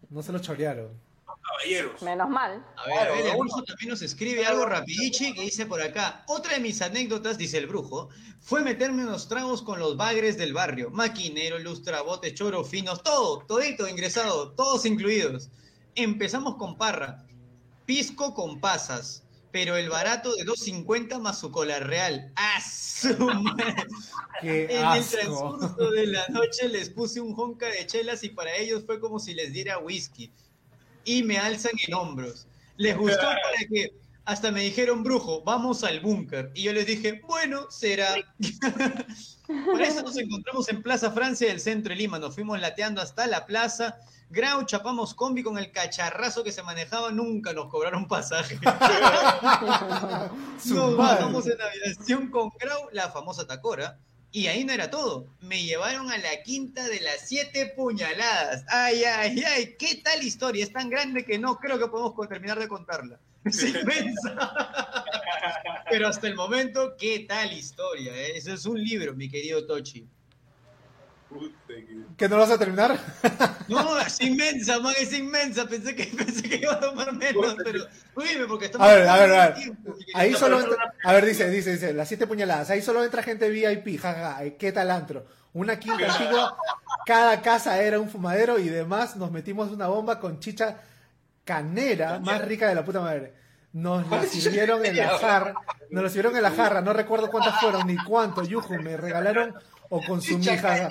no 0.10 0.24
se 0.24 0.32
lo 0.32 0.40
chorearon. 0.40 0.90
Caballeros. 1.24 2.02
Menos 2.02 2.28
mal. 2.28 2.66
A 2.76 2.88
ver, 2.88 2.98
a 2.98 3.12
ver, 3.12 3.28
el 3.28 3.38
brujo 3.38 3.64
también 3.64 3.92
nos 3.92 4.02
escribe 4.02 4.44
algo 4.44 4.66
rapidichi 4.66 5.36
que 5.36 5.42
dice 5.42 5.68
por 5.68 5.80
acá. 5.80 6.24
Otra 6.28 6.56
de 6.56 6.62
mis 6.62 6.82
anécdotas, 6.82 7.38
dice 7.38 7.60
el 7.60 7.68
brujo, 7.68 8.10
fue 8.42 8.64
meterme 8.64 9.04
unos 9.04 9.28
tragos 9.28 9.62
con 9.62 9.80
los 9.80 9.96
bagres 9.98 10.36
del 10.38 10.54
barrio. 10.54 10.90
Maquinero, 10.90 11.60
lustrabotes, 11.60 12.34
choro 12.34 12.64
finos, 12.64 13.04
todo, 13.04 13.46
todito 13.46 13.88
ingresado, 13.88 14.54
todos 14.54 14.88
incluidos. 14.88 15.50
Empezamos 15.94 16.56
con 16.56 16.76
parra, 16.76 17.24
pisco 17.86 18.34
con 18.34 18.60
pasas, 18.60 19.25
pero 19.56 19.78
el 19.78 19.88
barato 19.88 20.36
de 20.36 20.44
2.50 20.44 21.18
más 21.22 21.40
su 21.40 21.50
cola 21.50 21.80
real. 21.80 22.30
Qué 24.42 24.66
En 24.70 24.86
el 24.86 25.06
transcurso 25.06 25.92
de 25.92 26.08
la 26.08 26.28
noche 26.28 26.68
les 26.68 26.90
puse 26.90 27.22
un 27.22 27.34
jonca 27.34 27.68
de 27.68 27.88
chelas 27.88 28.26
y 28.26 28.30
para 28.32 28.54
ellos 28.58 28.84
fue 28.86 29.00
como 29.00 29.18
si 29.18 29.34
les 29.34 29.54
diera 29.54 29.78
whisky. 29.80 30.30
Y 31.06 31.24
me 31.24 31.38
alzan 31.38 31.72
en 31.88 31.94
hombros. 31.94 32.48
Les 32.76 32.98
gustó 32.98 33.22
para 33.22 33.66
que 33.70 33.94
hasta 34.26 34.52
me 34.52 34.62
dijeron, 34.62 35.04
brujo, 35.04 35.44
vamos 35.44 35.84
al 35.84 36.00
búnker. 36.00 36.52
Y 36.56 36.64
yo 36.64 36.74
les 36.74 36.88
dije, 36.88 37.22
bueno, 37.28 37.70
será. 37.70 38.16
Por 39.48 39.82
eso 39.82 40.02
nos 40.02 40.18
encontramos 40.18 40.68
en 40.70 40.82
Plaza 40.82 41.12
Francia 41.12 41.48
del 41.48 41.60
centro 41.60 41.92
de 41.92 41.98
Lima. 41.98 42.18
Nos 42.18 42.34
fuimos 42.34 42.60
lateando 42.60 43.02
hasta 43.02 43.28
la 43.28 43.46
plaza. 43.46 44.00
Grau, 44.32 44.66
chapamos 44.66 45.14
combi 45.14 45.44
con 45.44 45.60
el 45.60 45.72
cacharrazo 45.72 46.44
que 46.44 46.52
se 46.52 46.64
manejaba. 46.64 47.12
Nunca 47.12 47.54
nos 47.54 47.68
cobraron 47.68 48.08
pasaje. 48.08 48.58
Nos 50.66 50.98
bajamos 50.98 51.46
en 51.46 51.62
aviación 51.62 52.32
con 52.32 52.50
Grau, 52.60 52.90
la 52.92 53.12
famosa 53.12 53.46
Tacora. 53.46 54.00
Y 54.32 54.48
ahí 54.48 54.66
no 54.66 54.74
era 54.74 54.90
todo. 54.90 55.28
Me 55.40 55.64
llevaron 55.64 56.12
a 56.12 56.18
la 56.18 56.42
quinta 56.44 56.84
de 56.88 57.00
las 57.00 57.28
siete 57.28 57.72
puñaladas. 57.78 58.66
Ay, 58.70 59.04
ay, 59.04 59.44
ay. 59.44 59.76
¿Qué 59.78 60.02
tal 60.04 60.24
historia? 60.24 60.64
Es 60.64 60.74
tan 60.74 60.90
grande 60.90 61.24
que 61.24 61.38
no 61.38 61.60
creo 61.60 61.78
que 61.78 61.88
podemos 61.88 62.16
terminar 62.28 62.60
de 62.60 62.68
contarla. 62.68 63.20
Es 63.50 63.64
inmensa. 63.64 64.36
Pero 65.90 66.08
hasta 66.08 66.28
el 66.28 66.36
momento, 66.36 66.96
¿qué 66.98 67.26
tal 67.28 67.54
historia? 67.54 68.12
eh? 68.16 68.34
Eso 68.36 68.54
es 68.54 68.66
un 68.66 68.82
libro, 68.84 69.14
mi 69.14 69.30
querido 69.30 69.66
Tochi. 69.66 70.08
Que- 71.68 71.86
¿Que 72.18 72.30
no 72.30 72.36
lo 72.38 72.42
vas 72.44 72.52
a 72.52 72.58
terminar? 72.58 72.98
No, 73.68 74.00
es 74.00 74.22
inmensa, 74.22 74.80
man, 74.80 74.94
es 75.00 75.12
inmensa. 75.12 75.68
Pensé 75.68 75.96
que, 75.96 76.06
pensé 76.06 76.44
que 76.48 76.58
iba 76.58 76.74
a 76.74 76.80
tomar 76.80 77.12
menos, 77.14 77.56
pero. 77.64 77.84
Dime, 78.16 78.46
porque 78.48 78.66
estamos. 78.66 78.88
A 78.88 78.94
ver, 78.94 79.08
a 79.08 79.18
ver, 79.18 79.32
a 79.34 79.46
ver. 79.48 79.56
tiempo. 79.56 79.96
Ahí 80.14 80.34
solo 80.36 80.60
entra, 80.60 80.94
a 81.04 81.14
ver, 81.14 81.26
dice, 81.26 81.50
dice, 81.50 81.72
dice, 81.74 81.92
las 81.94 82.08
siete 82.08 82.28
puñaladas. 82.28 82.70
Ahí 82.70 82.84
solo 82.84 83.04
entra 83.04 83.24
gente 83.24 83.50
VIP, 83.50 84.00
jaja. 84.00 84.40
¿Qué 84.60 84.72
tal 84.72 84.92
antro? 84.92 85.26
Una 85.54 85.80
quinta 85.80 86.12
antigua, 86.14 86.56
cada 87.08 87.42
casa 87.42 87.82
era 87.82 88.00
un 88.00 88.08
fumadero 88.10 88.60
y 88.60 88.70
demás 88.70 89.16
nos 89.16 89.32
metimos 89.32 89.72
una 89.72 89.88
bomba 89.88 90.20
con 90.20 90.40
chicha 90.40 90.78
canera 91.46 92.20
más 92.20 92.44
rica 92.44 92.68
de 92.68 92.76
la 92.76 92.84
puta 92.84 93.00
madre. 93.00 93.34
Nos 93.72 94.10
la 94.10 94.24
sirvieron 94.26 94.86
en 94.86 94.98
la 94.98 95.18
jarra, 95.18 95.54
nos 95.90 96.04
la 96.04 96.10
sirvieron 96.10 96.36
en 96.36 96.44
la 96.44 96.52
jarra, 96.52 96.82
no 96.82 96.92
recuerdo 96.92 97.30
cuántas 97.30 97.60
fueron 97.62 97.88
ni 97.88 97.96
cuánto, 97.98 98.44
yuju, 98.44 98.76
me 98.82 98.98
regalaron 98.98 99.54
o 99.90 100.02
consumí, 100.02 100.46
jaja. 100.46 100.90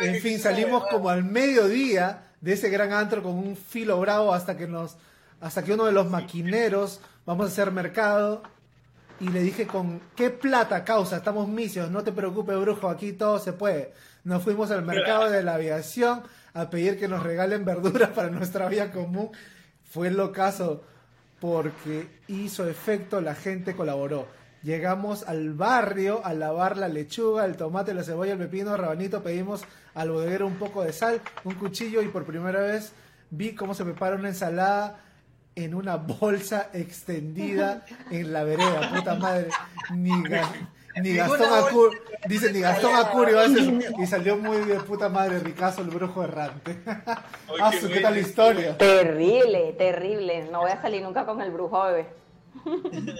En 0.00 0.20
fin, 0.20 0.40
salimos 0.40 0.84
como 0.90 1.10
al 1.10 1.22
mediodía 1.22 2.24
de 2.40 2.54
ese 2.54 2.70
gran 2.70 2.92
antro 2.92 3.22
con 3.22 3.32
un 3.32 3.56
filo 3.56 4.00
bravo 4.00 4.34
hasta 4.34 4.56
que 4.56 4.66
nos, 4.66 4.96
hasta 5.40 5.62
que 5.62 5.74
uno 5.74 5.84
de 5.84 5.92
los 5.92 6.08
maquineros, 6.08 7.00
vamos 7.26 7.46
a 7.46 7.48
hacer 7.48 7.70
mercado, 7.70 8.42
y 9.20 9.28
le 9.28 9.40
dije 9.40 9.66
con 9.66 10.00
qué 10.16 10.30
plata 10.30 10.84
causa, 10.84 11.16
estamos 11.16 11.48
misios, 11.48 11.90
no 11.90 12.02
te 12.02 12.12
preocupes 12.12 12.58
brujo, 12.58 12.88
aquí 12.88 13.12
todo 13.12 13.38
se 13.38 13.52
puede. 13.52 13.92
Nos 14.24 14.42
fuimos 14.42 14.70
al 14.70 14.82
mercado 14.82 15.30
de 15.30 15.42
la 15.42 15.54
aviación 15.54 16.22
a 16.52 16.70
pedir 16.70 16.98
que 16.98 17.08
nos 17.08 17.22
regalen 17.22 17.64
verduras 17.64 18.10
para 18.14 18.30
nuestra 18.30 18.68
vía 18.68 18.90
común. 18.90 19.30
Fue 19.94 20.08
el 20.08 20.18
ocaso 20.18 20.82
porque 21.40 22.08
hizo 22.26 22.66
efecto, 22.68 23.20
la 23.20 23.36
gente 23.36 23.76
colaboró. 23.76 24.26
Llegamos 24.64 25.22
al 25.28 25.52
barrio 25.52 26.20
a 26.24 26.34
lavar 26.34 26.76
la 26.76 26.88
lechuga, 26.88 27.44
el 27.44 27.56
tomate, 27.56 27.94
la 27.94 28.02
cebolla, 28.02 28.32
el 28.32 28.38
pepino, 28.38 28.76
rabanito, 28.76 29.22
pedimos 29.22 29.62
al 29.94 30.10
bodeguero 30.10 30.48
un 30.48 30.54
poco 30.56 30.82
de 30.82 30.92
sal, 30.92 31.20
un 31.44 31.54
cuchillo 31.54 32.02
y 32.02 32.08
por 32.08 32.24
primera 32.24 32.60
vez 32.60 32.92
vi 33.30 33.54
cómo 33.54 33.72
se 33.74 33.84
prepara 33.84 34.16
una 34.16 34.28
ensalada 34.30 34.98
en 35.54 35.76
una 35.76 35.94
bolsa 35.96 36.70
extendida 36.72 37.86
en 38.10 38.32
la 38.32 38.42
vereda, 38.42 38.90
puta 38.92 39.14
madre. 39.14 39.48
Ni, 39.94 40.10
Ga- 40.10 40.50
ni 41.00 41.12
Gastón 41.14 41.38
dice, 42.26 42.52
ni 42.52 42.60
Gastón 42.60 42.94
Acurio 42.94 43.38
hace, 43.40 43.60
y 43.98 44.06
salió 44.06 44.36
muy 44.36 44.58
de 44.64 44.80
puta 44.80 45.08
madre, 45.08 45.38
Ricazo, 45.40 45.82
el 45.82 45.88
brujo 45.88 46.22
errante. 46.24 46.78
Ah, 47.60 47.70
qué 47.70 47.80
su, 47.80 47.88
¿Qué 47.88 48.00
tal 48.00 48.18
historia? 48.18 48.76
Terrible, 48.76 49.74
terrible. 49.78 50.48
No 50.50 50.62
voy 50.62 50.72
a 50.72 50.82
salir 50.82 51.02
nunca 51.02 51.24
con 51.24 51.40
el 51.40 51.52
brujo, 51.52 51.84
bebé. 51.84 52.06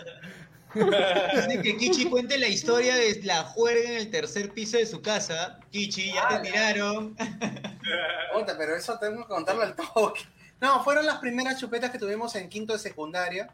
Dice 0.74 1.62
que 1.62 1.76
Kichi 1.76 2.06
cuente 2.06 2.36
la 2.36 2.48
historia 2.48 2.96
de 2.96 3.20
la 3.22 3.44
juerga 3.44 3.90
en 3.90 3.96
el 3.96 4.10
tercer 4.10 4.50
piso 4.50 4.76
de 4.76 4.86
su 4.86 5.00
casa. 5.00 5.60
Kichi, 5.70 6.12
ya 6.12 6.28
te 6.28 6.50
tiraron. 6.50 7.14
Puta, 8.34 8.58
pero 8.58 8.74
eso 8.74 8.98
tengo 8.98 9.22
que 9.22 9.28
contarlo 9.28 9.62
al 9.62 9.76
toque. 9.76 10.22
No, 10.60 10.82
fueron 10.82 11.06
las 11.06 11.18
primeras 11.18 11.60
chupetas 11.60 11.90
que 11.90 11.98
tuvimos 11.98 12.34
en 12.34 12.48
quinto 12.48 12.72
de 12.72 12.78
secundaria 12.80 13.48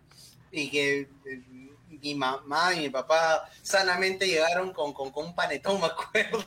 y 0.51 0.71
que 0.71 1.01
eh, 1.01 1.70
mi 2.01 2.15
mamá 2.15 2.75
y 2.75 2.81
mi 2.81 2.89
papá 2.91 3.49
sanamente 3.63 4.27
llegaron 4.27 4.73
con, 4.73 4.93
con, 4.93 5.11
con 5.11 5.27
un 5.27 5.35
panetón, 5.35 5.81
me 5.81 5.87
acuerdo, 5.87 6.45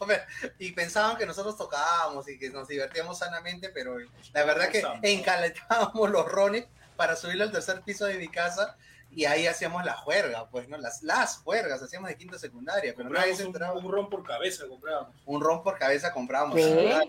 y 0.59 0.71
pensaban 0.71 1.17
que 1.17 1.25
nosotros 1.25 1.57
tocábamos 1.57 2.27
y 2.29 2.37
que 2.37 2.49
nos 2.49 2.67
divertíamos 2.67 3.17
sanamente, 3.17 3.69
pero 3.69 3.97
la 4.33 4.43
verdad 4.43 4.69
que 4.69 4.83
encaletábamos 5.03 6.09
los 6.09 6.25
rones 6.25 6.65
para 6.95 7.15
subirlo 7.15 7.43
al 7.43 7.51
tercer 7.51 7.81
piso 7.81 8.05
de 8.05 8.17
mi 8.17 8.27
casa 8.27 8.77
y 9.15 9.25
ahí 9.25 9.47
hacíamos 9.47 9.83
la 9.85 9.93
juerga, 9.93 10.49
pues, 10.49 10.67
¿no? 10.67 10.77
Las, 10.77 11.03
las 11.03 11.37
juergas 11.37 11.81
hacíamos 11.81 12.09
de 12.09 12.17
quinto 12.17 12.33
de 12.35 12.39
secundaria, 12.39 12.93
pero 12.95 13.09
nadie 13.09 13.35
Comprábamos 13.37 13.81
se 13.81 13.85
un, 13.85 13.85
un 13.85 13.91
ron 13.91 14.09
por 14.09 14.23
cabeza, 14.23 14.67
comprábamos. 14.67 15.15
Un 15.25 15.41
ron 15.41 15.63
por 15.63 15.77
cabeza 15.77 16.11
comprábamos. 16.11 16.55
¿Qué? 16.55 16.65
¿verdad? 16.73 17.03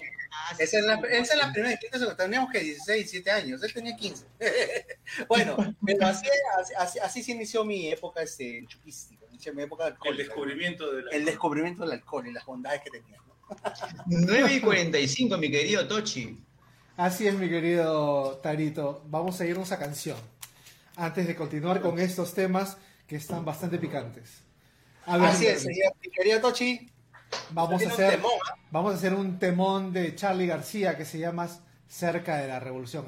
Esa 0.59 0.79
es 0.79 0.85
la, 0.85 0.95
esa 0.95 1.35
es 1.35 1.39
la 1.39 1.53
primera 1.53 1.73
en 1.73 1.79
quinto 1.79 1.99
de 1.99 2.05
secundaria. 2.05 2.25
Teníamos 2.25 2.53
que 2.53 2.61
16, 2.61 2.99
17 3.11 3.31
años. 3.31 3.63
Él 3.63 3.73
tenía 3.73 3.97
15. 3.97 4.27
bueno, 5.29 5.57
pero 5.85 6.07
así, 6.07 6.27
así, 6.59 6.75
así, 6.77 6.99
así 6.99 7.23
se 7.23 7.33
inició 7.33 7.65
mi 7.65 7.89
época 7.89 8.23
este, 8.23 8.65
chupística, 8.67 9.25
mi 9.53 9.63
época 9.63 9.87
El 9.87 9.93
alcohólica. 9.93 10.25
descubrimiento 10.25 10.93
de 10.93 11.03
la... 11.03 11.11
El 11.13 11.25
descubrimiento 11.25 11.85
del 11.85 11.93
alcohol 11.93 12.27
y 12.27 12.33
las 12.33 12.45
bondades 12.45 12.81
que 12.83 12.91
tenía. 12.91 13.19
¿no? 13.19 13.25
9 14.07 14.55
y 14.55 14.61
45, 14.61 15.37
mi 15.39 15.51
querido 15.51 15.87
Tochi. 15.87 16.39
Así 16.97 17.27
es, 17.27 17.35
mi 17.35 17.49
querido 17.49 18.39
Tarito. 18.43 19.03
Vamos 19.07 19.41
a 19.41 19.47
irnos 19.47 19.73
a 19.73 19.79
canción. 19.79 20.17
Antes 20.97 21.27
de 21.27 21.35
continuar 21.35 21.81
con 21.81 21.99
estos 21.99 22.35
temas 22.35 22.77
que 23.07 23.17
están 23.17 23.45
bastante 23.45 23.79
picantes. 23.79 24.43
A 25.07 25.19
ver, 25.19 25.29
Así 25.31 25.47
es, 25.47 25.63
señor. 25.63 25.93
Tochi. 26.41 26.91
vamos 27.51 27.83
a 27.85 27.89
hacer 27.89 28.11
temón, 28.13 28.31
¿ah? 28.51 28.55
vamos 28.71 28.93
a 28.93 28.97
hacer 28.97 29.13
un 29.15 29.39
temón 29.39 29.93
de 29.93 30.15
Charlie 30.15 30.47
García 30.47 30.97
que 30.97 31.05
se 31.05 31.19
llama 31.19 31.49
Cerca 31.89 32.37
de 32.37 32.49
la 32.49 32.61
Revolución. 32.61 33.07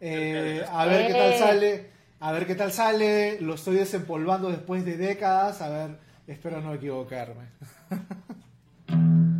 Eh, 0.00 0.64
a 0.70 0.84
ver 0.86 1.06
qué 1.06 1.12
tal 1.12 1.32
Eh. 1.32 1.38
sale, 1.38 1.90
a 2.20 2.32
ver 2.32 2.46
qué 2.46 2.54
tal 2.54 2.72
sale. 2.72 3.40
Lo 3.40 3.54
estoy 3.54 3.76
desempolvando 3.76 4.50
después 4.50 4.84
de 4.84 4.96
décadas. 4.96 5.62
A 5.62 5.68
ver, 5.68 5.98
espero 6.26 6.60
no 6.60 6.74
equivocarme. 6.74 7.44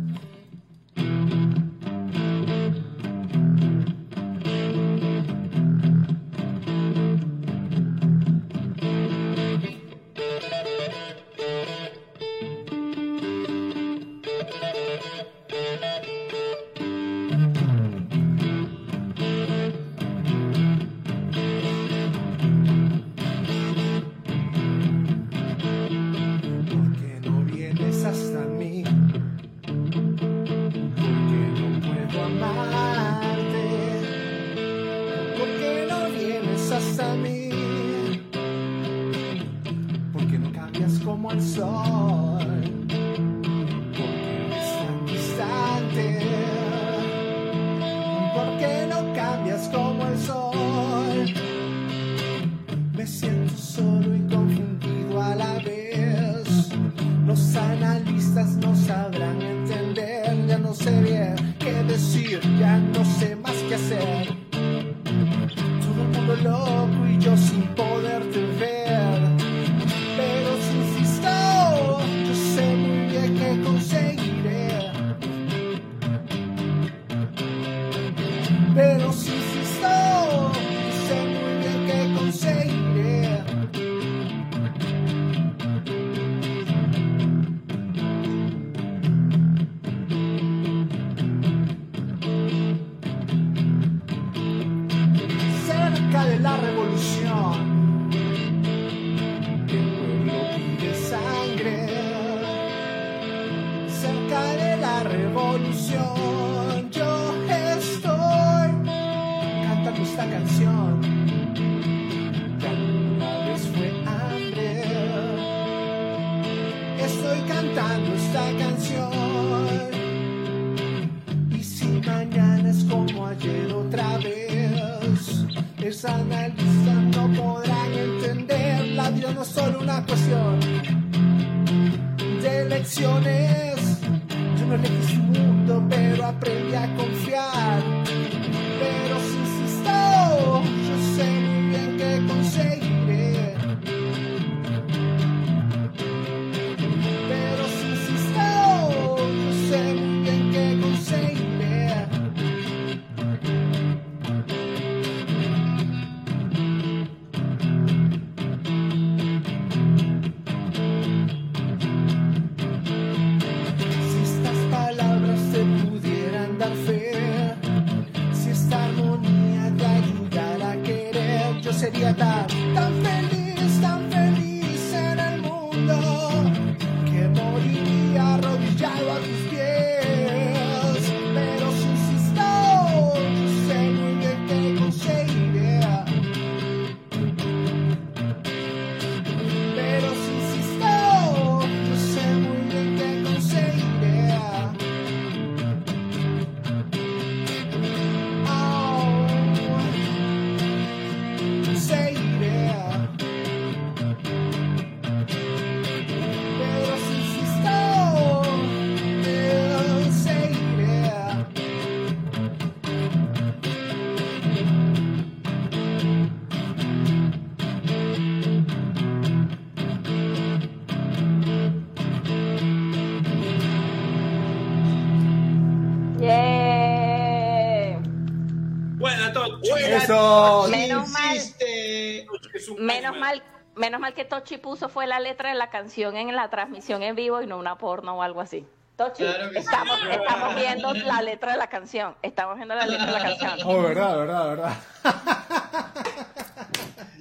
mal 234.09 234.13
que 234.15 234.25
Tochi 234.25 234.57
puso 234.57 234.89
fue 234.89 235.07
la 235.07 235.19
letra 235.19 235.49
de 235.49 235.55
la 235.55 235.69
canción 235.69 236.15
en 236.17 236.35
la 236.35 236.49
transmisión 236.49 237.03
en 237.03 237.15
vivo 237.15 237.41
y 237.41 237.47
no 237.47 237.57
una 237.57 237.77
porno 237.77 238.15
o 238.17 238.21
algo 238.23 238.41
así. 238.41 238.65
Tochi, 238.95 239.23
Claro 239.23 239.49
que 239.51 239.61
sí. 239.61 239.65
estamos, 239.65 239.99
estamos 240.09 240.55
viendo 240.55 240.93
la 240.93 241.21
letra 241.21 241.51
de 241.53 241.57
la 241.57 241.67
canción. 241.67 242.15
Estamos 242.21 242.55
viendo 242.57 242.75
la 242.75 242.85
letra 242.85 243.05
de 243.05 243.11
la 243.11 243.37
canción. 243.37 243.59
Oh, 243.65 243.81
verdad, 243.83 244.17
verdad, 244.17 244.47
verdad. 244.49 244.73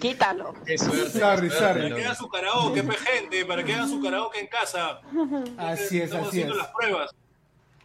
Quítalo. 0.00 0.54
Qué 0.64 0.78
suerte. 0.78 1.18
Sorry, 1.18 1.48
Para 1.50 1.94
que 1.94 2.04
hagan 2.04 2.16
su 2.16 2.28
karaoke, 2.28 2.82
pe, 2.82 2.94
gente, 2.94 3.44
para 3.44 3.64
que 3.64 3.74
hagan 3.74 3.88
su 3.88 4.00
karaoke 4.02 4.40
en 4.40 4.46
casa. 4.46 5.00
Así 5.56 5.98
es, 5.98 6.04
Estamos 6.04 6.28
así 6.28 6.42
es. 6.42 6.48
las 6.48 6.68
pruebas. 6.68 7.10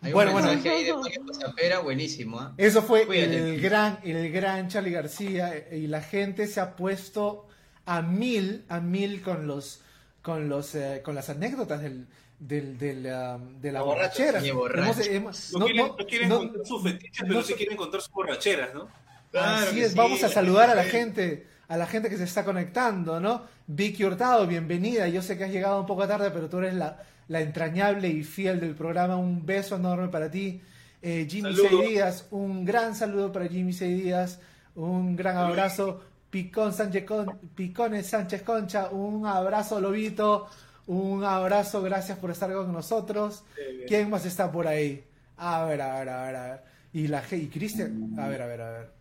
Hay 0.02 0.10
un 0.10 0.14
Bueno, 0.14 0.32
bueno. 0.34 0.50
ahí 0.50 1.70
de 1.70 1.78
buenísimo. 1.84 2.40
¿ah? 2.40 2.54
Eso 2.58 2.82
fue 2.84 3.06
Cuídate. 3.06 3.38
el 3.38 3.62
gran, 3.62 4.00
el 4.04 4.32
gran 4.32 4.68
Charlie 4.70 4.92
García 4.92 5.56
eh, 5.56 5.78
y 5.78 5.88
la 5.88 6.02
gente 6.02 6.46
se 6.48 6.60
ha 6.60 6.76
puesto 6.76 7.48
a 7.86 8.02
mil, 8.02 8.64
a 8.70 8.80
mil 8.80 9.22
con 9.22 9.48
los, 9.48 9.82
con 10.22 10.50
los, 10.50 10.76
eh, 10.76 11.02
con 11.04 11.16
las 11.16 11.30
anécdotas 11.30 11.82
del, 11.82 12.06
del, 12.40 12.78
del, 12.78 13.08
ah, 13.14 13.38
de 13.62 13.72
la 13.72 13.82
borrachera. 13.82 14.40
Hemos- 14.46 15.00
hemos- 15.08 15.54
No, 15.54 15.60
no- 15.60 15.66
quieren, 15.66 15.88
no- 15.88 15.96
no 15.98 16.06
quieren 16.06 16.30
no- 16.30 16.38
contar 16.40 16.66
sus 16.66 16.84
fetiches, 16.84 17.22
pero 17.22 17.34
no 17.34 17.42
sí 17.42 17.54
quieren 17.54 17.78
contar 17.78 18.02
sus 18.02 18.12
borracheras, 18.12 18.74
¿no? 18.74 18.88
Claro 19.32 19.66
Así 19.68 19.76
que 19.76 19.84
es, 19.86 19.92
sí, 19.92 19.98
vamos 19.98 20.24
a 20.24 20.30
saludar 20.30 20.70
a 20.70 20.76
la 20.76 20.84
gente- 20.84 21.48
a 21.68 21.78
la 21.78 21.88
gente 21.88 22.10
que 22.10 22.18
se 22.18 22.24
está 22.26 22.44
conectando, 22.46 23.20
¿no? 23.20 23.44
Vicky 23.66 24.04
Hurtado, 24.04 24.46
bienvenida. 24.46 25.08
Yo 25.08 25.22
sé 25.22 25.38
que 25.38 25.46
has 25.46 25.52
llegado 25.52 25.80
un 25.80 25.88
poco 25.88 26.08
tarde, 26.08 26.30
pero 26.32 26.50
tú 26.50 26.60
eres 26.60 26.76
la, 26.76 27.02
la 27.30 27.42
entrañable 27.42 28.10
y 28.10 28.24
fiel 28.24 28.60
del 28.60 28.76
programa. 28.76 29.16
Un 29.16 29.46
beso 29.46 29.76
enorme 29.78 30.10
para 30.10 30.30
ti. 30.30 30.62
Eh, 31.02 31.26
Jimmy 31.30 31.56
Saludos. 31.56 31.88
Díaz, 31.88 32.28
un 32.32 32.64
gran 32.64 32.96
saludo 32.96 33.32
para 33.32 33.48
Jimmy 33.48 33.72
Díaz. 33.74 34.40
Un 34.76 35.16
gran 35.16 35.38
abrazo. 35.38 36.02
Picón 36.34 36.74
Sánchez 36.74 37.06
Con- 37.06 37.38
Picones 37.54 38.08
Sánchez 38.08 38.42
Concha, 38.42 38.90
un 38.90 39.28
abrazo 39.28 39.80
Lobito. 39.80 40.50
Un 40.88 41.24
abrazo, 41.24 41.84
gracias 41.84 42.18
por 42.18 42.32
estar 42.32 42.52
con 42.52 42.74
nosotros. 42.74 43.44
¿Quién 43.88 44.10
más 44.10 44.26
está 44.26 44.52
por 44.52 44.66
ahí? 44.68 45.04
A 45.38 45.64
ver, 45.66 45.80
a 45.80 46.00
ver, 46.00 46.10
a 46.10 46.26
ver, 46.26 46.36
a 46.36 46.44
ver. 46.48 46.64
Y 46.92 47.08
la 47.08 47.24
G 47.24 47.38
y 47.40 47.48
Cristian. 47.50 48.16
A 48.20 48.28
ver, 48.28 48.42
a 48.42 48.48
ver, 48.48 48.62
a 48.62 48.72
ver. 48.72 48.92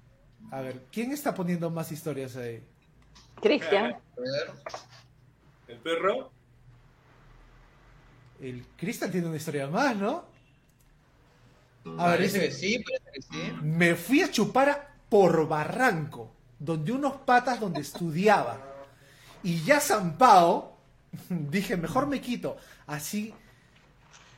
A 0.50 0.60
ver, 0.60 0.82
¿quién 0.92 1.10
está 1.12 1.34
poniendo 1.34 1.70
más 1.70 1.90
historias 1.90 2.36
ahí? 2.36 2.62
Cristian. 3.40 3.94
A 3.94 4.20
ver. 4.20 4.50
El 5.68 5.78
perro. 5.78 6.30
El 8.42 8.62
Cristian 8.76 9.10
tiene 9.10 9.26
una 9.28 9.36
historia 9.38 9.68
más, 9.68 9.96
¿no? 9.96 10.24
A 11.96 12.10
ver, 12.10 12.18
Parece 12.18 12.38
dice, 12.40 12.48
que 12.48 12.50
sí, 12.54 12.84
parece 12.84 13.10
que 13.14 13.22
sí. 13.22 13.52
me 13.62 13.94
fui 13.94 14.20
a 14.20 14.30
chupar 14.30 14.68
a 14.68 14.88
por 15.08 15.48
Barranco, 15.48 16.30
donde 16.64 16.92
unos 16.92 17.14
patas 17.18 17.58
donde 17.60 17.80
estudiaba. 17.80 18.58
Y 19.42 19.62
ya 19.64 19.80
zampao, 19.80 20.76
dije, 21.28 21.76
mejor 21.76 22.06
me 22.06 22.20
quito. 22.20 22.56
Así 22.86 23.34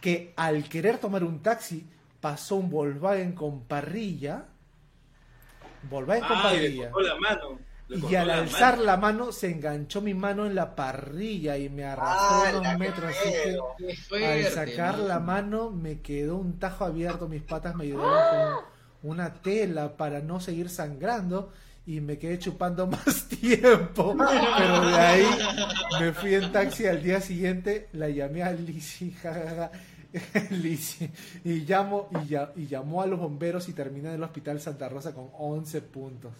que 0.00 0.32
al 0.36 0.68
querer 0.68 0.98
tomar 0.98 1.24
un 1.24 1.40
taxi, 1.42 1.86
pasó 2.20 2.56
un 2.56 2.70
Volkswagen 2.70 3.32
con 3.32 3.64
parrilla. 3.64 4.44
Volkswagen 5.90 6.24
con 6.26 6.36
Ah, 6.38 6.42
parrilla. 6.42 6.90
la 7.02 7.14
mano. 7.16 7.58
Y 7.86 8.14
al 8.14 8.28
la 8.28 8.38
alzar 8.38 8.72
mano. 8.76 8.84
la 8.84 8.96
mano 8.96 9.32
se 9.32 9.50
enganchó 9.50 10.00
mi 10.00 10.14
mano 10.14 10.46
en 10.46 10.54
la 10.54 10.74
parrilla 10.74 11.58
y 11.58 11.68
me 11.68 11.84
arrastró 11.84 12.56
Ah, 12.56 12.58
unos 12.60 12.78
metros. 12.78 13.14
Así 13.14 13.30
que 14.08 14.26
al 14.26 14.44
sacar 14.44 14.98
la 14.98 15.20
mano 15.20 15.70
me 15.70 16.00
quedó 16.00 16.36
un 16.36 16.58
tajo 16.58 16.86
abierto, 16.86 17.28
mis 17.28 17.42
patas 17.42 17.74
me 17.74 17.84
ayudaron 17.84 18.54
con 19.02 19.10
una 19.10 19.34
tela 19.34 19.98
para 19.98 20.20
no 20.20 20.40
seguir 20.40 20.70
sangrando 20.70 21.52
y 21.86 22.00
me 22.00 22.18
quedé 22.18 22.38
chupando 22.38 22.86
más 22.86 23.28
tiempo. 23.28 24.16
Pero 24.16 24.86
de 24.88 24.94
ahí 24.96 25.26
me 26.00 26.12
fui 26.12 26.34
en 26.34 26.50
taxi 26.52 26.86
al 26.86 27.02
día 27.02 27.20
siguiente, 27.20 27.88
la 27.92 28.08
llamé 28.08 28.42
a 28.42 28.52
Lizzy, 28.52 29.10
jajaja. 29.22 29.70
Lizzy, 30.50 31.10
y 31.44 31.64
llamo 31.66 32.08
y, 32.22 32.28
ya- 32.28 32.52
y 32.54 32.66
llamó 32.68 33.02
a 33.02 33.06
los 33.06 33.18
bomberos 33.18 33.68
y 33.68 33.72
terminé 33.72 34.10
en 34.10 34.14
el 34.14 34.22
hospital 34.22 34.60
Santa 34.60 34.88
Rosa 34.88 35.12
con 35.12 35.28
11 35.36 35.80
puntos. 35.82 36.32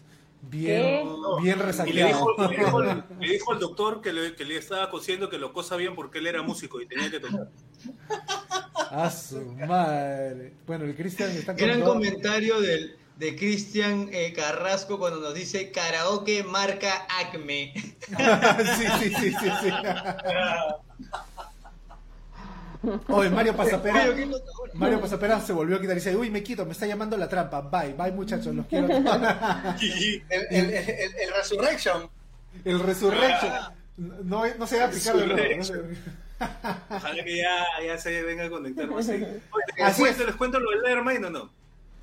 Bien, 0.46 1.08
bien 1.42 1.58
Y 1.86 1.92
le 1.94 2.04
dijo, 2.04 2.36
le 2.48 2.56
dijo 2.56 2.78
al- 2.78 3.04
le 3.20 3.28
dijo 3.32 3.52
al 3.52 3.58
doctor 3.58 4.00
que 4.00 4.12
le, 4.12 4.34
que 4.36 4.44
le 4.44 4.58
estaba 4.58 4.90
cosiendo 4.90 5.28
que 5.30 5.38
lo 5.38 5.52
cosa 5.52 5.74
bien 5.76 5.94
porque 5.96 6.18
él 6.18 6.26
era 6.28 6.42
músico 6.42 6.80
y 6.80 6.86
tenía 6.86 7.10
que 7.10 7.18
tocar. 7.18 7.48
A 8.90 9.10
su 9.10 9.40
madre. 9.66 10.52
Bueno, 10.66 10.84
el 10.84 10.94
Cristian 10.94 11.30
está 11.30 11.54
con 11.56 11.66
Gran 11.66 11.80
todo. 11.80 11.94
comentario 11.94 12.60
del, 12.60 12.94
de 13.16 13.36
Cristian 13.36 14.08
eh, 14.12 14.32
Carrasco 14.32 14.98
cuando 14.98 15.20
nos 15.20 15.34
dice 15.34 15.70
karaoke 15.70 16.42
marca 16.42 17.06
Acme. 17.20 17.72
sí, 17.74 18.86
sí, 19.00 19.14
sí, 19.14 19.32
sí, 19.32 19.50
sí. 19.62 19.70
Oye, 23.08 23.30
Mario 23.30 23.56
Pasapera. 23.56 24.06
Mario 24.74 25.00
Pasapera 25.00 25.40
se 25.40 25.52
volvió 25.52 25.76
a 25.76 25.80
quitar 25.80 25.96
y 25.96 26.00
dice, 26.00 26.16
uy, 26.16 26.30
me 26.30 26.42
quito, 26.42 26.66
me 26.66 26.72
está 26.72 26.86
llamando 26.86 27.16
la 27.16 27.28
trampa. 27.28 27.62
Bye, 27.62 27.94
bye 27.94 28.12
muchachos, 28.12 28.54
los 28.54 28.66
quiero. 28.66 28.88
El, 29.80 30.22
el, 30.50 30.70
el, 30.70 31.34
Resurrection. 31.34 32.10
el 32.64 32.80
Resurrection. 32.80 33.52
No, 33.96 34.42
no 34.58 34.66
se 34.66 34.76
va 34.78 34.84
a 34.84 34.86
aplicar 34.88 35.16
de 35.16 35.26
nuevo. 35.26 35.56
no 35.56 35.64
se- 35.64 35.80
Ojalá 36.90 37.24
que 37.24 37.36
ya, 37.38 37.64
ya 37.86 37.96
se 37.96 38.22
venga 38.22 38.44
a 38.44 38.50
conectar 38.50 38.86
más. 38.88 39.08
Oye, 39.08 39.18
¿les, 39.18 39.28
Así 39.86 40.02
cuento, 40.02 40.20
es. 40.20 40.26
¿Les 40.26 40.36
cuento 40.36 40.60
lo 40.60 40.70
del 40.72 40.82
Letterman 40.82 41.24
o 41.24 41.30
no? 41.30 41.50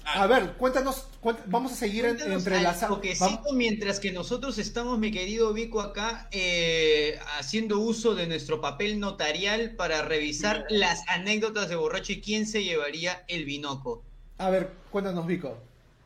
A 0.03 0.27
ver, 0.27 0.53
cuéntanos, 0.53 1.07
cuént- 1.21 1.41
vamos 1.45 1.71
a 1.71 1.75
seguir 1.75 2.05
en, 2.05 2.15
Cuéntanos 2.15 2.39
entre 2.39 2.61
las... 2.61 2.83
algo 2.83 2.99
que 3.01 3.15
sí, 3.15 3.39
mientras 3.53 3.99
que 3.99 4.11
nosotros 4.11 4.57
estamos, 4.57 4.97
mi 4.99 5.11
querido 5.11 5.53
Vico, 5.53 5.79
acá 5.79 6.27
eh, 6.31 7.19
haciendo 7.37 7.79
uso 7.79 8.15
de 8.15 8.27
nuestro 8.27 8.59
papel 8.61 8.99
notarial 8.99 9.75
para 9.75 10.01
revisar 10.01 10.65
las 10.69 11.07
anécdotas 11.07 11.69
de 11.69 11.75
borracho 11.75 12.13
y 12.13 12.21
quién 12.21 12.47
se 12.47 12.63
llevaría 12.63 13.23
el 13.27 13.45
binoco. 13.45 14.03
A 14.37 14.49
ver, 14.49 14.71
cuéntanos, 14.89 15.25
Vico. 15.27 15.57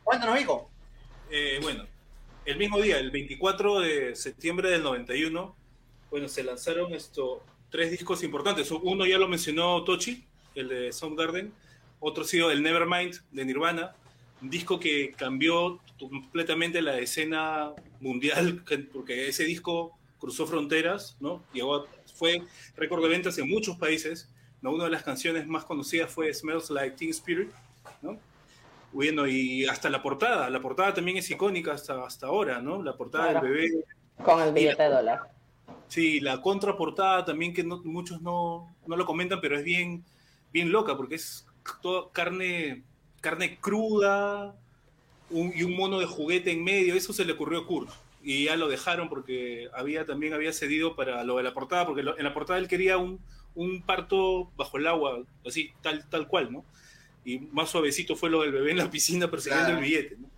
Cuéntanos, 0.04 0.38
Vico. 0.38 0.70
Eh, 1.30 1.58
bueno, 1.62 1.84
el 2.44 2.58
mismo 2.58 2.80
día, 2.80 2.98
el 2.98 3.10
24 3.10 3.80
de 3.80 4.14
septiembre 4.14 4.70
del 4.70 4.82
91, 4.82 5.56
bueno, 6.10 6.28
se 6.28 6.44
lanzaron 6.44 6.94
esto, 6.94 7.42
tres 7.70 7.90
discos 7.90 8.22
importantes. 8.22 8.70
Uno 8.70 9.06
ya 9.06 9.18
lo 9.18 9.26
mencionó 9.26 9.82
Tochi, 9.84 10.24
el 10.54 10.68
de 10.68 10.92
Soundgarden. 10.92 11.52
Otro 12.00 12.24
ha 12.24 12.26
sido 12.26 12.50
el 12.50 12.62
Nevermind 12.62 13.14
de 13.32 13.44
Nirvana, 13.44 13.94
un 14.42 14.50
disco 14.50 14.78
que 14.78 15.12
cambió 15.16 15.80
completamente 15.98 16.82
la 16.82 16.98
escena 16.98 17.72
mundial, 18.00 18.64
que- 18.68 18.78
porque 18.78 19.28
ese 19.28 19.44
disco 19.44 19.96
cruzó 20.18 20.46
fronteras, 20.46 21.16
¿no? 21.20 21.42
Llegó 21.52 21.76
a- 21.76 21.86
fue 22.14 22.42
récord 22.76 23.02
de 23.02 23.08
ventas 23.08 23.36
en 23.38 23.48
muchos 23.48 23.76
países. 23.76 24.28
¿no? 24.62 24.72
Una 24.72 24.84
de 24.84 24.90
las 24.90 25.02
canciones 25.02 25.46
más 25.46 25.64
conocidas 25.66 26.10
fue 26.10 26.32
Smells 26.32 26.70
Like 26.70 26.96
Teen 26.96 27.10
Spirit, 27.10 27.50
¿no? 28.00 28.18
Bueno, 28.92 29.26
y 29.26 29.66
hasta 29.66 29.90
la 29.90 30.02
portada, 30.02 30.48
la 30.48 30.60
portada 30.60 30.94
también 30.94 31.18
es 31.18 31.30
icónica 31.30 31.72
hasta, 31.72 32.04
hasta 32.04 32.26
ahora, 32.28 32.60
¿no? 32.62 32.82
La 32.82 32.96
portada 32.96 33.30
Claro. 33.32 33.46
del 33.46 33.54
bebé. 33.54 33.84
Con 34.24 34.40
el 34.42 34.54
billete 34.54 34.82
de 34.84 34.88
dólar. 34.88 35.20
Sí, 35.88 36.20
la 36.20 36.40
contraportada 36.40 37.24
también 37.26 37.52
que 37.52 37.62
no- 37.62 37.82
muchos 37.84 38.22
no, 38.22 38.74
no 38.86 38.96
lo 38.96 39.04
comentan, 39.04 39.40
pero 39.42 39.58
es 39.58 39.62
bien, 39.64 40.02
bien 40.52 40.72
loca 40.72 40.96
porque 40.96 41.16
es 41.16 41.45
toda 41.82 42.10
carne, 42.12 42.82
carne 43.20 43.58
cruda 43.60 44.54
un- 45.30 45.52
y 45.54 45.62
un 45.62 45.76
mono 45.76 45.98
de 45.98 46.06
juguete 46.06 46.52
en 46.52 46.62
medio. 46.64 46.94
Eso 46.94 47.12
se 47.12 47.24
le 47.24 47.32
ocurrió 47.32 47.60
a 47.60 47.66
Kurt 47.66 47.90
y 48.22 48.44
ya 48.44 48.56
lo 48.56 48.68
dejaron 48.68 49.08
porque 49.08 49.68
había 49.74 50.04
también 50.04 50.32
había 50.34 50.52
cedido 50.52 50.96
para 50.96 51.22
lo 51.24 51.36
de 51.36 51.42
la 51.44 51.54
portada, 51.54 51.86
porque 51.86 52.02
lo- 52.02 52.16
en 52.18 52.24
la 52.24 52.34
portada 52.34 52.58
él 52.58 52.68
quería 52.68 52.98
un, 52.98 53.20
un 53.54 53.82
parto 53.82 54.50
bajo 54.56 54.76
el 54.78 54.86
agua, 54.86 55.22
así, 55.46 55.72
tal, 55.82 56.08
tal 56.08 56.26
cual, 56.28 56.52
¿no? 56.52 56.64
Y 57.24 57.38
más 57.38 57.70
suavecito 57.70 58.14
fue 58.16 58.30
lo 58.30 58.42
del 58.42 58.52
bebé 58.52 58.70
en 58.72 58.78
la 58.78 58.90
piscina 58.90 59.30
persiguiendo 59.30 59.66
Claro. 59.68 59.78
el 59.80 59.84
billete, 59.84 60.16
¿no? 60.18 60.28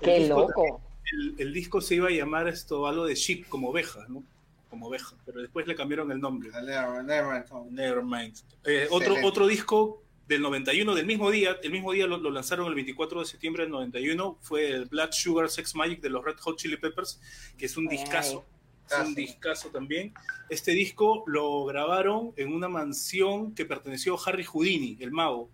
El 0.00 0.06
Qué 0.06 0.18
disco 0.20 0.40
loco. 0.40 0.80
el, 1.12 1.34
el 1.38 1.52
disco 1.52 1.80
se 1.80 1.94
iba 1.96 2.08
a 2.08 2.12
llamar 2.12 2.48
esto 2.48 2.86
algo 2.86 3.06
de 3.06 3.14
sheep, 3.14 3.48
como 3.48 3.70
oveja, 3.70 4.04
¿no? 4.08 4.22
Como 4.70 4.88
oveja, 4.88 5.14
pero 5.24 5.40
después 5.40 5.66
le 5.66 5.74
cambiaron 5.74 6.10
el 6.10 6.20
nombre. 6.20 6.50
Never, 6.50 7.04
never, 7.04 7.44
no. 7.50 7.66
Nevermind. 7.70 8.36
Eh, 8.64 8.88
otro, 8.90 9.14
otro 9.22 9.46
disco 9.46 10.02
del 10.26 10.42
91, 10.42 10.94
del 10.94 11.06
mismo 11.06 11.30
día, 11.30 11.56
el 11.62 11.70
mismo 11.70 11.92
día 11.92 12.06
lo, 12.06 12.16
lo 12.18 12.30
lanzaron 12.30 12.66
el 12.66 12.74
24 12.74 13.20
de 13.20 13.26
septiembre 13.26 13.62
del 13.62 13.70
91, 13.72 14.38
fue 14.42 14.68
el 14.70 14.86
Black 14.86 15.12
Sugar 15.12 15.48
Sex 15.48 15.74
Magic 15.76 16.00
de 16.00 16.10
los 16.10 16.24
Red 16.24 16.36
Hot 16.40 16.58
Chili 16.58 16.76
Peppers, 16.76 17.20
que 17.56 17.66
es 17.66 17.76
un 17.76 17.88
Ay. 17.88 17.96
discazo. 17.98 18.44
Es 18.88 18.92
Ah, 18.92 19.02
un 19.06 19.14
discazo 19.14 19.68
también. 19.70 20.12
Este 20.48 20.72
disco 20.72 21.24
lo 21.26 21.64
grabaron 21.64 22.32
en 22.36 22.52
una 22.52 22.68
mansión 22.68 23.52
que 23.54 23.64
perteneció 23.64 24.14
a 24.14 24.20
Harry 24.26 24.44
Houdini, 24.44 24.96
el 25.00 25.10
mago. 25.12 25.50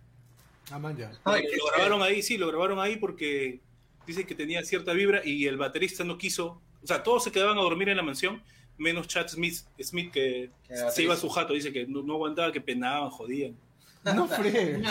Ah, 0.71 0.77
man, 0.79 0.95
ya. 0.97 1.11
Ay, 1.23 1.43
lo 1.57 1.65
grabaron 1.67 2.01
ahí, 2.01 2.21
sí, 2.21 2.37
lo 2.37 2.47
grabaron 2.47 2.79
ahí 2.79 2.97
porque 2.97 3.59
dice 4.07 4.25
que 4.25 4.33
tenía 4.35 4.63
cierta 4.63 4.93
vibra 4.93 5.21
y 5.25 5.45
el 5.47 5.57
baterista 5.57 6.03
no 6.03 6.17
quiso, 6.17 6.61
o 6.83 6.87
sea, 6.87 7.01
todos 7.03 7.23
se 7.23 7.31
quedaban 7.31 7.57
a 7.57 7.61
dormir 7.61 7.89
en 7.89 7.97
la 7.97 8.03
mansión, 8.03 8.41
menos 8.83 9.07
Chad 9.07 9.27
Smith, 9.29 9.55
Smith 9.81 10.11
que 10.11 10.51
se 10.93 11.03
iba 11.03 11.15
a 11.15 11.17
su 11.17 11.29
jato, 11.29 11.53
dice 11.53 11.73
que 11.73 11.87
no, 11.87 12.03
no 12.03 12.13
aguantaba, 12.13 12.51
que 12.51 12.61
penaban, 12.61 13.09
jodían. 13.09 13.55
No 14.03 14.27
fregues. 14.27 14.81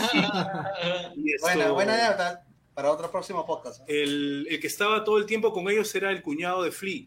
Esto- 1.37 1.75
Buena, 1.75 1.95
anécdota. 1.95 2.45
para 2.75 2.91
otro 2.91 3.11
próximo 3.11 3.45
podcast. 3.47 3.83
El, 3.89 4.47
el 4.51 4.59
que 4.61 4.67
estaba 4.67 5.05
todo 5.05 5.19
el 5.19 5.27
tiempo 5.27 5.53
con 5.53 5.69
ellos 5.69 5.95
era 5.95 6.11
el 6.11 6.23
cuñado 6.23 6.63
de 6.63 6.73
Flea. 6.73 7.05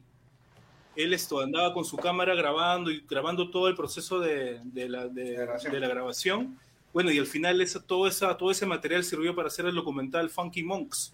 Él 0.96 1.14
esto, 1.14 1.42
andaba 1.42 1.74
con 1.74 1.84
su 1.84 1.98
cámara 1.98 2.36
grabando 2.36 2.90
y 2.90 3.02
grabando 3.10 3.50
todo 3.50 3.68
el 3.68 3.76
proceso 3.76 4.20
de, 4.20 4.62
de 4.64 4.88
la, 4.88 5.08
de, 5.08 5.46
de 5.70 5.80
la 5.80 5.88
grabación. 5.90 6.58
Bueno, 6.94 7.12
y 7.12 7.20
al 7.20 7.26
final 7.28 7.60
esa, 7.60 7.82
todo, 7.86 8.08
esa, 8.08 8.38
todo 8.38 8.50
ese 8.52 8.66
material 8.66 9.04
sirvió 9.04 9.36
para 9.36 9.50
hacer 9.50 9.66
el 9.66 9.76
documental 9.76 10.30
Funky 10.30 10.64
Monks. 10.64 11.14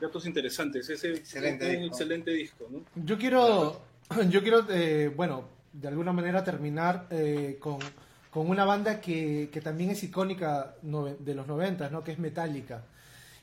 Datos 0.00 0.26
interesantes. 0.26 0.88
Ese 0.90 1.12
Excelente 1.14 1.64
es 1.66 1.74
un 1.76 1.80
disco. 1.82 1.94
excelente 1.94 2.30
disco. 2.32 2.66
¿no? 2.70 2.80
Yo 2.96 3.16
quiero, 3.16 3.80
yo 4.30 4.42
quiero, 4.42 4.64
eh, 4.70 5.12
bueno, 5.14 5.44
de 5.72 5.88
alguna 5.88 6.12
manera 6.12 6.44
terminar 6.44 7.06
eh, 7.10 7.58
con, 7.60 7.78
con 8.30 8.48
una 8.48 8.64
banda 8.64 9.00
que, 9.00 9.50
que 9.52 9.60
también 9.60 9.90
es 9.90 10.02
icónica 10.02 10.74
de 10.82 11.34
los 11.34 11.46
90, 11.46 11.90
¿no? 11.90 12.02
Que 12.04 12.12
es 12.12 12.18
Metallica. 12.18 12.82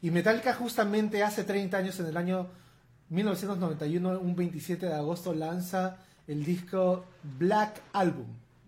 Y 0.01 0.11
Metallica 0.11 0.53
justamente 0.53 1.23
hace 1.23 1.43
30 1.43 1.77
años, 1.77 1.99
en 1.99 2.07
el 2.07 2.17
año 2.17 2.47
1991, 3.09 4.19
un 4.19 4.35
27 4.35 4.85
de 4.87 4.93
agosto, 4.93 5.33
lanza 5.33 5.97
el 6.27 6.43
disco 6.43 7.05
Black 7.37 7.81
Album, 7.93 8.27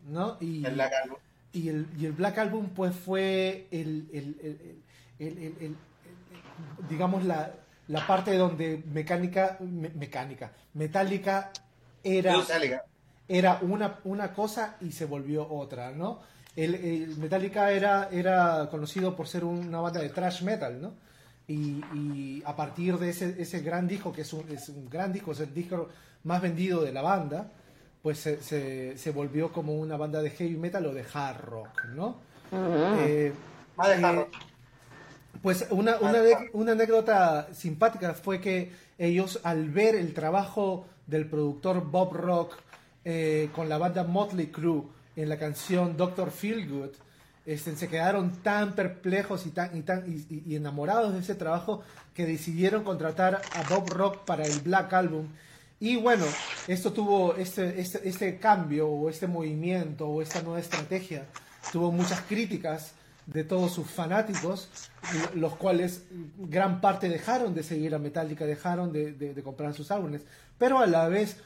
¿no? 0.09 0.37
Y, 0.39 0.65
El 0.65 0.73
Black 0.75 0.93
Album. 1.03 1.17
y 1.53 1.69
el, 1.69 1.87
y 1.97 2.05
el 2.05 2.11
Black 2.13 2.37
Album 2.37 2.69
pues 2.69 2.93
fue 2.95 3.67
el, 3.71 4.07
el- 4.13 4.37
el- 5.19 5.75
digamos 6.89 7.23
la, 7.23 7.51
la 7.87 8.05
parte 8.05 8.35
donde 8.37 8.83
mecánica 8.91 9.57
me- 9.61 9.89
mecánica 9.89 10.51
metálica 10.73 11.51
era 12.05 12.33
era 13.27 13.59
una, 13.61 13.99
una 14.05 14.33
cosa 14.33 14.77
y 14.81 14.91
se 14.91 15.05
volvió 15.05 15.47
otra 15.51 15.91
no 15.91 16.21
el, 16.55 16.75
el 16.75 17.17
Metallica 17.17 17.71
era 17.71 18.09
era 18.11 18.67
conocido 18.71 19.15
por 19.15 19.27
ser 19.27 19.43
una 19.45 19.81
banda 19.81 20.01
de 20.01 20.09
thrash 20.09 20.43
metal 20.43 20.81
no 20.81 20.93
y, 21.47 21.85
y 21.93 22.43
a 22.45 22.55
partir 22.55 22.97
de 22.97 23.09
ese, 23.09 23.35
ese 23.41 23.61
gran 23.61 23.87
disco 23.87 24.11
que 24.13 24.21
es 24.21 24.33
un, 24.33 24.49
es 24.51 24.69
un 24.69 24.89
gran 24.89 25.13
disco 25.13 25.31
es 25.33 25.39
el 25.41 25.53
disco 25.53 25.89
más 26.23 26.41
vendido 26.41 26.81
de 26.83 26.91
la 26.93 27.01
banda 27.01 27.51
pues 28.01 28.19
se, 28.19 28.41
se, 28.43 28.97
se 28.97 29.11
volvió 29.11 29.51
como 29.51 29.75
una 29.75 29.97
banda 29.97 30.21
de 30.21 30.29
heavy 30.31 30.57
metal 30.57 30.85
o 30.87 30.93
de 30.93 31.05
hard 31.13 31.41
rock 31.41 31.85
no 31.95 32.21
Eh, 32.91 33.33
Más 33.75 33.89
de 33.89 33.95
eh, 33.95 34.05
hard 34.05 34.15
rock. 34.15 34.33
pues 35.41 35.67
una, 35.69 35.97
una, 35.99 36.19
una 36.53 36.71
anécdota 36.73 37.47
simpática 37.53 38.13
fue 38.13 38.41
que 38.41 38.71
ellos 38.97 39.39
al 39.43 39.69
ver 39.69 39.95
el 39.95 40.13
trabajo 40.13 40.87
del 41.07 41.27
productor 41.27 41.89
Bob 41.89 42.13
Rock 42.13 42.55
eh, 43.03 43.49
con 43.53 43.69
la 43.69 43.77
banda 43.77 44.03
Motley 44.03 44.47
Crue 44.47 44.83
en 45.15 45.29
la 45.29 45.37
canción 45.37 45.95
Doctor 45.95 46.31
Feelgood, 46.31 46.91
este, 47.45 47.75
se 47.75 47.87
quedaron 47.87 48.31
tan 48.41 48.73
perplejos 48.73 49.45
y, 49.45 49.51
tan, 49.51 49.77
y, 49.77 49.81
tan, 49.81 50.03
y, 50.07 50.55
enamorados 50.55 51.13
de 51.13 51.19
ese 51.19 51.35
trabajo 51.35 51.83
que 52.13 52.25
decidieron 52.25 52.83
contratar 52.83 53.41
a 53.53 53.69
Bob 53.69 53.89
Rock 53.91 54.25
para 54.25 54.45
el 54.45 54.59
Black 54.61 54.91
Album. 54.93 55.27
Y 55.79 55.97
bueno, 55.97 56.25
esto 56.67 56.91
tuvo 56.91 57.35
este, 57.35 57.79
este, 57.79 58.07
este 58.07 58.39
cambio 58.39 58.87
o 58.87 59.09
este 59.09 59.27
movimiento 59.27 60.07
o 60.07 60.21
esta 60.21 60.41
nueva 60.41 60.59
estrategia, 60.59 61.25
tuvo 61.71 61.91
muchas 61.91 62.21
críticas 62.21 62.93
de 63.27 63.43
todos 63.43 63.71
sus 63.73 63.87
fanáticos, 63.87 64.69
lo- 65.33 65.41
los 65.41 65.55
cuales 65.55 66.03
gran 66.37 66.79
parte 66.81 67.09
dejaron 67.09 67.53
de 67.55 67.63
seguir 67.63 67.95
a 67.95 67.99
Metallica, 67.99 68.45
dejaron 68.45 68.91
de, 68.93 69.41
comprar 69.43 69.73
sus 69.73 69.89
álbumes, 69.91 70.21
pero 70.57 70.79
a 70.79 70.85
la 70.87 71.07
vez 71.07 71.37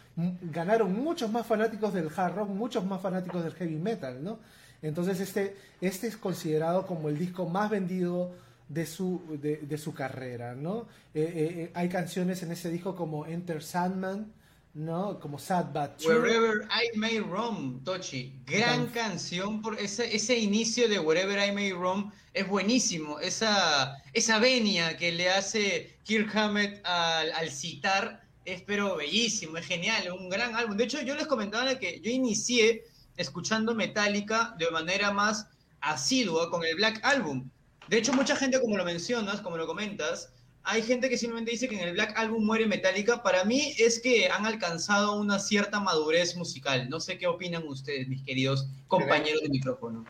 ganaron 0.41 0.93
muchos 1.01 1.31
más 1.31 1.45
fanáticos 1.47 1.93
del 1.93 2.09
hard 2.15 2.35
rock, 2.35 2.49
muchos 2.49 2.85
más 2.85 3.01
fanáticos 3.01 3.43
del 3.43 3.53
heavy 3.53 3.77
metal, 3.77 4.23
¿no? 4.23 4.39
Entonces 4.81 5.19
este, 5.19 5.55
este 5.81 6.07
es 6.07 6.17
considerado 6.17 6.85
como 6.85 7.09
el 7.09 7.17
disco 7.17 7.47
más 7.47 7.69
vendido 7.69 8.31
de 8.67 8.85
su, 8.85 9.21
de, 9.41 9.57
de 9.57 9.77
su 9.77 9.93
carrera, 9.93 10.55
¿no? 10.55 10.81
Eh, 11.13 11.21
eh, 11.21 11.53
eh, 11.63 11.71
hay 11.73 11.89
canciones 11.89 12.43
en 12.43 12.51
ese 12.51 12.69
disco 12.69 12.95
como 12.95 13.25
Enter 13.25 13.63
Sandman, 13.63 14.31
¿no? 14.79 15.19
Como 15.19 15.37
Sad 15.37 15.67
But 15.73 15.97
True. 15.97 16.19
Wherever 16.19 16.67
I 16.71 16.97
May 16.97 17.19
Roam, 17.19 17.83
Tochi. 17.83 18.33
Gran 18.45 18.87
canción. 18.87 19.61
Por 19.61 19.77
ese, 19.77 20.15
ese 20.15 20.37
inicio 20.37 20.87
de 20.87 20.99
Wherever 20.99 21.37
I 21.37 21.51
May 21.51 21.73
Roam 21.73 22.11
es 22.33 22.47
buenísimo. 22.47 23.19
Esa, 23.19 23.97
esa 24.13 24.39
venia 24.39 24.95
que 24.97 25.11
le 25.11 25.29
hace 25.29 25.97
Kirk 26.03 26.33
Hammett 26.35 26.81
al, 26.85 27.31
al 27.33 27.51
citar 27.51 28.23
es 28.45 28.61
pero 28.61 28.95
bellísimo, 28.95 29.57
es 29.57 29.65
genial, 29.65 30.11
un 30.17 30.29
gran 30.29 30.55
álbum. 30.55 30.77
De 30.77 30.85
hecho, 30.85 31.01
yo 31.01 31.13
les 31.13 31.27
comentaba 31.27 31.77
que 31.77 31.99
yo 31.99 32.09
inicié 32.09 32.85
escuchando 33.17 33.75
Metallica 33.75 34.55
de 34.57 34.71
manera 34.71 35.11
más 35.11 35.47
asidua 35.81 36.49
con 36.49 36.63
el 36.63 36.75
Black 36.75 36.99
Album. 37.03 37.49
De 37.89 37.97
hecho, 37.97 38.13
mucha 38.13 38.35
gente, 38.35 38.61
como 38.61 38.77
lo 38.77 38.85
mencionas, 38.85 39.41
como 39.41 39.57
lo 39.57 39.67
comentas, 39.67 40.31
hay 40.63 40.81
gente 40.83 41.09
que 41.09 41.17
simplemente 41.17 41.51
dice 41.51 41.67
que 41.67 41.75
en 41.81 41.87
el 41.87 41.93
Black 41.93 42.17
Album 42.17 42.45
muere 42.45 42.67
Metallica. 42.67 43.23
Para 43.23 43.43
mí 43.45 43.73
es 43.77 43.99
que 43.99 44.27
han 44.29 44.45
alcanzado 44.45 45.19
una 45.19 45.39
cierta 45.39 45.79
madurez 45.79 46.35
musical. 46.35 46.89
No 46.89 46.99
sé 46.99 47.17
qué 47.17 47.27
opinan 47.27 47.67
ustedes, 47.67 48.07
mis 48.07 48.21
queridos 48.23 48.67
compañeros 48.87 49.41
de 49.41 49.49
micrófono. 49.49 50.05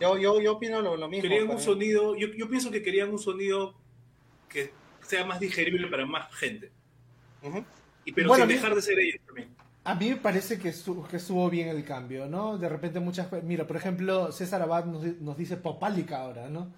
Yo, 0.00 0.18
yo, 0.18 0.40
yo 0.40 0.54
opino 0.54 0.82
lo, 0.82 0.96
lo 0.96 1.08
mismo. 1.08 1.22
Querían 1.22 1.48
un 1.48 1.60
sonido, 1.60 2.16
yo, 2.16 2.28
yo 2.36 2.48
pienso 2.48 2.70
que 2.70 2.82
querían 2.82 3.10
un 3.10 3.18
sonido 3.18 3.74
que 4.48 4.72
sea 5.06 5.24
más 5.24 5.38
digerible 5.40 5.86
para 5.86 6.04
más 6.04 6.34
gente. 6.34 6.70
Ujú. 7.42 7.64
Y, 8.04 8.12
pero 8.12 8.28
Bueno, 8.28 8.44
sin 8.46 8.56
dejar 8.56 8.74
de 8.74 8.82
ser 8.82 8.98
ellos 8.98 9.20
también. 9.24 9.48
A 9.84 9.94
mí 9.94 10.10
me 10.10 10.16
parece 10.16 10.58
que, 10.58 10.70
estu- 10.70 11.06
que 11.06 11.16
estuvo 11.16 11.48
bien 11.50 11.68
el 11.68 11.84
cambio, 11.84 12.26
¿no? 12.26 12.58
De 12.58 12.68
repente 12.68 13.00
muchas... 13.00 13.28
Mira, 13.44 13.66
por 13.66 13.76
ejemplo, 13.76 14.30
César 14.32 14.62
Abad 14.62 14.84
nos, 14.84 15.04
nos 15.20 15.36
dice 15.36 15.56
popálica 15.56 16.20
ahora, 16.20 16.48
¿no? 16.48 16.72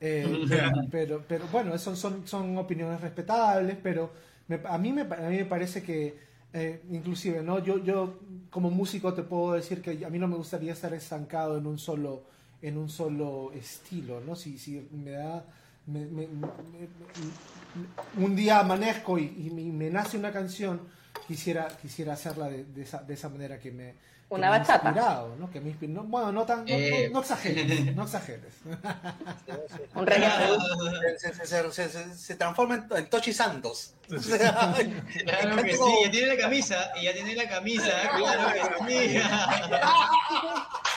Eh, 0.00 0.40
pero, 0.90 1.24
pero, 1.26 1.46
bueno, 1.48 1.76
son, 1.78 1.96
son, 1.96 2.26
son 2.26 2.56
opiniones 2.58 3.00
respetables, 3.00 3.76
pero 3.82 4.10
me- 4.48 4.60
a, 4.64 4.78
mí 4.78 4.92
me, 4.92 5.02
a 5.02 5.28
mí 5.30 5.36
me 5.38 5.44
parece 5.46 5.82
que, 5.82 6.18
eh, 6.52 6.82
inclusive, 6.90 7.42
¿no? 7.42 7.58
Yo, 7.64 7.78
yo 7.82 8.20
como 8.50 8.70
músico 8.70 9.14
te 9.14 9.22
puedo 9.22 9.54
decir 9.54 9.80
que 9.82 10.04
a 10.04 10.10
mí 10.10 10.18
no 10.18 10.28
me 10.28 10.36
gustaría 10.36 10.72
estar 10.72 10.92
estancado 10.94 11.58
en 11.58 11.66
un 11.66 11.78
solo, 11.78 12.24
en 12.62 12.76
un 12.78 12.88
solo 12.88 13.52
estilo, 13.52 14.20
¿no? 14.20 14.36
Si, 14.36 14.58
si 14.58 14.88
me 14.92 15.12
da... 15.12 15.44
me- 15.86 16.06
me- 16.06 16.28
un 18.16 18.36
día 18.36 18.60
amanezco 18.60 19.18
y, 19.18 19.24
y 19.46 19.50
me, 19.50 19.62
y 19.62 19.72
me 19.72 19.90
nace 19.90 20.16
una 20.16 20.32
canción, 20.32 20.80
quisiera, 21.26 21.68
quisiera 21.80 22.12
hacerla 22.14 22.48
de, 22.48 22.64
de 22.64 22.82
esa, 22.82 23.02
de 23.02 23.14
esa 23.14 23.28
manera 23.28 23.58
que 23.58 23.70
me... 23.72 23.94
Una 24.30 24.50
bachata. 24.50 24.88
inspirado, 24.88 25.36
¿no? 25.38 25.50
Que 25.50 25.60
me 25.60 25.68
inspiró. 25.70 25.92
No, 25.92 26.02
bueno, 26.04 26.32
no 26.32 26.44
tan, 26.44 26.60
no, 26.64 26.70
Eh. 26.74 27.08
no- 27.08 27.14
no 27.14 27.20
exageres, 27.20 27.94
no 27.94 28.02
exageres. 28.04 28.54
Un 29.94 30.06
reggaetón. 30.06 30.60
Se, 31.18 31.34
se, 31.34 31.46
se, 31.46 31.72
se- 31.72 31.88
se- 31.88 32.14
se 32.16 32.34
transforma 32.34 32.74
en, 32.76 32.86
en 32.96 33.10
Tochi 33.10 33.32
Santos. 33.32 33.94
Claro 34.08 35.62
que 35.62 35.72
sí, 35.76 35.82
ya 36.04 36.10
tiene 36.10 36.26
la 36.28 36.36
camisa, 36.36 36.90
y 37.00 37.04
ya 37.04 37.12
tiene 37.14 37.34
la 37.34 37.48
camisa, 37.48 37.90
claro 38.16 38.86
que 38.86 39.12
sí. 39.14 39.18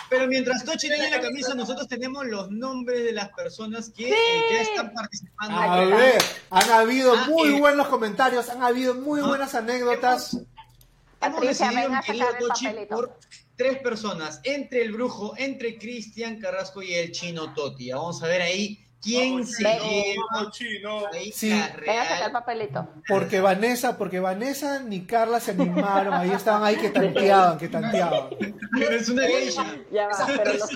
Pero 0.09 0.28
mientras 0.28 0.63
Tochi 0.63 0.88
tiene 0.88 1.09
la 1.09 1.19
camisa, 1.19 1.53
nosotros 1.53 1.88
tenemos 1.88 2.25
los 2.25 2.49
nombres 2.49 3.03
de 3.03 3.11
las 3.11 3.30
personas 3.30 3.89
que 3.95 4.09
eh, 4.09 4.15
ya 4.51 4.61
están 4.61 4.93
participando. 4.93 5.57
A 5.57 5.86
ver, 5.86 6.21
han 6.49 6.69
habido 6.71 7.13
Ah, 7.13 7.25
muy 7.30 7.55
eh. 7.55 7.59
buenos 7.59 7.88
comentarios, 7.88 8.49
han 8.49 8.63
habido 8.63 8.93
muy 8.95 9.21
Ah, 9.21 9.28
buenas 9.28 9.53
anécdotas. 9.55 10.38
Hemos 11.22 11.39
Patricia, 11.39 11.68
decidido, 11.72 12.28
el 12.30 12.38
Tochi, 12.39 12.65
papelito. 12.68 12.95
por 12.95 13.20
tres 13.55 13.80
personas, 13.80 14.39
entre 14.43 14.82
el 14.84 14.91
brujo, 14.91 15.34
entre 15.38 15.78
Cristian 15.78 16.39
Carrasco 16.39 16.82
y 16.84 16.93
el 16.93 17.11
chino 17.11 17.53
Toti. 17.53 17.91
Vamos 17.91 18.22
a 18.22 18.28
ver 18.28 18.41
ahí 18.43 18.84
quién 19.01 19.34
Vamos, 19.39 19.51
se 19.51 19.63
chino, 19.63 19.89
lleva 19.89 20.51
chino. 20.51 21.01
ahí 21.13 21.32
Sí. 21.32 21.49
la 21.49 21.76
Ven 21.80 21.99
a 21.99 22.03
sacar 22.05 22.26
el 22.28 22.32
papelito. 22.32 22.88
Porque 23.07 23.39
Vanessa, 23.41 23.97
porque 23.97 24.20
Vanessa 24.20 24.80
ni 24.84 25.05
Carla 25.07 25.39
se 25.39 25.51
animaron, 25.51 26.13
ahí 26.13 26.30
estaban 26.32 26.63
ahí 26.63 26.76
que 26.76 26.89
tanteaban, 26.91 27.57
que 27.57 27.68
tanteaban. 27.70 28.30
Es 28.89 29.09
una. 29.09 29.26
Ya 29.91 30.07
va, 30.07 30.28
pero 30.38 30.53
los-. 30.53 30.70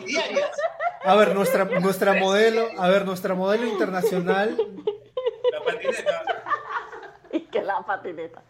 A 1.04 1.16
ver, 1.16 1.36
nuestra, 1.36 1.66
nuestra 1.66 2.14
modelo, 2.16 2.68
a 2.78 2.88
ver, 2.90 3.06
nuestra 3.06 3.34
modelo 3.36 3.68
internacional, 3.68 4.56
La 5.52 5.64
patineta. 5.66 6.24
y 7.32 7.40
que 7.42 7.62
la 7.62 7.82
patineta. 7.86 8.44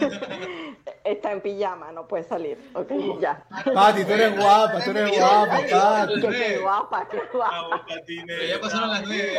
Está 1.04 1.32
en 1.32 1.40
pijama, 1.42 1.92
no 1.92 2.06
puede 2.08 2.24
salir. 2.24 2.58
Ok, 2.74 2.90
ya. 3.20 3.44
Pati, 3.74 4.04
tú 4.06 4.12
eres 4.14 4.34
guapa, 4.36 4.80
tú 4.82 4.90
eres 4.90 5.18
guapa, 5.18 5.58
Pati. 5.70 6.20
Qué, 6.22 6.58
guapa, 6.58 7.08
qué 7.10 7.20
guapa. 7.30 7.84
Pero 7.86 8.44
ya 8.44 8.58
pasaron 8.58 8.88
las 8.90 9.02
nueve. 9.02 9.38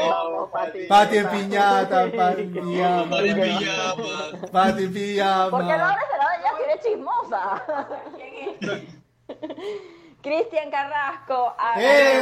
Pati 0.87 1.17
en 1.17 1.27
piñata, 1.29 2.11
Pati 2.15 2.41
en 2.41 2.53
pijama. 2.53 3.05
Vale, 3.05 3.33
pijama. 3.35 4.03
Pati 4.51 4.83
en 4.83 4.93
¿Por 5.49 5.61
qué 5.65 5.73
no 5.73 5.83
pijama. 5.83 5.89
abres 5.89 6.07
el 6.13 6.17
lado 6.19 6.29
de 6.29 6.37
ella 6.37 6.51
si 6.55 6.63
eres 6.63 6.79
chismosa? 6.85 7.41
Cristian 10.21 10.69
Carrasco. 10.69 11.55
¡Eh! 11.77 12.21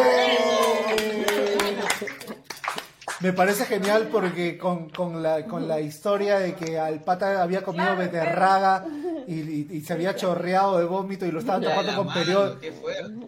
Me 3.24 3.32
parece 3.34 3.66
genial 3.66 4.10
porque 4.12 4.58
con, 4.58 4.90
con 4.90 5.24
la, 5.24 5.46
con 5.46 5.68
la 5.68 5.80
historia 5.80 6.40
de 6.40 6.54
que 6.56 6.78
al 6.78 7.00
pata 7.02 7.42
había 7.42 7.64
comido 7.64 7.96
beterraga 7.96 8.86
y, 9.28 9.34
y- 9.40 9.68
y 9.72 9.82
se 9.82 9.94
había 9.94 10.16
chorreado 10.16 10.78
de 10.78 10.86
vómito 10.86 11.26
y 11.26 11.32
lo 11.32 11.40
estaban 11.40 11.62
tapando 11.64 11.96
con 11.96 12.14
periódico. 12.14 12.60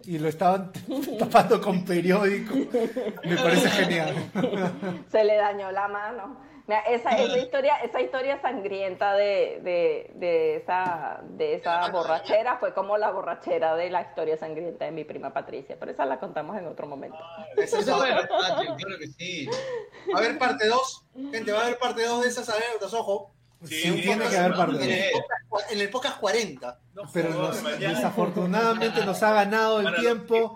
Y 0.04 0.18
lo 0.18 0.28
estaban 0.28 0.70
tapando 1.18 1.60
con 1.60 1.84
periódico. 1.84 2.54
Me 3.24 3.36
parece 3.36 3.70
genial. 3.70 4.14
Se 5.10 5.24
le 5.24 5.36
dañó 5.36 5.72
la 5.72 5.88
mano. 5.88 6.36
Mira, 6.68 6.80
esa, 6.80 7.10
esa 7.10 7.38
historia, 7.38 7.76
esa 7.76 8.00
historia 8.00 8.40
sangrienta 8.42 9.14
de, 9.14 9.60
de, 9.62 10.10
de 10.14 10.56
esa, 10.56 11.20
de 11.30 11.54
esa 11.54 11.88
borrachera 11.90 12.58
fue 12.58 12.74
como 12.74 12.96
la 12.98 13.10
borrachera 13.12 13.76
de 13.76 13.88
la 13.90 14.02
historia 14.02 14.36
sangrienta 14.36 14.84
de 14.84 14.90
mi 14.90 15.04
prima 15.04 15.32
Patricia, 15.32 15.76
pero 15.78 15.92
esa 15.92 16.04
la 16.04 16.18
contamos 16.18 16.56
en 16.58 16.66
otro 16.66 16.86
momento. 16.86 17.18
Esa 17.56 17.78
es 17.78 17.88
otra. 17.88 18.16
verdad, 18.16 18.28
claro 18.28 18.98
que 18.98 19.06
sí. 19.06 19.48
Va 20.12 20.18
a 20.18 20.18
haber 20.18 20.38
parte 20.38 20.66
2. 20.66 21.04
Gente, 21.32 21.52
va 21.52 21.60
a 21.60 21.62
haber 21.66 21.78
parte 21.78 22.04
2 22.04 22.22
de 22.22 22.28
esas 22.28 22.48
anécdotas, 22.48 22.92
ojo. 22.94 23.32
Sí, 23.64 23.74
Sí, 23.82 24.02
tiene 24.02 24.28
que 24.28 24.36
haber 24.36 24.54
parte. 24.54 25.10
En 25.70 25.80
el 25.80 25.88
podcast 25.88 26.18
40. 26.20 26.78
No 26.94 27.02
Pero 27.12 27.30
nos- 27.30 27.62
desafortunadamente 27.78 29.04
nos 29.04 29.22
ha 29.22 29.32
ganado 29.32 29.80
el 29.80 29.94
tiempo. 29.96 30.54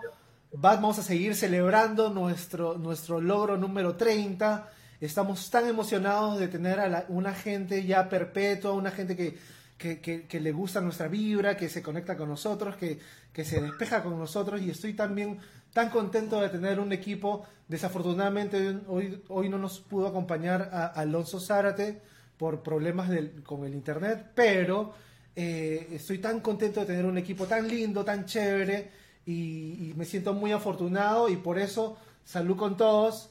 Vamos 0.53 0.99
a 0.99 1.03
seguir 1.03 1.35
celebrando 1.35 2.09
nuestro, 2.09 2.75
nuestro 2.77 3.19
logro 3.21 3.57
número 3.57 3.95
30. 3.95 4.69
Estamos 5.01 5.49
tan 5.49 5.67
emocionados 5.67 6.39
de 6.39 6.47
tener 6.47 6.79
a 6.79 6.87
la- 6.87 7.05
una 7.09 7.33
gente 7.33 7.83
ya 7.85 8.07
perpetua, 8.07 8.71
una 8.73 8.91
gente 8.91 9.15
que, 9.17 9.37
que, 9.79 10.39
le 10.39 10.51
gusta 10.51 10.79
nuestra 10.79 11.07
vibra, 11.07 11.57
que 11.57 11.67
se 11.69 11.81
conecta 11.81 12.15
con 12.15 12.29
nosotros, 12.29 12.75
que, 12.75 12.99
que 13.33 13.43
se 13.43 13.59
despeja 13.61 14.03
con 14.03 14.17
nosotros. 14.19 14.61
Y 14.61 14.69
estoy 14.69 14.93
también 14.93 15.39
tan 15.73 15.89
contento 15.89 16.39
de 16.39 16.49
tener 16.49 16.79
un 16.79 16.93
equipo. 16.93 17.43
Desafortunadamente 17.67 18.77
hoy, 18.87 19.23
hoy 19.29 19.49
no 19.49 19.57
nos 19.57 19.79
pudo 19.79 20.07
acompañar 20.07 20.69
a 20.71 20.85
Alonso 20.87 21.39
Zárate 21.39 21.99
por 22.37 22.61
problemas 22.61 23.09
del- 23.09 23.41
con 23.43 23.65
el 23.65 23.73
internet, 23.73 24.27
pero 24.35 24.93
eh, 25.35 25.87
estoy 25.93 26.19
tan 26.19 26.41
contento 26.41 26.81
de 26.81 26.85
tener 26.85 27.05
un 27.05 27.17
equipo 27.17 27.47
tan 27.47 27.67
lindo, 27.67 28.03
tan 28.05 28.25
chévere 28.25 28.91
y, 29.25 29.89
y 29.89 29.93
me 29.95 30.05
siento 30.05 30.33
muy 30.33 30.51
afortunado 30.51 31.27
y 31.29 31.37
por 31.37 31.57
eso 31.57 31.97
salud 32.23 32.55
con 32.57 32.77
todos 32.77 33.30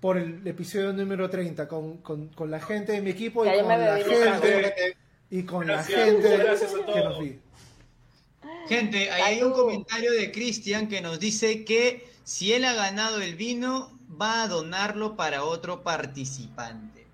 por 0.00 0.16
el 0.16 0.46
episodio 0.46 0.92
número 0.92 1.28
30 1.28 1.66
con, 1.68 1.98
con- 1.98 2.28
con 2.28 2.50
la 2.50 2.60
gente 2.60 2.92
de 2.92 3.00
mi 3.02 3.10
equipo 3.10 3.44
y 3.44 3.48
con 3.60 3.68
la 3.68 3.96
gente 3.98 4.96
y 5.30 5.42
con 5.42 5.66
Gracias, 5.66 5.98
la 5.98 6.04
gente 6.06 6.36
gracias 6.38 6.72
a 6.74 6.86
que 6.92 7.00
nos 7.04 7.20
vi. 7.20 7.38
Gente, 8.68 9.10
ahí 9.10 9.22
hay 9.36 9.42
un 9.42 9.52
comentario 9.52 10.12
de 10.12 10.30
Cristian 10.30 10.88
que 10.88 11.00
nos 11.00 11.18
dice 11.18 11.64
que 11.64 12.06
si 12.24 12.52
él 12.52 12.64
ha 12.64 12.74
ganado 12.74 13.20
el 13.20 13.34
vino, 13.34 13.98
va 14.20 14.42
a 14.42 14.48
donarlo 14.48 15.16
para 15.16 15.42
otro 15.44 15.82
participante. 15.82 17.06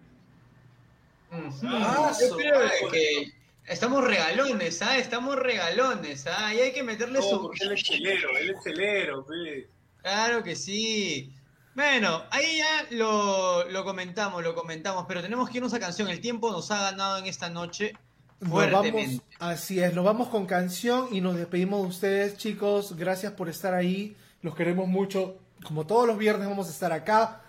Ah, 1.64 2.12
Yo 2.20 2.28
su 2.28 2.36
creo 2.36 2.54
madre. 2.58 2.70
que 2.92 3.32
estamos 3.66 4.04
regalones, 4.04 4.82
¿ah? 4.82 4.98
Estamos 4.98 5.36
regalones, 5.36 6.26
¿ah? 6.26 6.54
Y 6.54 6.58
hay 6.60 6.72
que 6.72 6.82
meterle 6.82 7.20
su... 7.22 7.40
porque 7.42 7.64
él 7.64 7.72
es 7.72 7.82
celero, 7.86 8.36
él 8.38 8.50
es 8.50 8.62
celero, 8.62 9.24
pe. 9.26 9.66
Claro 10.02 10.42
que 10.44 10.54
sí. 10.54 11.32
Bueno, 11.74 12.22
ahí 12.30 12.58
ya 12.58 12.86
lo, 12.96 13.64
lo 13.70 13.84
comentamos, 13.84 14.42
lo 14.44 14.54
comentamos, 14.54 15.06
pero 15.08 15.22
tenemos 15.22 15.50
que 15.50 15.58
irnos 15.58 15.74
a 15.74 15.80
canción. 15.80 16.08
El 16.08 16.20
tiempo 16.20 16.50
nos 16.52 16.70
ha 16.70 16.90
ganado 16.90 17.18
en 17.18 17.26
esta 17.26 17.50
noche 17.50 17.94
Nos 18.40 18.50
vamos, 18.50 18.70
fuertemente. 18.70 19.24
así 19.40 19.80
es, 19.82 19.92
nos 19.94 20.04
vamos 20.04 20.28
con 20.28 20.46
canción 20.46 21.08
y 21.10 21.20
nos 21.20 21.36
despedimos 21.36 21.82
de 21.82 21.88
ustedes, 21.88 22.36
chicos. 22.36 22.96
Gracias 22.96 23.32
por 23.32 23.48
estar 23.48 23.74
ahí. 23.74 24.16
Los 24.42 24.54
queremos 24.54 24.86
mucho. 24.86 25.36
Como 25.66 25.86
todos 25.86 26.06
los 26.06 26.18
viernes 26.18 26.48
vamos 26.48 26.68
a 26.68 26.70
estar 26.70 26.92
acá. 26.92 27.40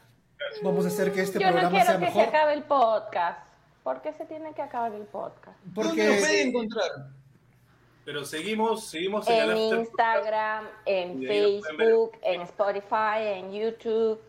Vamos 0.64 0.86
a 0.86 0.88
hacer 0.88 1.12
que 1.12 1.22
este 1.22 1.40
Yo 1.40 1.48
no 1.48 1.52
programa 1.54 1.72
quiero 1.78 1.86
sea 1.86 2.00
que 2.00 2.06
mejor. 2.06 2.24
se 2.24 2.30
acabe 2.30 2.54
el 2.54 2.64
podcast. 2.64 3.40
¿Por 3.84 4.02
qué 4.02 4.14
se 4.14 4.26
tiene 4.26 4.54
que 4.54 4.62
acabar 4.62 4.94
el 4.94 5.04
podcast? 5.04 5.58
¿Dónde 5.66 6.08
lo 6.08 6.16
pueden 6.20 6.22
Porque 6.22 6.42
encontrar? 6.42 6.90
Pero 8.06 8.24
seguimos, 8.24 8.88
seguimos 8.88 9.28
en, 9.28 9.50
En 9.50 9.50
el. 9.50 9.80
Instagram, 9.80 10.66
en. 10.86 11.24
Facebook, 11.26 12.12
en 12.22 12.42
Spotify, 12.42 13.18
en 13.20 13.52
YouTube, 13.52 14.22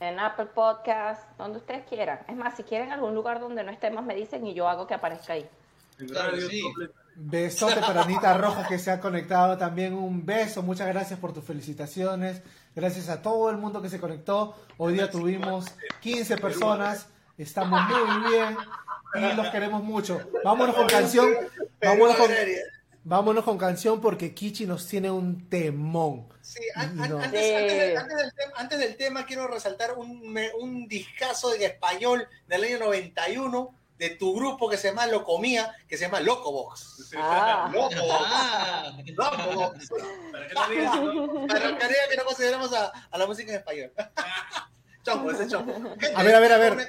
en 0.00 0.18
Apple 0.18 0.46
Podcast, 0.46 1.22
donde 1.36 1.58
ustedes 1.58 1.84
quieran. 1.86 2.20
Es 2.26 2.34
más, 2.34 2.56
si 2.56 2.62
quieren 2.62 2.90
algún 2.90 3.14
lugar 3.14 3.38
donde 3.38 3.62
no 3.62 3.70
estemos, 3.70 4.02
me 4.04 4.14
dicen 4.14 4.46
y 4.46 4.54
yo 4.54 4.66
hago 4.68 4.86
que 4.86 4.94
aparezca 4.94 5.34
ahí. 5.34 5.46
en 5.98 6.14
Radio 6.14 6.48
sí. 6.48 6.62
Besote 7.22 7.80
para 7.80 8.02
Anita 8.02 8.32
Rojas 8.38 8.66
que 8.66 8.78
se 8.78 8.90
ha 8.90 8.98
conectado 8.98 9.58
también. 9.58 9.92
Un 9.92 10.24
beso. 10.24 10.62
Muchas 10.62 10.88
gracias 10.88 11.18
por 11.18 11.34
tus 11.34 11.44
felicitaciones. 11.44 12.40
Gracias 12.74 13.10
a 13.10 13.20
todo 13.20 13.50
el 13.50 13.58
mundo 13.58 13.82
que 13.82 13.90
se 13.90 14.00
conectó. 14.00 14.56
Hoy 14.78 14.94
día 14.94 15.10
tuvimos 15.10 15.66
15 16.00 16.38
personas. 16.38 17.08
Estamos 17.36 17.78
muy 17.82 18.30
bien 18.30 18.56
y 19.14 19.36
los 19.36 19.48
queremos 19.50 19.82
mucho. 19.82 20.20
Vámonos 20.42 20.74
con 20.74 20.86
canción. 20.86 21.28
Vámonos 21.82 22.16
con, 22.16 22.30
vámonos 23.10 23.44
con 23.44 23.58
canción 23.58 24.00
porque 24.00 24.32
Kichi 24.34 24.66
nos 24.66 24.86
tiene 24.86 25.10
un 25.10 25.48
temón. 25.48 26.28
Sí, 26.40 26.60
an- 26.76 27.00
an- 27.00 27.10
No. 27.10 27.18
antes, 27.18 27.40
del, 27.42 27.96
antes 27.98 28.16
del 28.16 28.32
tema, 28.34 28.52
antes 28.56 28.78
del 28.78 28.96
tema 28.96 29.26
quiero 29.26 29.46
resaltar 29.48 29.94
un, 29.98 30.38
un 30.60 30.86
discazo 30.88 31.52
en 31.54 31.62
español 31.62 32.26
del 32.46 32.64
año 32.64 32.78
91 32.78 33.74
de 33.98 34.10
tu 34.10 34.34
grupo 34.34 34.70
que 34.70 34.78
se 34.78 34.88
llama 34.88 35.06
Locomía, 35.06 35.74
que 35.86 35.98
se 35.98 36.04
llama 36.04 36.20
Locobox. 36.20 37.10
Ah. 37.16 37.68
Locobox. 37.74 38.24
Ah, 38.24 38.92
Locobox. 39.04 39.88
Para 40.32 40.46
que 40.48 40.54
no 40.54 40.68
digas, 40.70 40.96
¿no? 41.02 41.46
Para 41.46 41.76
que 42.08 42.16
no 42.16 42.24
consideramos 42.24 42.72
a, 42.72 42.86
a 43.10 43.18
la 43.18 43.26
música 43.26 43.50
en 43.52 43.58
español. 43.58 43.92
chompo, 45.02 45.30
ese. 45.32 45.48
Gente, 45.48 46.12
A 46.14 46.22
ver, 46.22 46.34
a 46.34 46.40
ver, 46.40 46.52
a 46.52 46.58
ver. 46.58 46.88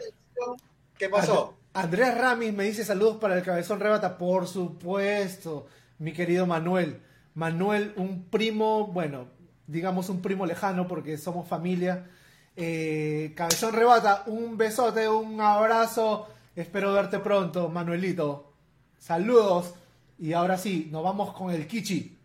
¿Qué 0.97 1.09
pasó? 1.09 1.57
Andrea 1.74 2.11
Ramis 2.13 2.53
me 2.53 2.63
dice 2.65 2.86
saludos 2.86 3.17
para 3.17 3.36
el 3.36 3.43
cabezón 3.43 3.80
rebata. 3.80 4.17
Por 4.17 4.47
supuesto, 4.47 5.67
mi 6.02 6.14
querido 6.14 6.47
Manuel. 6.47 6.99
Manuel, 7.36 7.93
un 7.95 8.26
primo, 8.26 8.88
bueno, 8.88 9.28
digamos 9.68 10.10
un 10.10 10.22
primo 10.22 10.47
lejano 10.47 10.88
porque 10.88 11.16
somos 11.18 11.47
familia. 11.47 12.10
Eh, 12.56 13.34
cabezón 13.36 13.74
rebata, 13.74 14.24
un 14.26 14.58
besote, 14.58 15.08
un 15.08 15.39
abrazo. 15.39 16.28
Espero 16.56 16.91
verte 16.91 17.20
pronto, 17.20 17.70
Manuelito. 17.70 18.52
Saludos. 18.97 19.76
Y 20.18 20.34
ahora 20.34 20.58
sí, 20.58 20.89
nos 20.91 21.04
vamos 21.04 21.34
con 21.34 21.52
el 21.52 21.68
Kichi. 21.68 22.18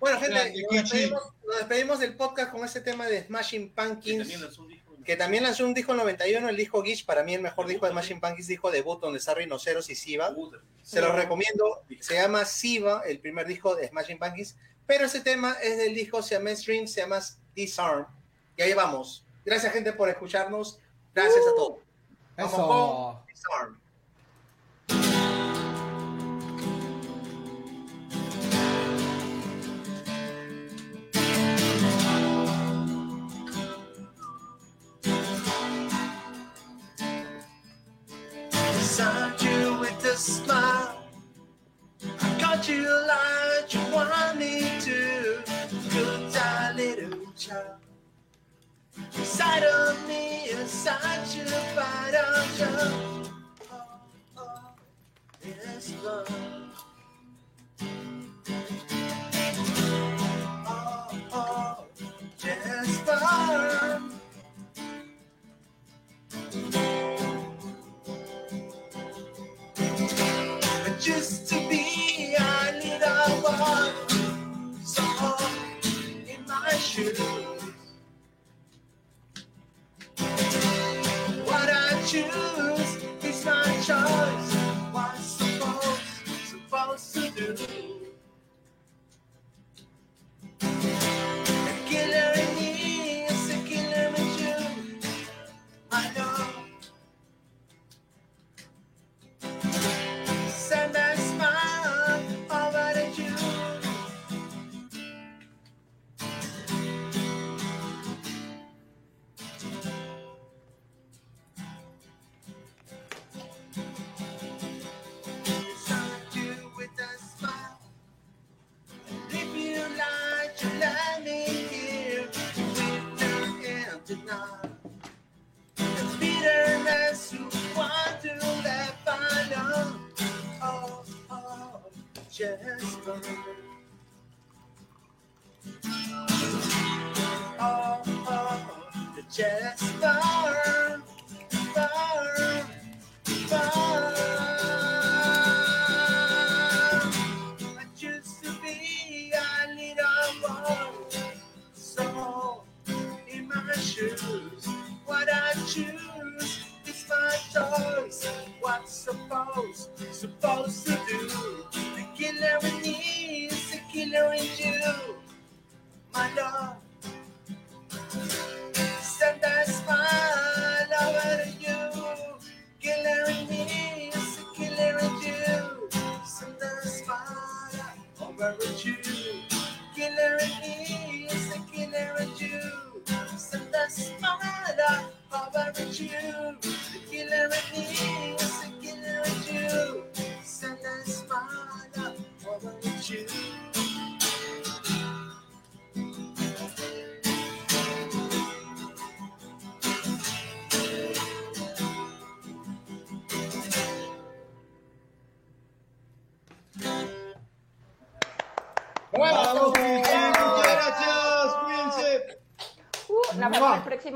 Bueno, 0.00 0.18
gente, 0.18 0.54
nos 0.62 0.82
despedimos, 0.82 1.22
nos 1.46 1.56
despedimos 1.58 1.98
del 1.98 2.16
podcast 2.16 2.52
con 2.52 2.64
este 2.64 2.80
tema 2.80 3.06
de 3.06 3.24
Smashing 3.24 3.70
Pumpkins. 3.70 4.28
Que 5.06 5.16
también 5.16 5.44
lanzó 5.44 5.64
un 5.64 5.72
disco 5.72 5.92
en 5.92 5.98
91, 5.98 6.48
el 6.48 6.56
disco 6.56 6.82
Gish, 6.82 7.06
para 7.06 7.22
mí 7.22 7.32
el 7.32 7.40
mejor 7.40 7.68
disco 7.68 7.86
de 7.86 7.92
Smashing 7.92 8.20
Pumpkins, 8.20 8.48
disco 8.48 8.72
debut 8.72 9.00
donde 9.00 9.20
está 9.20 9.34
Rhinoceros 9.34 9.88
y 9.88 9.94
Siva. 9.94 10.34
Se 10.82 11.00
lo 11.00 11.12
recomiendo, 11.12 11.84
se 12.00 12.14
llama 12.14 12.44
Siva, 12.44 13.02
el 13.06 13.20
primer 13.20 13.46
disco 13.46 13.76
de 13.76 13.86
Smashing 13.86 14.18
Pumpkins, 14.18 14.56
pero 14.84 15.06
ese 15.06 15.20
tema 15.20 15.56
es 15.62 15.78
del 15.78 15.94
disco 15.94 16.22
se 16.22 16.34
llama 16.34 16.54
Stream, 16.56 16.88
se 16.88 17.02
llama 17.02 17.20
Disarm. 17.54 18.06
Y 18.56 18.62
ahí 18.62 18.74
vamos. 18.74 19.24
Gracias 19.44 19.72
gente 19.72 19.92
por 19.92 20.08
escucharnos, 20.08 20.80
gracias 21.14 21.46
a 21.46 21.54
todos. 21.54 21.78
Vamos 22.36 22.52
Eso. 22.52 22.66
con 22.66 23.26
Disarm. 23.26 23.85
Smile. 40.16 41.02
I 42.20 42.38
got 42.40 42.68
you 42.68 42.82
like 43.06 43.74
you 43.74 43.80
want 43.94 44.38
me 44.38 44.60
to. 44.80 45.42
Good 45.90 46.32
little 46.76 47.32
child. 47.36 47.76
Side 49.10 49.62
of 49.64 50.08
me, 50.08 50.50
inside 50.50 51.26
you, 51.34 51.44
fight 51.44 52.14
on 52.14 52.48
you. 52.58 53.30
Oh, 53.70 54.00
oh, 54.38 54.60
yes, 55.44 55.94
love. 56.02 56.28
Oh, 60.66 61.08
oh, 61.32 61.84
just 62.38 63.00
fine. 63.02 64.15
Just 71.06 71.46
to 71.48 71.54
be 71.68 72.34
a 72.36 72.72
little 72.82 73.40
one, 73.42 73.94
so 74.84 75.04
in 76.26 76.44
my 76.48 76.68
shoes. 76.70 77.16
What 81.44 81.70
I 81.70 82.02
choose 82.08 83.04
is 83.22 83.44
my 83.44 83.62
choice. 83.86 84.54
What 84.90 85.14
I'm 85.14 85.22
supposed, 85.22 86.02
supposed 86.44 87.14
to 87.14 87.54
do. 87.54 88.05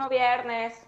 Próximo 0.00 0.08
viernes. 0.08 0.79